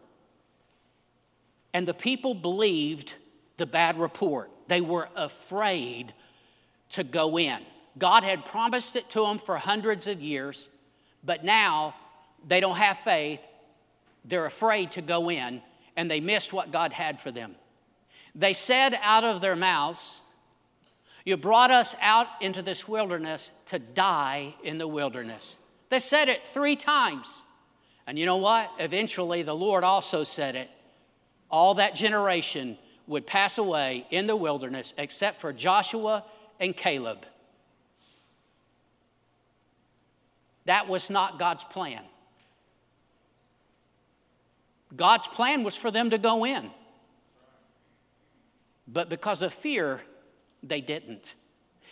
And 1.74 1.86
the 1.86 1.94
people 1.94 2.34
believed 2.34 3.14
the 3.58 3.66
bad 3.66 3.98
report. 3.98 4.50
They 4.68 4.80
were 4.80 5.08
afraid 5.16 6.14
to 6.90 7.04
go 7.04 7.38
in. 7.38 7.58
God 7.98 8.22
had 8.22 8.44
promised 8.44 8.96
it 8.96 9.10
to 9.10 9.20
them 9.24 9.38
for 9.38 9.56
hundreds 9.58 10.06
of 10.06 10.20
years, 10.20 10.68
but 11.24 11.44
now 11.44 11.94
they 12.46 12.60
don't 12.60 12.76
have 12.76 12.98
faith. 12.98 13.40
They're 14.24 14.46
afraid 14.46 14.92
to 14.92 15.02
go 15.02 15.30
in, 15.30 15.62
and 15.96 16.10
they 16.10 16.20
missed 16.20 16.52
what 16.52 16.70
God 16.70 16.92
had 16.92 17.20
for 17.20 17.30
them. 17.30 17.56
They 18.34 18.52
said 18.52 18.98
out 19.02 19.24
of 19.24 19.40
their 19.40 19.56
mouths, 19.56 20.20
You 21.28 21.36
brought 21.36 21.70
us 21.70 21.94
out 22.00 22.26
into 22.40 22.62
this 22.62 22.88
wilderness 22.88 23.50
to 23.66 23.78
die 23.78 24.54
in 24.64 24.78
the 24.78 24.88
wilderness. 24.88 25.58
They 25.90 26.00
said 26.00 26.30
it 26.30 26.46
three 26.46 26.74
times. 26.74 27.42
And 28.06 28.18
you 28.18 28.24
know 28.24 28.38
what? 28.38 28.70
Eventually, 28.78 29.42
the 29.42 29.54
Lord 29.54 29.84
also 29.84 30.24
said 30.24 30.56
it. 30.56 30.70
All 31.50 31.74
that 31.74 31.94
generation 31.94 32.78
would 33.06 33.26
pass 33.26 33.58
away 33.58 34.06
in 34.10 34.26
the 34.26 34.36
wilderness 34.36 34.94
except 34.96 35.42
for 35.42 35.52
Joshua 35.52 36.24
and 36.60 36.74
Caleb. 36.74 37.26
That 40.64 40.88
was 40.88 41.10
not 41.10 41.38
God's 41.38 41.64
plan. 41.64 42.04
God's 44.96 45.26
plan 45.26 45.62
was 45.62 45.76
for 45.76 45.90
them 45.90 46.08
to 46.08 46.16
go 46.16 46.46
in. 46.46 46.70
But 48.86 49.10
because 49.10 49.42
of 49.42 49.52
fear, 49.52 50.00
they 50.62 50.80
didn't. 50.80 51.34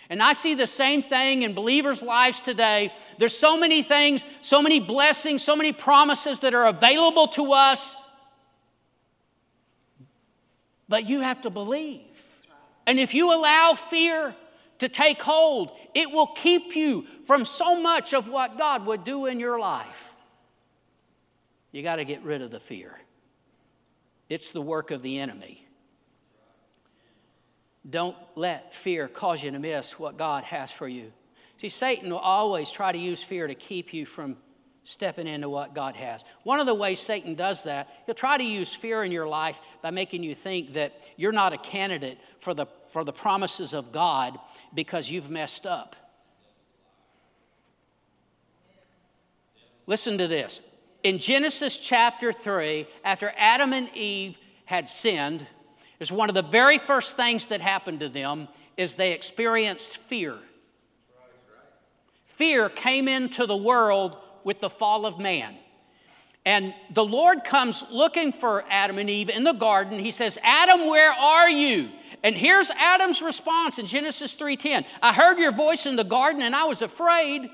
And 0.08 0.22
I 0.22 0.34
see 0.34 0.54
the 0.54 0.66
same 0.66 1.02
thing 1.02 1.42
in 1.42 1.54
believers' 1.54 2.00
lives 2.00 2.40
today. 2.40 2.92
There's 3.18 3.36
so 3.36 3.58
many 3.58 3.82
things, 3.82 4.24
so 4.40 4.62
many 4.62 4.78
blessings, 4.78 5.42
so 5.42 5.56
many 5.56 5.72
promises 5.72 6.40
that 6.40 6.54
are 6.54 6.66
available 6.66 7.28
to 7.28 7.52
us. 7.52 7.96
But 10.88 11.06
you 11.06 11.20
have 11.20 11.40
to 11.42 11.50
believe. 11.50 12.02
And 12.86 13.00
if 13.00 13.14
you 13.14 13.34
allow 13.34 13.74
fear 13.74 14.34
to 14.78 14.88
take 14.88 15.20
hold, 15.20 15.72
it 15.94 16.10
will 16.10 16.28
keep 16.28 16.76
you 16.76 17.06
from 17.26 17.44
so 17.44 17.80
much 17.80 18.14
of 18.14 18.28
what 18.28 18.56
God 18.56 18.86
would 18.86 19.04
do 19.04 19.26
in 19.26 19.40
your 19.40 19.58
life. 19.58 20.14
You 21.72 21.82
got 21.82 21.96
to 21.96 22.04
get 22.04 22.22
rid 22.22 22.42
of 22.42 22.52
the 22.52 22.60
fear. 22.60 22.96
It's 24.28 24.52
the 24.52 24.62
work 24.62 24.92
of 24.92 25.02
the 25.02 25.18
enemy. 25.18 25.65
Don't 27.88 28.16
let 28.34 28.74
fear 28.74 29.08
cause 29.08 29.42
you 29.42 29.50
to 29.50 29.58
miss 29.58 29.98
what 29.98 30.16
God 30.16 30.44
has 30.44 30.70
for 30.70 30.88
you. 30.88 31.12
See, 31.58 31.68
Satan 31.68 32.10
will 32.10 32.18
always 32.18 32.70
try 32.70 32.92
to 32.92 32.98
use 32.98 33.22
fear 33.22 33.46
to 33.46 33.54
keep 33.54 33.94
you 33.94 34.04
from 34.04 34.36
stepping 34.84 35.26
into 35.26 35.48
what 35.48 35.74
God 35.74 35.96
has. 35.96 36.22
One 36.44 36.60
of 36.60 36.66
the 36.66 36.74
ways 36.74 37.00
Satan 37.00 37.34
does 37.34 37.64
that, 37.64 37.88
he'll 38.06 38.14
try 38.14 38.38
to 38.38 38.44
use 38.44 38.72
fear 38.72 39.02
in 39.02 39.10
your 39.10 39.26
life 39.26 39.58
by 39.82 39.90
making 39.90 40.22
you 40.22 40.34
think 40.34 40.74
that 40.74 41.00
you're 41.16 41.32
not 41.32 41.52
a 41.52 41.58
candidate 41.58 42.18
for 42.38 42.54
the, 42.54 42.66
for 42.86 43.02
the 43.02 43.12
promises 43.12 43.72
of 43.72 43.90
God 43.90 44.38
because 44.74 45.10
you've 45.10 45.30
messed 45.30 45.66
up. 45.66 45.96
Listen 49.86 50.18
to 50.18 50.28
this. 50.28 50.60
In 51.02 51.18
Genesis 51.18 51.78
chapter 51.78 52.32
3, 52.32 52.86
after 53.04 53.32
Adam 53.36 53.72
and 53.72 53.88
Eve 53.94 54.36
had 54.64 54.88
sinned, 54.90 55.46
is 56.00 56.12
one 56.12 56.28
of 56.28 56.34
the 56.34 56.42
very 56.42 56.78
first 56.78 57.16
things 57.16 57.46
that 57.46 57.60
happened 57.60 58.00
to 58.00 58.08
them 58.08 58.48
is 58.76 58.94
they 58.94 59.12
experienced 59.12 59.96
fear. 59.96 60.38
Fear 62.26 62.68
came 62.68 63.08
into 63.08 63.46
the 63.46 63.56
world 63.56 64.16
with 64.44 64.60
the 64.60 64.68
fall 64.68 65.06
of 65.06 65.18
man. 65.18 65.56
And 66.44 66.74
the 66.92 67.04
Lord 67.04 67.42
comes 67.42 67.82
looking 67.90 68.32
for 68.32 68.64
Adam 68.70 68.98
and 68.98 69.10
Eve 69.10 69.30
in 69.30 69.42
the 69.42 69.52
garden. 69.52 69.98
He 69.98 70.12
says, 70.12 70.38
"Adam, 70.42 70.86
where 70.86 71.12
are 71.12 71.50
you?" 71.50 71.90
And 72.22 72.36
here's 72.36 72.70
Adam's 72.70 73.20
response 73.20 73.78
in 73.78 73.86
Genesis 73.86 74.36
3:10. 74.36 74.84
I 75.02 75.12
heard 75.12 75.38
your 75.38 75.50
voice 75.50 75.86
in 75.86 75.96
the 75.96 76.04
garden 76.04 76.42
and 76.42 76.54
I 76.54 76.64
was 76.64 76.82
afraid 76.82 77.50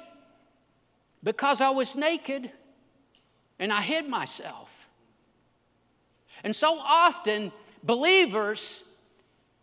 because 1.22 1.60
I 1.60 1.70
was 1.70 1.96
naked 1.96 2.50
and 3.58 3.72
I 3.72 3.80
hid 3.80 4.08
myself. 4.08 4.88
And 6.44 6.54
so 6.54 6.78
often 6.78 7.52
believers 7.82 8.82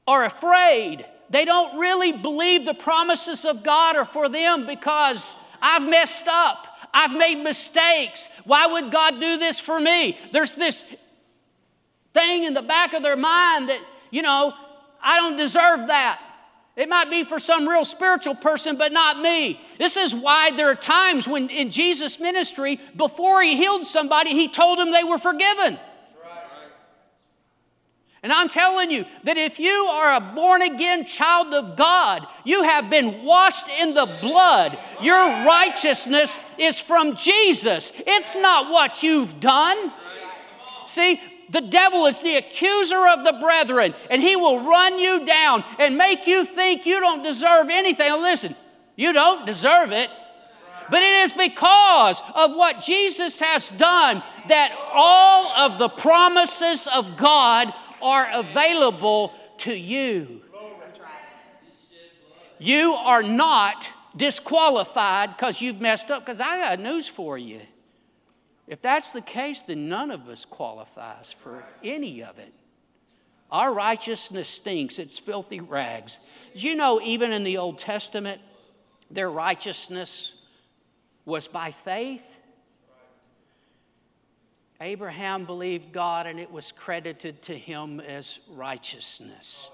are 0.07 0.25
afraid. 0.25 1.05
They 1.29 1.45
don't 1.45 1.79
really 1.79 2.11
believe 2.11 2.65
the 2.65 2.73
promises 2.73 3.45
of 3.45 3.63
God 3.63 3.95
are 3.95 4.05
for 4.05 4.29
them 4.29 4.65
because 4.65 5.35
I've 5.61 5.87
messed 5.87 6.27
up. 6.27 6.67
I've 6.93 7.11
made 7.11 7.43
mistakes. 7.43 8.27
Why 8.45 8.65
would 8.65 8.91
God 8.91 9.19
do 9.19 9.37
this 9.37 9.59
for 9.59 9.79
me? 9.79 10.17
There's 10.31 10.53
this 10.53 10.83
thing 12.13 12.43
in 12.43 12.53
the 12.53 12.63
back 12.63 12.93
of 12.93 13.03
their 13.03 13.15
mind 13.15 13.69
that, 13.69 13.79
you 14.09 14.23
know, 14.23 14.53
I 15.01 15.17
don't 15.17 15.35
deserve 15.35 15.87
that. 15.87 16.19
It 16.75 16.87
might 16.87 17.09
be 17.09 17.25
for 17.25 17.39
some 17.39 17.67
real 17.67 17.83
spiritual 17.83 18.35
person, 18.35 18.77
but 18.77 18.91
not 18.93 19.19
me. 19.19 19.59
This 19.77 19.97
is 19.97 20.15
why 20.15 20.51
there 20.51 20.69
are 20.69 20.75
times 20.75 21.27
when 21.27 21.49
in 21.49 21.71
Jesus' 21.71 22.19
ministry, 22.19 22.79
before 22.95 23.43
he 23.43 23.57
healed 23.57 23.83
somebody, 23.83 24.31
he 24.31 24.47
told 24.47 24.79
them 24.79 24.91
they 24.91 25.03
were 25.03 25.17
forgiven. 25.17 25.77
And 28.21 28.33
I'm 28.33 28.49
telling 28.49 28.91
you 28.91 29.05
that 29.23 29.37
if 29.37 29.59
you 29.59 29.71
are 29.71 30.15
a 30.15 30.33
born 30.35 30.61
again 30.61 31.05
child 31.05 31.53
of 31.53 31.77
God, 31.77 32.27
you 32.43 32.63
have 32.63 32.89
been 32.89 33.23
washed 33.23 33.67
in 33.79 33.93
the 33.93 34.17
blood. 34.21 34.77
Your 35.01 35.45
righteousness 35.45 36.39
is 36.57 36.79
from 36.79 37.15
Jesus, 37.15 37.93
it's 37.95 38.35
not 38.35 38.71
what 38.71 39.03
you've 39.03 39.39
done. 39.39 39.91
See, 40.85 41.21
the 41.49 41.61
devil 41.61 42.05
is 42.05 42.19
the 42.19 42.35
accuser 42.35 43.07
of 43.07 43.23
the 43.23 43.33
brethren, 43.33 43.95
and 44.09 44.21
he 44.21 44.35
will 44.35 44.59
run 44.61 44.99
you 44.99 45.25
down 45.25 45.63
and 45.79 45.97
make 45.97 46.27
you 46.27 46.45
think 46.45 46.85
you 46.85 46.99
don't 46.99 47.23
deserve 47.23 47.69
anything. 47.69 48.11
listen, 48.11 48.55
you 48.95 49.13
don't 49.13 49.45
deserve 49.45 49.91
it. 49.91 50.09
But 50.91 51.03
it 51.03 51.13
is 51.23 51.31
because 51.31 52.21
of 52.33 52.55
what 52.55 52.81
Jesus 52.81 53.39
has 53.39 53.69
done 53.69 54.23
that 54.47 54.75
all 54.91 55.53
of 55.55 55.77
the 55.77 55.89
promises 55.89 56.87
of 56.87 57.15
God 57.15 57.71
are 58.01 58.29
available 58.33 59.33
to 59.59 59.73
you. 59.73 60.41
You 62.59 62.91
are 62.93 63.23
not 63.23 63.89
disqualified 64.15 65.35
because 65.35 65.61
you've 65.61 65.79
messed 65.79 66.11
up, 66.11 66.25
because 66.25 66.41
I 66.41 66.59
got 66.59 66.79
news 66.79 67.07
for 67.07 67.37
you. 67.37 67.61
If 68.67 68.81
that's 68.81 69.13
the 69.13 69.21
case, 69.21 69.61
then 69.63 69.89
none 69.89 70.11
of 70.11 70.27
us 70.27 70.45
qualifies 70.45 71.33
for 71.41 71.63
any 71.83 72.21
of 72.21 72.37
it. 72.37 72.53
Our 73.49 73.73
righteousness 73.73 74.47
stinks, 74.47 74.99
it's 74.99 75.17
filthy 75.17 75.59
rags. 75.59 76.19
Did 76.53 76.63
you 76.63 76.75
know, 76.75 77.01
even 77.01 77.31
in 77.31 77.43
the 77.43 77.57
Old 77.57 77.79
Testament, 77.79 78.41
their 79.09 79.31
righteousness 79.31 80.35
was 81.25 81.47
by 81.47 81.71
faith? 81.71 82.38
Abraham 84.81 85.45
believed 85.45 85.91
God 85.91 86.25
and 86.25 86.39
it 86.39 86.51
was 86.51 86.71
credited 86.71 87.41
to 87.43 87.57
him 87.57 87.99
as 87.99 88.39
righteousness. 88.49 89.71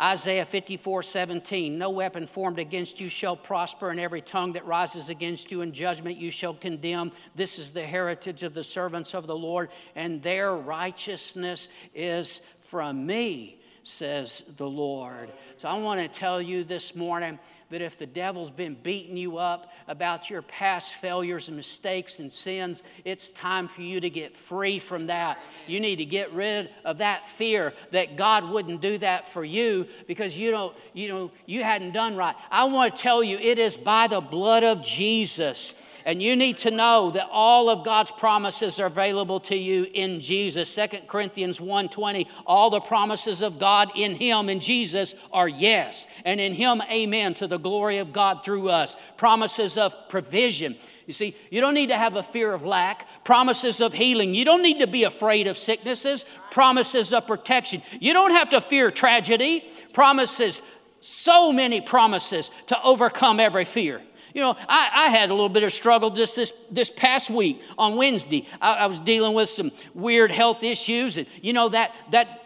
Isaiah 0.00 0.46
54 0.46 1.02
17, 1.02 1.76
no 1.76 1.90
weapon 1.90 2.26
formed 2.26 2.58
against 2.58 3.00
you 3.00 3.10
shall 3.10 3.36
prosper, 3.36 3.90
and 3.90 4.00
every 4.00 4.22
tongue 4.22 4.54
that 4.54 4.66
rises 4.66 5.10
against 5.10 5.52
you 5.52 5.60
in 5.60 5.72
judgment 5.72 6.16
you 6.16 6.30
shall 6.30 6.54
condemn. 6.54 7.12
This 7.34 7.58
is 7.58 7.70
the 7.70 7.84
heritage 7.84 8.42
of 8.42 8.54
the 8.54 8.64
servants 8.64 9.14
of 9.14 9.26
the 9.26 9.36
Lord, 9.36 9.68
and 9.94 10.22
their 10.22 10.54
righteousness 10.54 11.68
is 11.94 12.40
from 12.62 13.04
me, 13.04 13.60
says 13.82 14.42
the 14.56 14.68
Lord. 14.68 15.30
So 15.58 15.68
I 15.68 15.78
want 15.78 16.00
to 16.00 16.08
tell 16.08 16.40
you 16.40 16.64
this 16.64 16.96
morning 16.96 17.38
that 17.70 17.80
if 17.80 17.96
the 17.96 18.06
devil's 18.06 18.50
been 18.50 18.76
beating 18.82 19.16
you 19.16 19.38
up 19.38 19.70
about 19.88 20.28
your 20.28 20.42
past 20.42 20.94
failures 20.94 21.48
and 21.48 21.56
mistakes 21.56 22.18
and 22.18 22.30
sins, 22.30 22.82
it's 23.04 23.30
time 23.30 23.68
for 23.68 23.82
you 23.82 24.00
to 24.00 24.10
get 24.10 24.36
free 24.36 24.78
from 24.78 25.06
that. 25.06 25.38
You 25.66 25.80
need 25.80 25.96
to 25.96 26.04
get 26.04 26.32
rid 26.32 26.70
of 26.84 26.98
that 26.98 27.28
fear 27.28 27.72
that 27.92 28.16
God 28.16 28.48
wouldn't 28.50 28.80
do 28.80 28.98
that 28.98 29.28
for 29.28 29.44
you 29.44 29.86
because 30.06 30.36
you 30.36 30.50
don't, 30.50 30.76
you 30.92 31.08
know, 31.08 31.30
you 31.46 31.62
hadn't 31.62 31.92
done 31.92 32.16
right. 32.16 32.34
I 32.50 32.64
want 32.64 32.94
to 32.94 33.02
tell 33.02 33.22
you, 33.22 33.38
it 33.38 33.58
is 33.58 33.76
by 33.76 34.08
the 34.08 34.20
blood 34.20 34.64
of 34.64 34.82
Jesus 34.82 35.74
and 36.04 36.22
you 36.22 36.36
need 36.36 36.58
to 36.58 36.70
know 36.70 37.10
that 37.10 37.28
all 37.30 37.68
of 37.68 37.84
God's 37.84 38.10
promises 38.10 38.80
are 38.80 38.86
available 38.86 39.40
to 39.40 39.56
you 39.56 39.86
in 39.92 40.20
Jesus. 40.20 40.68
Second 40.68 41.08
Corinthians 41.08 41.60
1:20, 41.60 42.26
all 42.46 42.70
the 42.70 42.80
promises 42.80 43.42
of 43.42 43.58
God 43.58 43.90
in 43.94 44.14
him 44.14 44.48
in 44.48 44.60
Jesus 44.60 45.14
are 45.32 45.48
yes, 45.48 46.06
and 46.24 46.40
in 46.40 46.54
him 46.54 46.82
amen 46.90 47.34
to 47.34 47.46
the 47.46 47.58
glory 47.58 47.98
of 47.98 48.12
God 48.12 48.42
through 48.44 48.70
us. 48.70 48.96
Promises 49.16 49.76
of 49.76 49.94
provision. 50.08 50.76
You 51.06 51.12
see, 51.12 51.34
you 51.50 51.60
don't 51.60 51.74
need 51.74 51.88
to 51.88 51.96
have 51.96 52.14
a 52.14 52.22
fear 52.22 52.52
of 52.52 52.64
lack, 52.64 53.24
promises 53.24 53.80
of 53.80 53.92
healing. 53.92 54.32
You 54.32 54.44
don't 54.44 54.62
need 54.62 54.78
to 54.78 54.86
be 54.86 55.02
afraid 55.02 55.48
of 55.48 55.58
sicknesses, 55.58 56.24
promises 56.52 57.12
of 57.12 57.26
protection. 57.26 57.82
You 57.98 58.12
don't 58.12 58.30
have 58.30 58.50
to 58.50 58.60
fear 58.60 58.92
tragedy, 58.92 59.64
promises, 59.92 60.62
so 61.00 61.50
many 61.50 61.80
promises 61.80 62.50
to 62.68 62.80
overcome 62.84 63.40
every 63.40 63.64
fear. 63.64 64.02
You 64.34 64.42
know, 64.42 64.56
I, 64.68 64.90
I, 64.94 65.10
had 65.10 65.30
a 65.30 65.34
little 65.34 65.48
bit 65.48 65.62
of 65.62 65.72
struggle 65.72 66.10
just 66.10 66.36
this, 66.36 66.52
this 66.70 66.88
past 66.88 67.30
week 67.30 67.60
on 67.76 67.96
Wednesday. 67.96 68.46
I, 68.60 68.74
I, 68.74 68.86
was 68.86 69.00
dealing 69.00 69.34
with 69.34 69.48
some 69.48 69.72
weird 69.94 70.30
health 70.30 70.62
issues, 70.62 71.16
and 71.16 71.26
you 71.42 71.52
know, 71.52 71.68
that, 71.70 71.94
that 72.10 72.40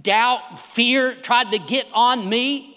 doubt, 0.00 0.58
fear 0.58 1.14
tried 1.14 1.52
to 1.52 1.58
get 1.58 1.86
on 1.92 2.28
me. 2.28 2.68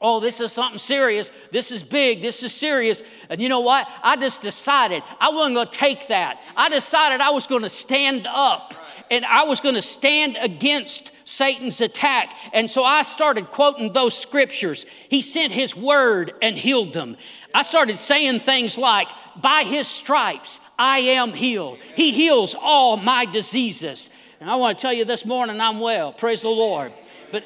Oh, 0.00 0.18
this 0.18 0.40
is 0.40 0.52
something 0.52 0.78
serious. 0.78 1.30
This 1.52 1.70
is 1.70 1.82
big. 1.82 2.22
This 2.22 2.42
is 2.42 2.54
serious. 2.54 3.02
And 3.28 3.40
you 3.40 3.50
know 3.50 3.60
what? 3.60 3.86
I 4.02 4.16
just 4.16 4.40
decided 4.40 5.02
I 5.20 5.30
wasn't 5.30 5.56
going 5.56 5.68
to 5.68 5.76
take 5.76 6.08
that. 6.08 6.40
I 6.56 6.70
decided 6.70 7.20
I 7.20 7.30
was 7.30 7.46
going 7.46 7.62
to 7.62 7.70
stand 7.70 8.26
up 8.26 8.74
and 9.10 9.24
I 9.24 9.44
was 9.44 9.60
going 9.60 9.74
to 9.74 9.82
stand 9.82 10.38
against 10.40 11.10
Satan's 11.24 11.80
attack. 11.80 12.34
And 12.52 12.70
so 12.70 12.84
I 12.84 13.02
started 13.02 13.50
quoting 13.50 13.92
those 13.92 14.16
scriptures. 14.16 14.86
He 15.08 15.20
sent 15.20 15.52
his 15.52 15.76
word 15.76 16.32
and 16.40 16.56
healed 16.56 16.92
them. 16.92 17.16
I 17.54 17.62
started 17.62 17.98
saying 17.98 18.40
things 18.40 18.78
like, 18.78 19.08
By 19.40 19.64
his 19.64 19.88
stripes 19.88 20.60
I 20.78 21.00
am 21.00 21.32
healed. 21.32 21.78
He 21.94 22.12
heals 22.12 22.54
all 22.58 22.96
my 22.96 23.26
diseases. 23.26 24.10
And 24.40 24.50
I 24.50 24.56
want 24.56 24.78
to 24.78 24.82
tell 24.82 24.92
you 24.92 25.04
this 25.04 25.26
morning, 25.26 25.60
I'm 25.60 25.80
well. 25.80 26.12
Praise 26.12 26.40
the 26.40 26.48
Lord. 26.48 26.92
But 27.30 27.44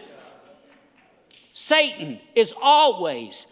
Satan 1.53 2.21
is 2.35 2.55
always 2.61 3.47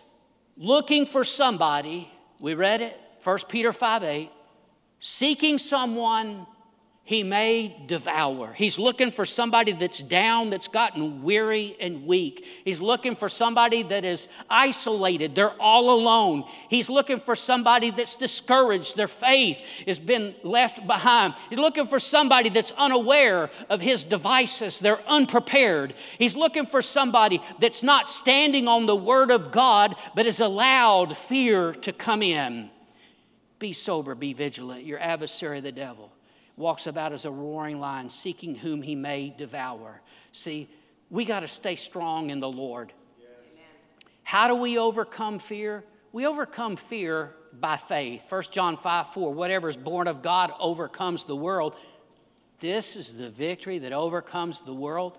looking 0.57 1.07
for 1.07 1.25
somebody. 1.25 2.11
We 2.41 2.55
read 2.55 2.81
it, 2.81 2.99
1 3.25 3.39
Peter 3.49 3.73
5 3.73 4.05
8, 4.05 4.31
seeking 5.01 5.59
someone 5.59 6.47
he 7.05 7.25
may 7.25 7.83
devour. 7.87 8.53
He's 8.53 8.79
looking 8.79 9.11
for 9.11 9.27
somebody 9.27 9.73
that's 9.73 10.01
down, 10.01 10.51
that's 10.51 10.69
gotten 10.69 11.25
weary 11.25 11.77
and 11.81 12.07
weak. 12.07 12.47
He's 12.65 12.81
looking 12.81 13.17
for 13.17 13.29
somebody 13.29 13.83
that 13.83 14.05
is 14.05 14.29
isolated, 14.49 15.35
they're 15.35 15.61
all 15.61 15.91
alone. 15.91 16.45
He's 16.71 16.89
looking 16.89 17.19
for 17.19 17.35
somebody 17.35 17.91
that's 17.91 18.15
discouraged, 18.15 18.97
their 18.97 19.09
faith 19.09 19.61
has 19.85 19.99
been 19.99 20.37
left 20.45 20.87
behind. 20.87 21.35
He's 21.51 21.59
looking 21.59 21.89
for 21.89 21.99
somebody 21.99 22.51
that's 22.51 22.71
unaware 22.79 23.51
of 23.69 23.81
his 23.81 24.05
devices, 24.05 24.79
they're 24.79 25.03
unprepared. 25.09 25.95
He's 26.19 26.37
looking 26.37 26.67
for 26.67 26.83
somebody 26.83 27.43
that's 27.59 27.83
not 27.83 28.09
standing 28.09 28.69
on 28.69 28.87
the 28.87 28.97
word 28.97 29.33
of 29.33 29.51
God, 29.51 29.97
but 30.15 30.27
has 30.27 30.39
allowed 30.39 31.17
fear 31.17 31.73
to 31.73 31.93
come 31.93 32.23
in. 32.23 32.71
Be 33.59 33.73
sober, 33.73 34.15
be 34.15 34.35
vigilant. 34.35 34.85
Your 34.85 35.01
adversary, 35.01 35.59
the 35.59 35.73
devil 35.73 36.13
walks 36.57 36.87
about 36.87 37.13
as 37.13 37.25
a 37.25 37.31
roaring 37.31 37.81
lion, 37.81 38.09
seeking 38.09 38.55
whom 38.55 38.83
he 38.83 38.95
may 38.95 39.35
devour. 39.37 40.01
See, 40.33 40.69
we 41.11 41.25
got 41.25 41.41
to 41.41 41.49
stay 41.49 41.77
strong 41.77 42.31
in 42.31 42.41
the 42.41 42.49
Lord. 42.49 42.93
Yes. 43.19 43.29
How 44.23 44.49
do 44.49 44.55
we 44.55 44.79
overcome 44.79 45.39
fear? 45.39 45.85
We 46.13 46.27
overcome 46.27 46.77
fear 46.77 47.35
by 47.59 47.77
faith. 47.77 48.25
1 48.29 48.45
John 48.51 48.77
5 48.77 49.09
4, 49.09 49.33
whatever 49.33 49.69
is 49.69 49.77
born 49.77 50.09
of 50.09 50.23
God 50.23 50.53
overcomes 50.59 51.25
the 51.25 51.37
world. 51.37 51.77
This 52.61 52.97
is 52.97 53.15
the 53.15 53.29
victory 53.29 53.81
that 53.81 53.93
overcomes 53.93 54.61
the 54.61 54.75
world 54.75 55.19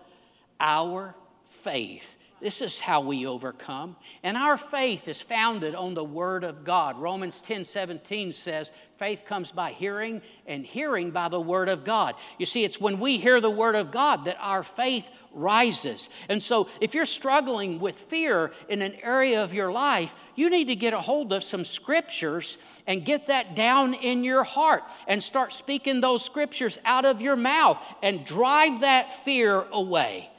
our 0.59 1.13
faith. 1.47 2.17
This 2.43 2.61
is 2.61 2.77
how 2.77 2.99
we 2.99 3.25
overcome. 3.25 3.95
And 4.21 4.35
our 4.35 4.57
faith 4.57 5.07
is 5.07 5.21
founded 5.21 5.75
on 5.75 5.93
the 5.93 6.03
Word 6.03 6.43
of 6.43 6.65
God. 6.65 6.99
Romans 6.99 7.39
10 7.39 7.63
17 7.63 8.33
says, 8.33 8.69
faith 8.97 9.23
comes 9.25 9.49
by 9.49 9.71
hearing, 9.71 10.21
and 10.45 10.65
hearing 10.65 11.11
by 11.11 11.29
the 11.29 11.39
Word 11.39 11.69
of 11.69 11.85
God. 11.85 12.15
You 12.37 12.45
see, 12.45 12.65
it's 12.65 12.81
when 12.81 12.99
we 12.99 13.17
hear 13.17 13.39
the 13.39 13.49
Word 13.49 13.75
of 13.75 13.91
God 13.91 14.25
that 14.25 14.35
our 14.41 14.61
faith 14.61 15.09
rises. 15.31 16.09
And 16.27 16.43
so, 16.43 16.67
if 16.81 16.93
you're 16.93 17.05
struggling 17.05 17.79
with 17.79 17.97
fear 17.97 18.51
in 18.67 18.81
an 18.81 18.95
area 19.01 19.41
of 19.41 19.53
your 19.53 19.71
life, 19.71 20.13
you 20.35 20.49
need 20.49 20.65
to 20.65 20.75
get 20.75 20.93
a 20.93 20.99
hold 20.99 21.31
of 21.31 21.45
some 21.45 21.63
scriptures 21.63 22.57
and 22.87 23.05
get 23.05 23.27
that 23.27 23.55
down 23.55 23.93
in 23.93 24.25
your 24.25 24.43
heart 24.43 24.83
and 25.07 25.23
start 25.23 25.53
speaking 25.53 26.01
those 26.01 26.25
scriptures 26.25 26.77
out 26.83 27.05
of 27.05 27.21
your 27.21 27.37
mouth 27.37 27.81
and 28.01 28.25
drive 28.25 28.81
that 28.81 29.23
fear 29.23 29.65
away. 29.71 30.29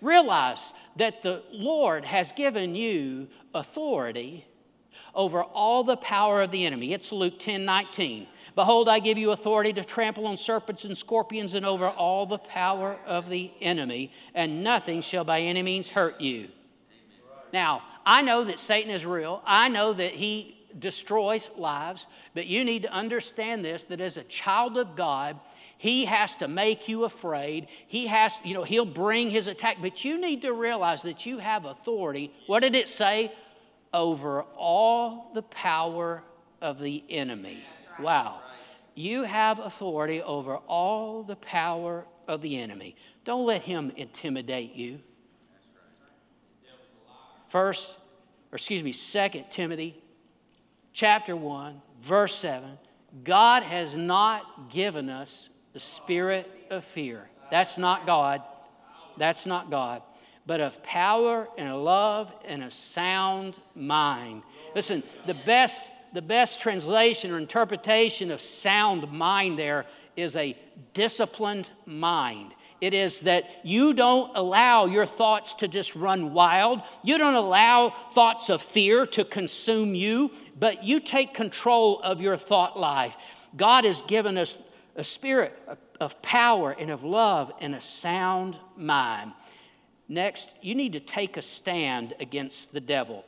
Realize 0.00 0.72
that 0.96 1.22
the 1.22 1.42
Lord 1.52 2.04
has 2.04 2.32
given 2.32 2.74
you 2.74 3.28
authority 3.54 4.46
over 5.14 5.42
all 5.42 5.82
the 5.84 5.96
power 5.96 6.42
of 6.42 6.50
the 6.50 6.64
enemy. 6.64 6.92
It's 6.92 7.12
Luke 7.12 7.38
10 7.38 7.64
19. 7.64 8.26
Behold, 8.54 8.88
I 8.88 8.98
give 8.98 9.18
you 9.18 9.30
authority 9.30 9.72
to 9.74 9.84
trample 9.84 10.26
on 10.26 10.36
serpents 10.36 10.84
and 10.84 10.96
scorpions 10.96 11.54
and 11.54 11.64
over 11.64 11.88
all 11.88 12.26
the 12.26 12.38
power 12.38 12.98
of 13.06 13.28
the 13.28 13.52
enemy, 13.60 14.12
and 14.34 14.64
nothing 14.64 15.00
shall 15.00 15.24
by 15.24 15.40
any 15.42 15.62
means 15.62 15.88
hurt 15.88 16.20
you. 16.20 16.48
Now, 17.52 17.82
I 18.04 18.22
know 18.22 18.44
that 18.44 18.58
Satan 18.58 18.90
is 18.90 19.06
real. 19.06 19.42
I 19.46 19.68
know 19.68 19.92
that 19.92 20.12
he 20.12 20.58
destroys 20.78 21.50
lives, 21.56 22.06
but 22.34 22.46
you 22.46 22.64
need 22.64 22.82
to 22.82 22.92
understand 22.92 23.64
this 23.64 23.84
that 23.84 24.00
as 24.00 24.16
a 24.16 24.24
child 24.24 24.76
of 24.76 24.96
God, 24.96 25.38
he 25.78 26.06
has 26.06 26.34
to 26.36 26.48
make 26.48 26.88
you 26.88 27.04
afraid. 27.04 27.68
He 27.86 28.08
has, 28.08 28.40
you 28.44 28.52
know, 28.52 28.64
he'll 28.64 28.84
bring 28.84 29.30
his 29.30 29.46
attack, 29.46 29.78
but 29.80 30.04
you 30.04 30.20
need 30.20 30.42
to 30.42 30.52
realize 30.52 31.02
that 31.02 31.24
you 31.24 31.38
have 31.38 31.64
authority. 31.64 32.32
What 32.48 32.60
did 32.60 32.74
it 32.74 32.88
say? 32.88 33.32
Over 33.94 34.42
all 34.56 35.30
the 35.34 35.42
power 35.42 36.22
of 36.60 36.80
the 36.80 37.02
enemy. 37.08 37.62
Wow. 38.00 38.40
You 38.96 39.22
have 39.22 39.60
authority 39.60 40.20
over 40.20 40.56
all 40.56 41.22
the 41.22 41.36
power 41.36 42.04
of 42.26 42.42
the 42.42 42.58
enemy. 42.58 42.96
Don't 43.24 43.46
let 43.46 43.62
him 43.62 43.92
intimidate 43.96 44.74
you. 44.74 44.98
First, 47.48 47.96
or 48.50 48.56
excuse 48.56 48.82
me, 48.82 48.92
Second 48.92 49.46
Timothy 49.48 50.02
chapter 50.92 51.36
1, 51.36 51.80
verse 52.02 52.34
7. 52.34 52.78
God 53.22 53.62
has 53.62 53.94
not 53.94 54.70
given 54.70 55.08
us 55.08 55.48
the 55.78 55.84
spirit 55.84 56.50
of 56.70 56.82
fear. 56.82 57.30
That's 57.52 57.78
not 57.78 58.04
God. 58.04 58.42
That's 59.16 59.46
not 59.46 59.70
God. 59.70 60.02
But 60.44 60.60
of 60.60 60.82
power 60.82 61.46
and 61.56 61.84
love 61.84 62.34
and 62.44 62.64
a 62.64 62.70
sound 62.72 63.60
mind. 63.76 64.42
Listen, 64.74 65.04
the 65.28 65.34
best, 65.34 65.88
the 66.12 66.20
best 66.20 66.60
translation 66.60 67.30
or 67.30 67.38
interpretation 67.38 68.32
of 68.32 68.40
sound 68.40 69.12
mind 69.12 69.56
there 69.56 69.86
is 70.16 70.34
a 70.34 70.58
disciplined 70.94 71.70
mind. 71.86 72.54
It 72.80 72.92
is 72.92 73.20
that 73.20 73.44
you 73.62 73.94
don't 73.94 74.32
allow 74.36 74.86
your 74.86 75.06
thoughts 75.06 75.54
to 75.54 75.68
just 75.68 75.94
run 75.94 76.34
wild. 76.34 76.82
You 77.04 77.18
don't 77.18 77.36
allow 77.36 77.90
thoughts 78.14 78.50
of 78.50 78.62
fear 78.62 79.06
to 79.06 79.24
consume 79.24 79.94
you, 79.94 80.32
but 80.58 80.82
you 80.82 80.98
take 80.98 81.34
control 81.34 82.00
of 82.00 82.20
your 82.20 82.36
thought 82.36 82.76
life. 82.76 83.16
God 83.56 83.84
has 83.84 84.02
given 84.02 84.36
us 84.36 84.58
a 84.98 85.04
spirit 85.04 85.56
of 86.00 86.20
power 86.22 86.72
and 86.72 86.90
of 86.90 87.04
love 87.04 87.52
and 87.60 87.74
a 87.74 87.80
sound 87.80 88.56
mind. 88.76 89.32
Next, 90.08 90.54
you 90.60 90.74
need 90.74 90.92
to 90.94 91.00
take 91.00 91.36
a 91.36 91.42
stand 91.42 92.14
against 92.18 92.72
the 92.72 92.80
devil. 92.80 93.24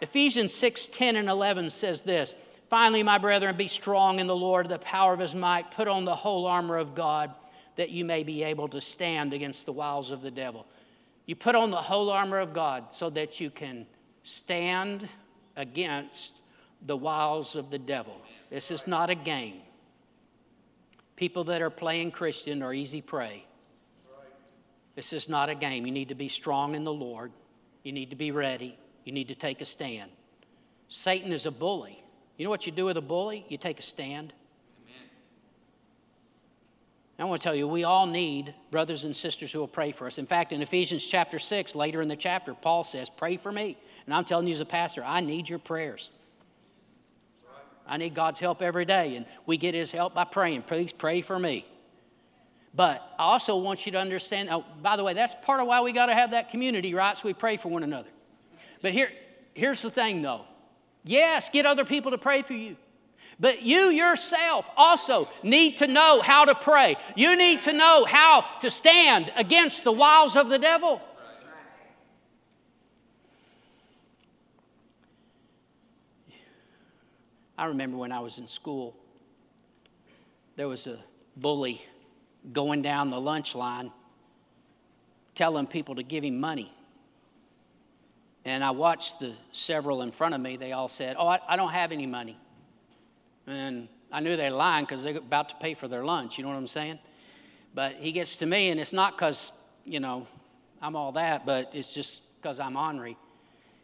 Ephesians 0.00 0.54
6 0.54 0.88
10 0.88 1.16
and 1.16 1.28
11 1.28 1.70
says 1.70 2.00
this 2.00 2.34
Finally, 2.70 3.02
my 3.02 3.18
brethren, 3.18 3.56
be 3.56 3.68
strong 3.68 4.18
in 4.18 4.26
the 4.26 4.34
Lord, 4.36 4.68
the 4.68 4.78
power 4.78 5.12
of 5.12 5.20
his 5.20 5.34
might. 5.34 5.70
Put 5.70 5.88
on 5.88 6.04
the 6.04 6.14
whole 6.14 6.46
armor 6.46 6.78
of 6.78 6.94
God 6.94 7.34
that 7.76 7.90
you 7.90 8.04
may 8.04 8.22
be 8.22 8.42
able 8.42 8.68
to 8.68 8.80
stand 8.80 9.32
against 9.34 9.66
the 9.66 9.72
wiles 9.72 10.10
of 10.10 10.22
the 10.22 10.30
devil. 10.30 10.66
You 11.26 11.36
put 11.36 11.54
on 11.54 11.70
the 11.70 11.76
whole 11.76 12.10
armor 12.10 12.38
of 12.38 12.54
God 12.54 12.86
so 12.90 13.10
that 13.10 13.40
you 13.40 13.50
can 13.50 13.86
stand 14.22 15.08
against 15.56 16.40
the 16.86 16.96
wiles 16.96 17.56
of 17.56 17.70
the 17.70 17.78
devil. 17.78 18.16
This 18.50 18.70
is 18.70 18.86
not 18.86 19.10
a 19.10 19.14
game. 19.14 19.60
People 21.20 21.44
that 21.44 21.60
are 21.60 21.68
playing 21.68 22.12
Christian 22.12 22.62
are 22.62 22.72
easy 22.72 23.02
prey. 23.02 23.44
This 24.96 25.12
is 25.12 25.28
not 25.28 25.50
a 25.50 25.54
game. 25.54 25.84
You 25.84 25.92
need 25.92 26.08
to 26.08 26.14
be 26.14 26.28
strong 26.28 26.74
in 26.74 26.82
the 26.82 26.94
Lord. 26.94 27.30
You 27.82 27.92
need 27.92 28.08
to 28.08 28.16
be 28.16 28.30
ready. 28.30 28.78
You 29.04 29.12
need 29.12 29.28
to 29.28 29.34
take 29.34 29.60
a 29.60 29.66
stand. 29.66 30.10
Satan 30.88 31.30
is 31.30 31.44
a 31.44 31.50
bully. 31.50 32.02
You 32.38 32.44
know 32.44 32.50
what 32.50 32.64
you 32.64 32.72
do 32.72 32.86
with 32.86 32.96
a 32.96 33.02
bully? 33.02 33.44
You 33.50 33.58
take 33.58 33.78
a 33.78 33.82
stand. 33.82 34.32
I 37.18 37.24
want 37.24 37.42
to 37.42 37.44
tell 37.44 37.54
you, 37.54 37.68
we 37.68 37.84
all 37.84 38.06
need 38.06 38.54
brothers 38.70 39.04
and 39.04 39.14
sisters 39.14 39.52
who 39.52 39.58
will 39.58 39.68
pray 39.68 39.92
for 39.92 40.06
us. 40.06 40.16
In 40.16 40.24
fact, 40.24 40.54
in 40.54 40.62
Ephesians 40.62 41.04
chapter 41.04 41.38
6, 41.38 41.74
later 41.74 42.00
in 42.00 42.08
the 42.08 42.16
chapter, 42.16 42.54
Paul 42.54 42.82
says, 42.82 43.10
Pray 43.10 43.36
for 43.36 43.52
me. 43.52 43.76
And 44.06 44.14
I'm 44.14 44.24
telling 44.24 44.46
you 44.46 44.54
as 44.54 44.60
a 44.60 44.64
pastor, 44.64 45.04
I 45.04 45.20
need 45.20 45.50
your 45.50 45.58
prayers. 45.58 46.08
I 47.90 47.96
need 47.96 48.14
God's 48.14 48.38
help 48.38 48.62
every 48.62 48.84
day, 48.84 49.16
and 49.16 49.26
we 49.44 49.56
get 49.56 49.74
His 49.74 49.90
help 49.90 50.14
by 50.14 50.24
praying. 50.24 50.62
Please 50.62 50.92
pray 50.92 51.20
for 51.20 51.38
me. 51.38 51.66
But 52.72 53.02
I 53.18 53.24
also 53.24 53.56
want 53.56 53.84
you 53.84 53.92
to 53.92 53.98
understand, 53.98 54.48
oh, 54.48 54.64
by 54.80 54.96
the 54.96 55.02
way, 55.02 55.12
that's 55.12 55.34
part 55.42 55.60
of 55.60 55.66
why 55.66 55.80
we 55.80 55.92
got 55.92 56.06
to 56.06 56.14
have 56.14 56.30
that 56.30 56.50
community, 56.50 56.94
right? 56.94 57.16
So 57.16 57.22
we 57.24 57.34
pray 57.34 57.56
for 57.56 57.68
one 57.68 57.82
another. 57.82 58.08
But 58.80 58.92
here, 58.92 59.10
here's 59.54 59.82
the 59.82 59.90
thing, 59.90 60.22
though. 60.22 60.44
Yes, 61.02 61.50
get 61.50 61.66
other 61.66 61.84
people 61.84 62.12
to 62.12 62.18
pray 62.18 62.42
for 62.42 62.52
you. 62.52 62.76
But 63.40 63.62
you 63.62 63.88
yourself 63.88 64.70
also 64.76 65.28
need 65.42 65.78
to 65.78 65.88
know 65.88 66.20
how 66.20 66.44
to 66.44 66.54
pray. 66.54 66.96
You 67.16 67.36
need 67.36 67.62
to 67.62 67.72
know 67.72 68.04
how 68.04 68.44
to 68.60 68.70
stand 68.70 69.32
against 69.34 69.82
the 69.82 69.92
wiles 69.92 70.36
of 70.36 70.48
the 70.48 70.58
devil. 70.58 71.00
I 77.60 77.66
remember 77.66 77.98
when 77.98 78.10
I 78.10 78.20
was 78.20 78.38
in 78.38 78.46
school, 78.46 78.96
there 80.56 80.66
was 80.66 80.86
a 80.86 80.98
bully 81.36 81.84
going 82.54 82.80
down 82.80 83.10
the 83.10 83.20
lunch 83.20 83.54
line 83.54 83.92
telling 85.34 85.66
people 85.66 85.96
to 85.96 86.02
give 86.02 86.24
him 86.24 86.40
money. 86.40 86.72
And 88.46 88.64
I 88.64 88.70
watched 88.70 89.20
the 89.20 89.34
several 89.52 90.00
in 90.00 90.10
front 90.10 90.34
of 90.34 90.40
me, 90.40 90.56
they 90.56 90.72
all 90.72 90.88
said, 90.88 91.16
Oh, 91.18 91.28
I, 91.28 91.38
I 91.46 91.56
don't 91.56 91.70
have 91.70 91.92
any 91.92 92.06
money. 92.06 92.38
And 93.46 93.88
I 94.10 94.20
knew 94.20 94.38
they 94.38 94.48
were 94.48 94.56
lying 94.56 94.86
because 94.86 95.02
they're 95.02 95.18
about 95.18 95.50
to 95.50 95.56
pay 95.56 95.74
for 95.74 95.86
their 95.86 96.02
lunch. 96.02 96.38
You 96.38 96.44
know 96.44 96.50
what 96.50 96.56
I'm 96.56 96.66
saying? 96.66 96.98
But 97.74 97.96
he 97.96 98.10
gets 98.10 98.36
to 98.36 98.46
me, 98.46 98.70
and 98.70 98.80
it's 98.80 98.94
not 98.94 99.12
because, 99.12 99.52
you 99.84 100.00
know, 100.00 100.26
I'm 100.80 100.96
all 100.96 101.12
that, 101.12 101.44
but 101.44 101.72
it's 101.74 101.92
just 101.92 102.22
because 102.40 102.58
I'm 102.58 102.78
ornery. 102.78 103.18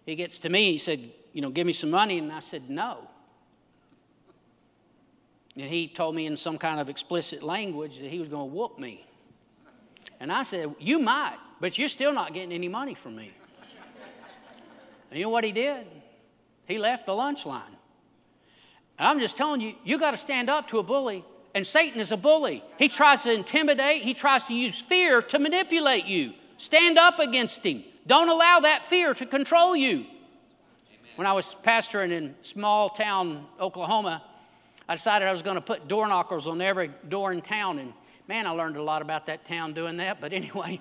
He 0.06 0.14
gets 0.14 0.38
to 0.38 0.48
me, 0.48 0.72
he 0.72 0.78
said, 0.78 1.12
You 1.34 1.42
know, 1.42 1.50
give 1.50 1.66
me 1.66 1.74
some 1.74 1.90
money. 1.90 2.16
And 2.16 2.32
I 2.32 2.40
said, 2.40 2.70
No. 2.70 3.10
And 5.56 5.64
he 5.70 5.88
told 5.88 6.14
me 6.14 6.26
in 6.26 6.36
some 6.36 6.58
kind 6.58 6.80
of 6.80 6.88
explicit 6.88 7.42
language 7.42 7.98
that 7.98 8.10
he 8.10 8.18
was 8.18 8.28
going 8.28 8.50
to 8.50 8.54
whoop 8.54 8.78
me. 8.78 9.06
And 10.20 10.30
I 10.30 10.42
said, 10.42 10.74
You 10.78 10.98
might, 10.98 11.38
but 11.60 11.78
you're 11.78 11.88
still 11.88 12.12
not 12.12 12.34
getting 12.34 12.52
any 12.52 12.68
money 12.68 12.94
from 12.94 13.16
me. 13.16 13.32
and 15.10 15.18
you 15.18 15.24
know 15.24 15.30
what 15.30 15.44
he 15.44 15.52
did? 15.52 15.86
He 16.66 16.78
left 16.78 17.06
the 17.06 17.14
lunch 17.14 17.46
line. 17.46 17.76
And 18.98 19.08
I'm 19.08 19.18
just 19.18 19.36
telling 19.36 19.60
you, 19.60 19.74
you 19.84 19.98
got 19.98 20.12
to 20.12 20.16
stand 20.16 20.50
up 20.50 20.68
to 20.68 20.78
a 20.78 20.82
bully. 20.82 21.24
And 21.54 21.66
Satan 21.66 22.00
is 22.00 22.12
a 22.12 22.16
bully. 22.16 22.62
He 22.78 22.88
tries 22.88 23.22
to 23.22 23.32
intimidate, 23.32 24.02
he 24.02 24.12
tries 24.12 24.44
to 24.44 24.54
use 24.54 24.80
fear 24.80 25.22
to 25.22 25.38
manipulate 25.38 26.04
you. 26.04 26.34
Stand 26.58 26.98
up 26.98 27.18
against 27.18 27.64
him. 27.64 27.84
Don't 28.06 28.28
allow 28.28 28.60
that 28.60 28.84
fear 28.84 29.14
to 29.14 29.26
control 29.26 29.74
you. 29.74 30.00
Amen. 30.00 30.06
When 31.16 31.26
I 31.26 31.32
was 31.32 31.56
pastoring 31.64 32.12
in 32.12 32.34
small 32.42 32.90
town 32.90 33.46
Oklahoma, 33.58 34.22
I 34.88 34.94
decided 34.94 35.26
I 35.26 35.30
was 35.30 35.42
going 35.42 35.56
to 35.56 35.60
put 35.60 35.88
door 35.88 36.06
knockers 36.06 36.46
on 36.46 36.60
every 36.60 36.90
door 37.08 37.32
in 37.32 37.40
town. 37.40 37.78
And 37.78 37.92
man, 38.28 38.46
I 38.46 38.50
learned 38.50 38.76
a 38.76 38.82
lot 38.82 39.02
about 39.02 39.26
that 39.26 39.44
town 39.44 39.72
doing 39.72 39.96
that. 39.98 40.20
But 40.20 40.32
anyway, 40.32 40.80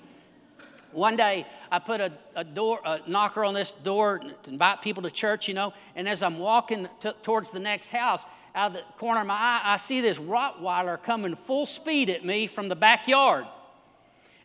one 0.92 1.16
day 1.16 1.46
I 1.72 1.80
put 1.80 2.02
a, 2.02 2.12
a 2.36 2.44
door, 2.44 2.80
a 2.86 3.02
knocker 3.08 3.44
on 3.44 3.54
this 3.54 3.72
door 3.72 4.22
to 4.44 4.50
invite 4.50 4.82
people 4.82 5.04
to 5.04 5.12
church, 5.12 5.48
you 5.48 5.54
know. 5.54 5.74
And 5.96 6.08
as 6.08 6.22
I'm 6.22 6.40
walking 6.40 6.88
t- 7.02 7.12
towards 7.24 7.52
the 7.52 7.60
next 7.60 7.88
house, 7.88 8.24
out 8.54 8.68
of 8.68 8.74
the 8.74 8.84
corner 8.98 9.22
of 9.22 9.28
my 9.28 9.34
eye, 9.34 9.62
I 9.66 9.78
see 9.78 10.00
this 10.02 10.18
Rottweiler 10.18 11.02
coming 11.04 11.36
full 11.36 11.66
speed 11.66 12.10
at 12.10 12.24
me 12.24 12.48
from 12.48 12.70
the 12.70 12.76
backyard. 12.76 13.46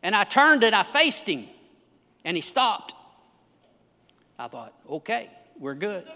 And 0.03 0.17
I 0.17 0.25
turned 0.25 0.65
and 0.65 0.75
I 0.75 0.83
faced 0.83 1.27
him, 1.27 1.47
and 2.25 2.37
he 2.37 2.41
stopped. 2.41 2.95
I 4.39 4.49
thought, 4.49 4.75
okay, 4.89 5.31
we're 5.59 5.75
good. 5.75 6.09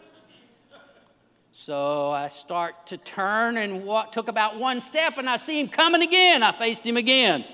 So 1.57 2.11
I 2.11 2.27
start 2.27 2.89
to 2.89 2.97
turn 2.97 3.59
and 3.59 3.85
walk, 3.85 4.11
took 4.11 4.27
about 4.27 4.59
one 4.59 4.81
step, 4.81 5.19
and 5.19 5.31
I 5.31 5.37
see 5.37 5.61
him 5.61 5.69
coming 5.69 6.03
again. 6.03 6.43
I 6.43 6.51
faced 6.51 6.85
him 6.85 6.97
again. 6.97 7.45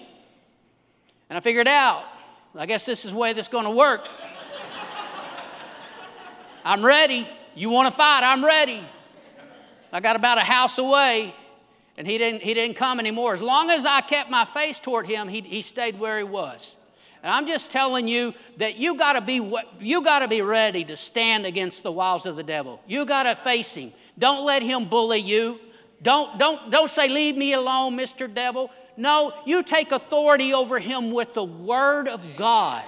And 1.28 1.36
I 1.36 1.40
figured 1.40 1.68
out 1.68 2.04
I 2.56 2.64
guess 2.64 2.86
this 2.86 3.04
is 3.04 3.10
the 3.12 3.18
way 3.18 3.34
this 3.34 3.44
is 3.44 3.52
going 3.52 3.66
to 3.66 3.70
work. 3.70 4.08
I'm 6.64 6.82
ready. 6.82 7.28
You 7.54 7.68
want 7.68 7.88
to 7.88 7.92
fight? 7.92 8.24
I'm 8.24 8.42
ready. 8.42 8.82
I 9.92 10.00
got 10.00 10.16
about 10.16 10.38
a 10.38 10.44
house 10.44 10.78
away, 10.78 11.34
and 11.98 12.06
he 12.06 12.16
didn't, 12.16 12.40
he 12.40 12.54
didn't 12.54 12.76
come 12.76 13.00
anymore. 13.00 13.34
As 13.34 13.42
long 13.42 13.70
as 13.70 13.84
I 13.84 14.00
kept 14.00 14.30
my 14.30 14.46
face 14.46 14.78
toward 14.78 15.06
him, 15.06 15.28
he, 15.28 15.42
he 15.42 15.60
stayed 15.60 16.00
where 16.00 16.16
he 16.16 16.24
was. 16.24 16.78
And 17.22 17.32
I'm 17.32 17.46
just 17.46 17.70
telling 17.70 18.08
you 18.08 18.34
that 18.56 18.76
you 18.76 18.94
got 18.96 19.12
to 19.14 19.20
be 19.20 19.52
you 19.78 20.02
got 20.02 20.20
to 20.20 20.28
be 20.28 20.42
ready 20.42 20.84
to 20.84 20.96
stand 20.96 21.44
against 21.46 21.82
the 21.82 21.92
wiles 21.92 22.26
of 22.26 22.36
the 22.36 22.42
devil. 22.42 22.80
You 22.86 23.04
got 23.04 23.24
to 23.24 23.36
face 23.36 23.74
him. 23.74 23.92
Don't 24.18 24.44
let 24.44 24.62
him 24.62 24.88
bully 24.88 25.18
you. 25.18 25.60
Don't 26.02 26.38
don't 26.38 26.70
don't 26.70 26.90
say 26.90 27.08
leave 27.08 27.36
me 27.36 27.52
alone, 27.52 27.96
Mr. 27.96 28.32
Devil. 28.32 28.70
No, 28.96 29.32
you 29.46 29.62
take 29.62 29.92
authority 29.92 30.52
over 30.52 30.78
him 30.78 31.10
with 31.10 31.34
the 31.34 31.44
Word 31.44 32.08
of 32.08 32.36
God. 32.36 32.84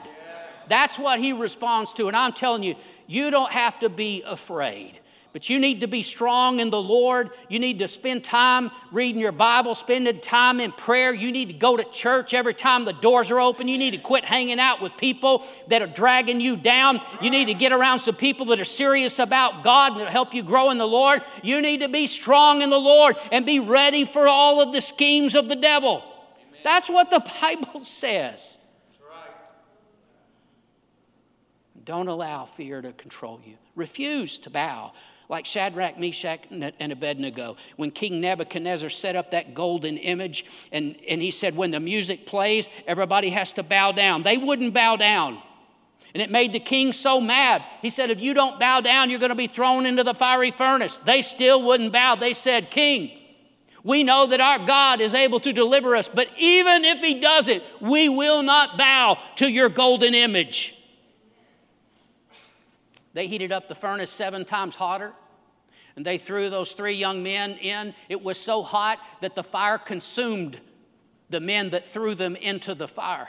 That's 0.69 0.99
what 0.99 1.21
he 1.21 1.33
responds 1.33 1.93
to. 1.95 2.09
And 2.09 2.17
I'm 2.17 2.33
telling 2.33 2.63
you, 2.63 2.77
you 3.07 3.31
don't 3.31 3.53
have 3.53 3.81
to 3.81 3.89
be 3.89 4.23
afraid. 4.23 4.99
But 5.33 5.49
you 5.49 5.59
need 5.59 5.81
to 5.81 5.89
be 5.89 6.03
strong 6.03 6.61
in 6.61 6.69
the 6.69 6.81
Lord. 6.81 7.31
You 7.49 7.59
need 7.59 7.79
to 7.79 7.89
spend 7.89 8.23
time 8.23 8.71
reading 8.91 9.19
your 9.19 9.33
Bible, 9.33 9.75
spending 9.75 10.21
time 10.21 10.61
in 10.61 10.73
prayer. 10.73 11.15
You 11.15 11.33
need 11.33 11.47
to 11.47 11.55
go 11.55 11.75
to 11.75 11.85
church 11.85 12.35
every 12.35 12.53
time 12.53 12.85
the 12.85 12.93
doors 12.93 13.31
are 13.31 13.41
open. 13.41 13.67
You 13.67 13.79
need 13.79 13.93
to 13.93 13.99
quit 13.99 14.27
hanging 14.27 14.61
out 14.61 14.83
with 14.83 14.95
people 14.99 15.47
that 15.69 15.81
are 15.81 15.87
dragging 15.87 16.43
you 16.43 16.57
down. 16.57 17.01
You 17.23 17.31
need 17.31 17.47
to 17.47 17.55
get 17.55 17.73
around 17.73 18.01
some 18.01 18.15
people 18.15 18.47
that 18.47 18.61
are 18.61 18.65
serious 18.65 19.19
about 19.19 19.65
God 19.65 19.99
and 19.99 20.07
help 20.07 20.35
you 20.35 20.43
grow 20.43 20.69
in 20.69 20.77
the 20.77 20.87
Lord. 20.87 21.23
You 21.43 21.63
need 21.63 21.81
to 21.81 21.89
be 21.89 22.07
strong 22.07 22.61
in 22.61 22.69
the 22.69 22.81
Lord 22.81 23.17
and 23.31 23.47
be 23.47 23.59
ready 23.59 24.05
for 24.05 24.29
all 24.29 24.61
of 24.61 24.75
the 24.75 24.83
schemes 24.83 25.35
of 25.35 25.49
the 25.49 25.57
devil. 25.57 26.05
Amen. 26.37 26.61
That's 26.63 26.91
what 26.91 27.09
the 27.09 27.21
Bible 27.41 27.85
says. 27.85 28.59
Don't 31.85 32.07
allow 32.07 32.45
fear 32.45 32.81
to 32.81 32.93
control 32.93 33.41
you. 33.45 33.57
Refuse 33.75 34.39
to 34.41 34.51
bow 34.51 34.93
like 35.33 35.47
Shadrach, 35.47 35.99
Meshach, 35.99 36.41
and 36.51 36.93
Abednego. 36.93 37.57
When 37.77 37.91
King 37.91 38.21
Nebuchadnezzar 38.21 38.91
set 38.91 39.17
up 39.17 39.31
that 39.31 39.55
golden 39.55 39.97
image, 39.97 40.45
and, 40.71 40.95
and 41.09 41.23
he 41.23 41.31
said, 41.31 41.57
When 41.57 41.71
the 41.71 41.81
music 41.81 42.27
plays, 42.27 42.69
everybody 42.87 43.31
has 43.31 43.55
to 43.55 43.63
bow 43.63 43.93
down. 43.93 44.25
They 44.25 44.37
wouldn't 44.37 44.75
bow 44.75 44.97
down. 44.97 45.43
And 46.13 46.23
it 46.23 46.31
made 46.31 46.53
the 46.53 46.61
king 46.61 46.93
so 46.93 47.19
mad. 47.19 47.65
He 47.81 47.89
said, 47.89 48.11
If 48.11 48.21
you 48.21 48.35
don't 48.35 48.61
bow 48.61 48.83
down, 48.83 49.09
you're 49.09 49.19
going 49.19 49.31
to 49.31 49.35
be 49.35 49.47
thrown 49.47 49.87
into 49.87 50.05
the 50.05 50.13
fiery 50.13 50.51
furnace. 50.51 50.99
They 50.99 51.23
still 51.23 51.63
wouldn't 51.63 51.95
bow. 51.95 52.17
They 52.17 52.35
said, 52.35 52.71
King, 52.71 53.11
We 53.83 54.05
know 54.05 54.27
that 54.27 54.43
our 54.43 54.59
God 54.59 55.01
is 55.01 55.15
able 55.15 55.41
to 55.41 55.53
deliver 55.55 55.97
us, 55.97 56.09
but 56.09 56.29
even 56.37 56.85
if 56.85 57.01
He 57.01 57.21
doesn't, 57.21 57.63
we 57.81 58.11
will 58.11 58.43
not 58.43 58.77
bow 58.77 59.17
to 59.37 59.51
your 59.51 59.71
golden 59.71 60.15
image. 60.15 60.77
They 63.15 63.27
heated 63.27 63.51
up 63.51 63.69
the 63.69 63.75
furnace 63.75 64.11
seven 64.11 64.45
times 64.45 64.75
hotter, 64.75 65.13
and 65.97 66.05
they 66.05 66.19
threw 66.19 66.49
those 66.51 66.73
three 66.73 66.95
young 66.95 67.23
men 67.23 67.53
in. 67.53 67.95
It 68.09 68.23
was 68.23 68.39
so 68.39 68.63
hot 68.63 68.99
that 69.21 69.35
the 69.35 69.43
fire 69.43 69.79
consumed 69.79 70.59
the 71.31 71.41
men 71.41 71.71
that 71.71 71.87
threw 71.87 72.15
them 72.15 72.37
into 72.37 72.75
the 72.75 72.89
fire. 72.89 73.29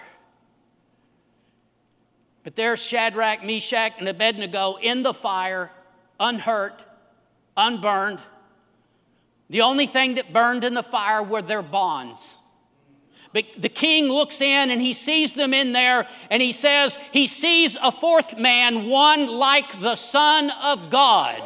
But 2.43 2.55
there's 2.55 2.81
Shadrach, 2.81 3.43
Meshach, 3.43 3.93
and 3.99 4.07
Abednego 4.07 4.75
in 4.75 5.01
the 5.01 5.13
fire, 5.13 5.71
unhurt, 6.19 6.81
unburned. 7.55 8.21
The 9.49 9.61
only 9.61 9.87
thing 9.87 10.15
that 10.15 10.33
burned 10.33 10.63
in 10.63 10.73
the 10.73 10.83
fire 10.83 11.23
were 11.23 11.41
their 11.41 11.61
bonds. 11.61 12.35
But 13.33 13.45
the 13.57 13.69
king 13.69 14.05
looks 14.05 14.41
in 14.41 14.69
and 14.69 14.81
he 14.81 14.93
sees 14.93 15.33
them 15.33 15.53
in 15.53 15.73
there 15.73 16.07
and 16.29 16.41
he 16.41 16.51
says, 16.51 16.97
He 17.11 17.27
sees 17.27 17.75
a 17.81 17.91
fourth 17.91 18.37
man, 18.37 18.87
one 18.87 19.27
like 19.27 19.79
the 19.79 19.95
Son 19.95 20.51
of 20.61 20.89
God. 20.89 21.41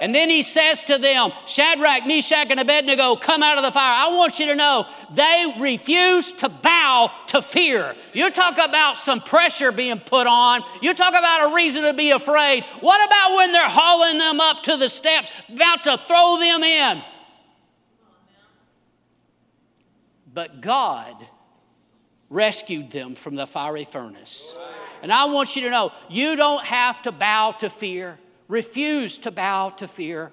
And 0.00 0.14
then 0.14 0.28
he 0.28 0.42
says 0.42 0.82
to 0.84 0.98
them, 0.98 1.32
Shadrach, 1.46 2.06
Meshach, 2.06 2.50
and 2.50 2.60
Abednego, 2.60 3.16
come 3.16 3.42
out 3.42 3.56
of 3.56 3.64
the 3.64 3.72
fire. 3.72 4.06
I 4.06 4.14
want 4.14 4.38
you 4.38 4.46
to 4.46 4.54
know 4.54 4.86
they 5.14 5.54
refuse 5.58 6.32
to 6.32 6.48
bow 6.48 7.10
to 7.28 7.42
fear. 7.42 7.94
You 8.12 8.30
talk 8.30 8.58
about 8.58 8.98
some 8.98 9.20
pressure 9.20 9.72
being 9.72 10.00
put 10.00 10.26
on. 10.26 10.62
You 10.82 10.94
talk 10.94 11.14
about 11.14 11.50
a 11.50 11.54
reason 11.54 11.82
to 11.82 11.92
be 11.92 12.10
afraid. 12.10 12.64
What 12.80 13.06
about 13.06 13.36
when 13.36 13.52
they're 13.52 13.68
hauling 13.68 14.18
them 14.18 14.40
up 14.40 14.62
to 14.64 14.76
the 14.76 14.88
steps, 14.88 15.30
about 15.48 15.84
to 15.84 15.98
throw 16.06 16.38
them 16.38 16.62
in? 16.62 17.02
But 20.32 20.60
God 20.60 21.14
rescued 22.28 22.90
them 22.90 23.14
from 23.14 23.36
the 23.36 23.46
fiery 23.46 23.84
furnace. 23.84 24.58
And 25.02 25.12
I 25.12 25.26
want 25.26 25.56
you 25.56 25.62
to 25.62 25.70
know 25.70 25.92
you 26.10 26.36
don't 26.36 26.64
have 26.64 27.02
to 27.02 27.12
bow 27.12 27.52
to 27.60 27.70
fear. 27.70 28.18
Refuse 28.48 29.18
to 29.18 29.30
bow 29.30 29.70
to 29.70 29.88
fear. 29.88 30.32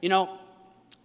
You 0.00 0.08
know, 0.08 0.38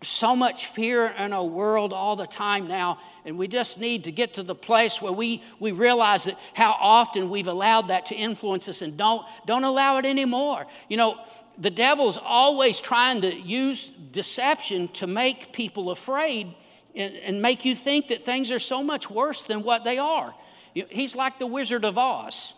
so 0.02 0.36
much 0.36 0.68
fear 0.68 1.08
in 1.08 1.34
our 1.34 1.43
world 1.43 1.91
all 1.91 2.16
the 2.16 2.26
time 2.26 2.68
now, 2.68 3.00
and 3.26 3.38
we 3.38 3.47
just 3.47 3.80
need 3.80 4.06
to 4.06 4.12
get 4.12 4.34
to 4.34 4.43
the 4.43 4.56
place 4.56 5.02
where 5.02 5.12
we, 5.12 5.43
we 5.60 5.72
realize 5.72 6.24
that 6.24 6.39
how 6.54 6.76
often 6.80 7.30
we've 7.30 7.47
allowed 7.47 7.89
that 7.89 8.06
to 8.08 8.16
influence 8.16 8.68
us 8.70 8.82
and 8.82 8.95
don't, 8.95 9.26
don't 9.45 9.66
allow 9.66 9.97
it 9.97 10.06
anymore. 10.06 10.66
You 10.88 10.97
know, 10.97 11.20
the 11.58 11.70
devil's 11.70 12.18
always 12.18 12.80
trying 12.80 13.22
to 13.22 13.36
use 13.36 13.91
deception 14.12 14.88
to 14.89 15.08
make 15.08 15.52
people 15.52 15.91
afraid 15.91 16.56
and, 16.95 17.16
and 17.18 17.41
make 17.41 17.66
you 17.66 17.76
think 17.76 18.08
that 18.08 18.26
things 18.26 18.52
are 18.52 18.60
so 18.60 18.82
much 18.82 19.10
worse 19.10 19.43
than 19.43 19.64
what 19.64 19.84
they 19.84 19.97
are. 19.97 20.34
He's 20.74 21.16
like 21.16 21.39
the 21.39 21.47
Wizard 21.47 21.84
of 21.84 21.97
Oz. 21.97 22.54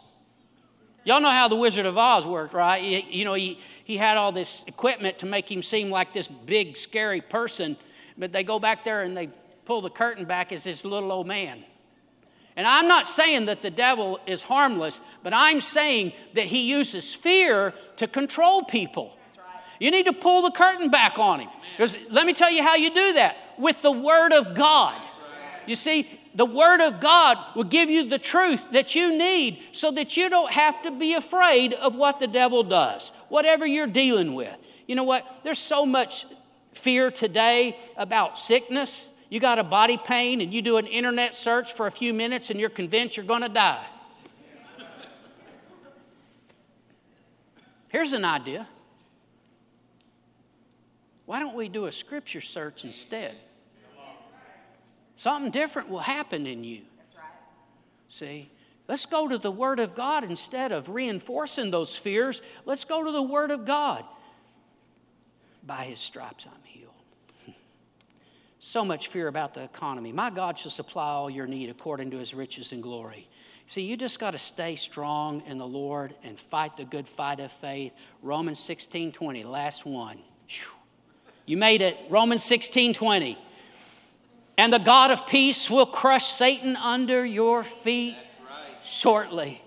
Y'all 1.03 1.21
know 1.21 1.29
how 1.29 1.47
the 1.47 1.55
Wizard 1.55 1.87
of 1.87 1.97
Oz 1.97 2.27
worked, 2.27 2.53
right? 2.53 2.77
You 3.09 3.25
know, 3.25 3.33
he, 3.33 3.59
he 3.91 3.97
had 3.97 4.15
all 4.15 4.31
this 4.31 4.63
equipment 4.67 5.19
to 5.19 5.25
make 5.25 5.51
him 5.51 5.61
seem 5.61 5.89
like 5.89 6.13
this 6.13 6.25
big, 6.25 6.77
scary 6.77 7.19
person, 7.19 7.75
but 8.17 8.31
they 8.31 8.41
go 8.41 8.57
back 8.57 8.85
there 8.85 9.01
and 9.01 9.17
they 9.17 9.27
pull 9.65 9.81
the 9.81 9.89
curtain 9.89 10.23
back 10.23 10.53
as 10.53 10.63
this 10.63 10.85
little 10.85 11.11
old 11.11 11.27
man. 11.27 11.61
And 12.55 12.65
I'm 12.65 12.87
not 12.87 13.05
saying 13.05 13.47
that 13.47 13.61
the 13.61 13.69
devil 13.69 14.17
is 14.25 14.43
harmless, 14.43 15.01
but 15.23 15.33
I'm 15.33 15.59
saying 15.59 16.13
that 16.35 16.45
he 16.45 16.69
uses 16.69 17.13
fear 17.13 17.73
to 17.97 18.07
control 18.07 18.63
people. 18.63 19.17
You 19.77 19.91
need 19.91 20.05
to 20.05 20.13
pull 20.13 20.43
the 20.43 20.51
curtain 20.51 20.89
back 20.89 21.19
on 21.19 21.41
him. 21.41 21.49
Because 21.75 21.97
let 22.09 22.25
me 22.25 22.31
tell 22.31 22.49
you 22.49 22.63
how 22.63 22.75
you 22.75 22.93
do 22.93 23.11
that 23.13 23.35
with 23.57 23.81
the 23.81 23.91
Word 23.91 24.31
of 24.31 24.55
God. 24.55 25.01
You 25.67 25.75
see, 25.75 26.07
the 26.33 26.45
Word 26.45 26.81
of 26.81 26.99
God 26.99 27.37
will 27.55 27.65
give 27.65 27.89
you 27.89 28.07
the 28.07 28.19
truth 28.19 28.71
that 28.71 28.95
you 28.95 29.17
need 29.17 29.61
so 29.71 29.91
that 29.91 30.15
you 30.15 30.29
don't 30.29 30.51
have 30.51 30.81
to 30.83 30.91
be 30.91 31.13
afraid 31.13 31.73
of 31.73 31.95
what 31.95 32.19
the 32.19 32.27
devil 32.27 32.63
does, 32.63 33.11
whatever 33.29 33.65
you're 33.65 33.87
dealing 33.87 34.33
with. 34.33 34.55
You 34.87 34.95
know 34.95 35.03
what? 35.03 35.25
There's 35.43 35.59
so 35.59 35.85
much 35.85 36.25
fear 36.73 37.11
today 37.11 37.77
about 37.97 38.39
sickness. 38.39 39.07
You 39.29 39.39
got 39.39 39.59
a 39.59 39.63
body 39.63 39.97
pain 39.97 40.41
and 40.41 40.53
you 40.53 40.61
do 40.61 40.77
an 40.77 40.87
internet 40.87 41.35
search 41.35 41.73
for 41.73 41.87
a 41.87 41.91
few 41.91 42.13
minutes 42.13 42.49
and 42.49 42.59
you're 42.59 42.69
convinced 42.69 43.17
you're 43.17 43.25
going 43.25 43.41
to 43.41 43.49
die. 43.49 43.85
Here's 47.89 48.13
an 48.13 48.23
idea 48.23 48.67
why 51.25 51.39
don't 51.39 51.55
we 51.55 51.69
do 51.69 51.85
a 51.85 51.91
scripture 51.93 52.41
search 52.41 52.83
instead? 52.83 53.37
Something 55.21 55.51
different 55.51 55.87
will 55.87 55.99
happen 55.99 56.47
in 56.47 56.63
you. 56.63 56.81
That's 56.97 57.15
right. 57.15 57.25
See? 58.07 58.49
Let's 58.87 59.05
go 59.05 59.27
to 59.27 59.37
the 59.37 59.51
Word 59.51 59.79
of 59.79 59.93
God 59.93 60.23
instead 60.23 60.71
of 60.71 60.89
reinforcing 60.89 61.69
those 61.69 61.95
fears. 61.95 62.41
Let's 62.65 62.85
go 62.85 63.03
to 63.03 63.11
the 63.11 63.21
Word 63.21 63.51
of 63.51 63.63
God. 63.63 64.03
By 65.63 65.83
His 65.83 65.99
stripes 65.99 66.47
I'm 66.47 66.63
healed. 66.63 66.89
so 68.59 68.83
much 68.83 69.09
fear 69.09 69.27
about 69.27 69.53
the 69.53 69.61
economy. 69.61 70.11
My 70.11 70.31
God 70.31 70.57
shall 70.57 70.71
supply 70.71 71.09
all 71.09 71.29
your 71.29 71.45
need 71.45 71.69
according 71.69 72.09
to 72.09 72.17
His 72.17 72.33
riches 72.33 72.71
and 72.71 72.81
glory. 72.81 73.29
See, 73.67 73.83
you 73.83 73.97
just 73.97 74.19
got 74.19 74.31
to 74.31 74.39
stay 74.39 74.75
strong 74.75 75.43
in 75.45 75.59
the 75.59 75.67
Lord 75.67 76.15
and 76.23 76.39
fight 76.39 76.77
the 76.77 76.85
good 76.85 77.07
fight 77.07 77.39
of 77.39 77.51
faith. 77.51 77.93
Romans 78.23 78.59
16 78.59 79.11
20, 79.11 79.43
last 79.43 79.85
one. 79.85 80.17
Whew. 80.47 80.71
You 81.45 81.57
made 81.57 81.83
it. 81.83 81.95
Romans 82.09 82.43
16 82.43 82.95
20. 82.95 83.37
And 84.61 84.71
the 84.71 84.77
God 84.77 85.09
of 85.09 85.25
peace 85.25 85.71
will 85.71 85.87
crush 85.87 86.27
Satan 86.27 86.75
under 86.75 87.25
your 87.25 87.63
feet 87.63 88.15
right. 88.45 88.77
shortly. 88.85 89.59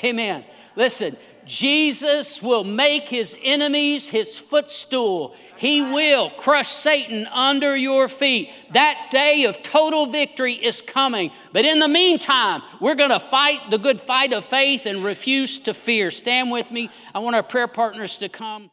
Amen. 0.00 0.04
Amen. 0.04 0.44
Listen, 0.76 1.16
Jesus 1.46 2.42
will 2.42 2.62
make 2.62 3.08
his 3.08 3.34
enemies 3.42 4.10
his 4.10 4.36
footstool. 4.36 5.34
He 5.56 5.80
will 5.80 6.28
crush 6.28 6.68
Satan 6.68 7.26
under 7.28 7.74
your 7.74 8.06
feet. 8.06 8.50
That 8.72 9.08
day 9.10 9.44
of 9.44 9.62
total 9.62 10.04
victory 10.04 10.52
is 10.52 10.82
coming. 10.82 11.30
But 11.54 11.64
in 11.64 11.78
the 11.78 11.88
meantime, 11.88 12.60
we're 12.82 12.96
going 12.96 13.12
to 13.12 13.20
fight 13.20 13.70
the 13.70 13.78
good 13.78 13.98
fight 13.98 14.34
of 14.34 14.44
faith 14.44 14.84
and 14.84 15.02
refuse 15.02 15.58
to 15.60 15.72
fear. 15.72 16.10
Stand 16.10 16.50
with 16.50 16.70
me. 16.70 16.90
I 17.14 17.20
want 17.20 17.34
our 17.34 17.42
prayer 17.42 17.66
partners 17.66 18.18
to 18.18 18.28
come. 18.28 18.70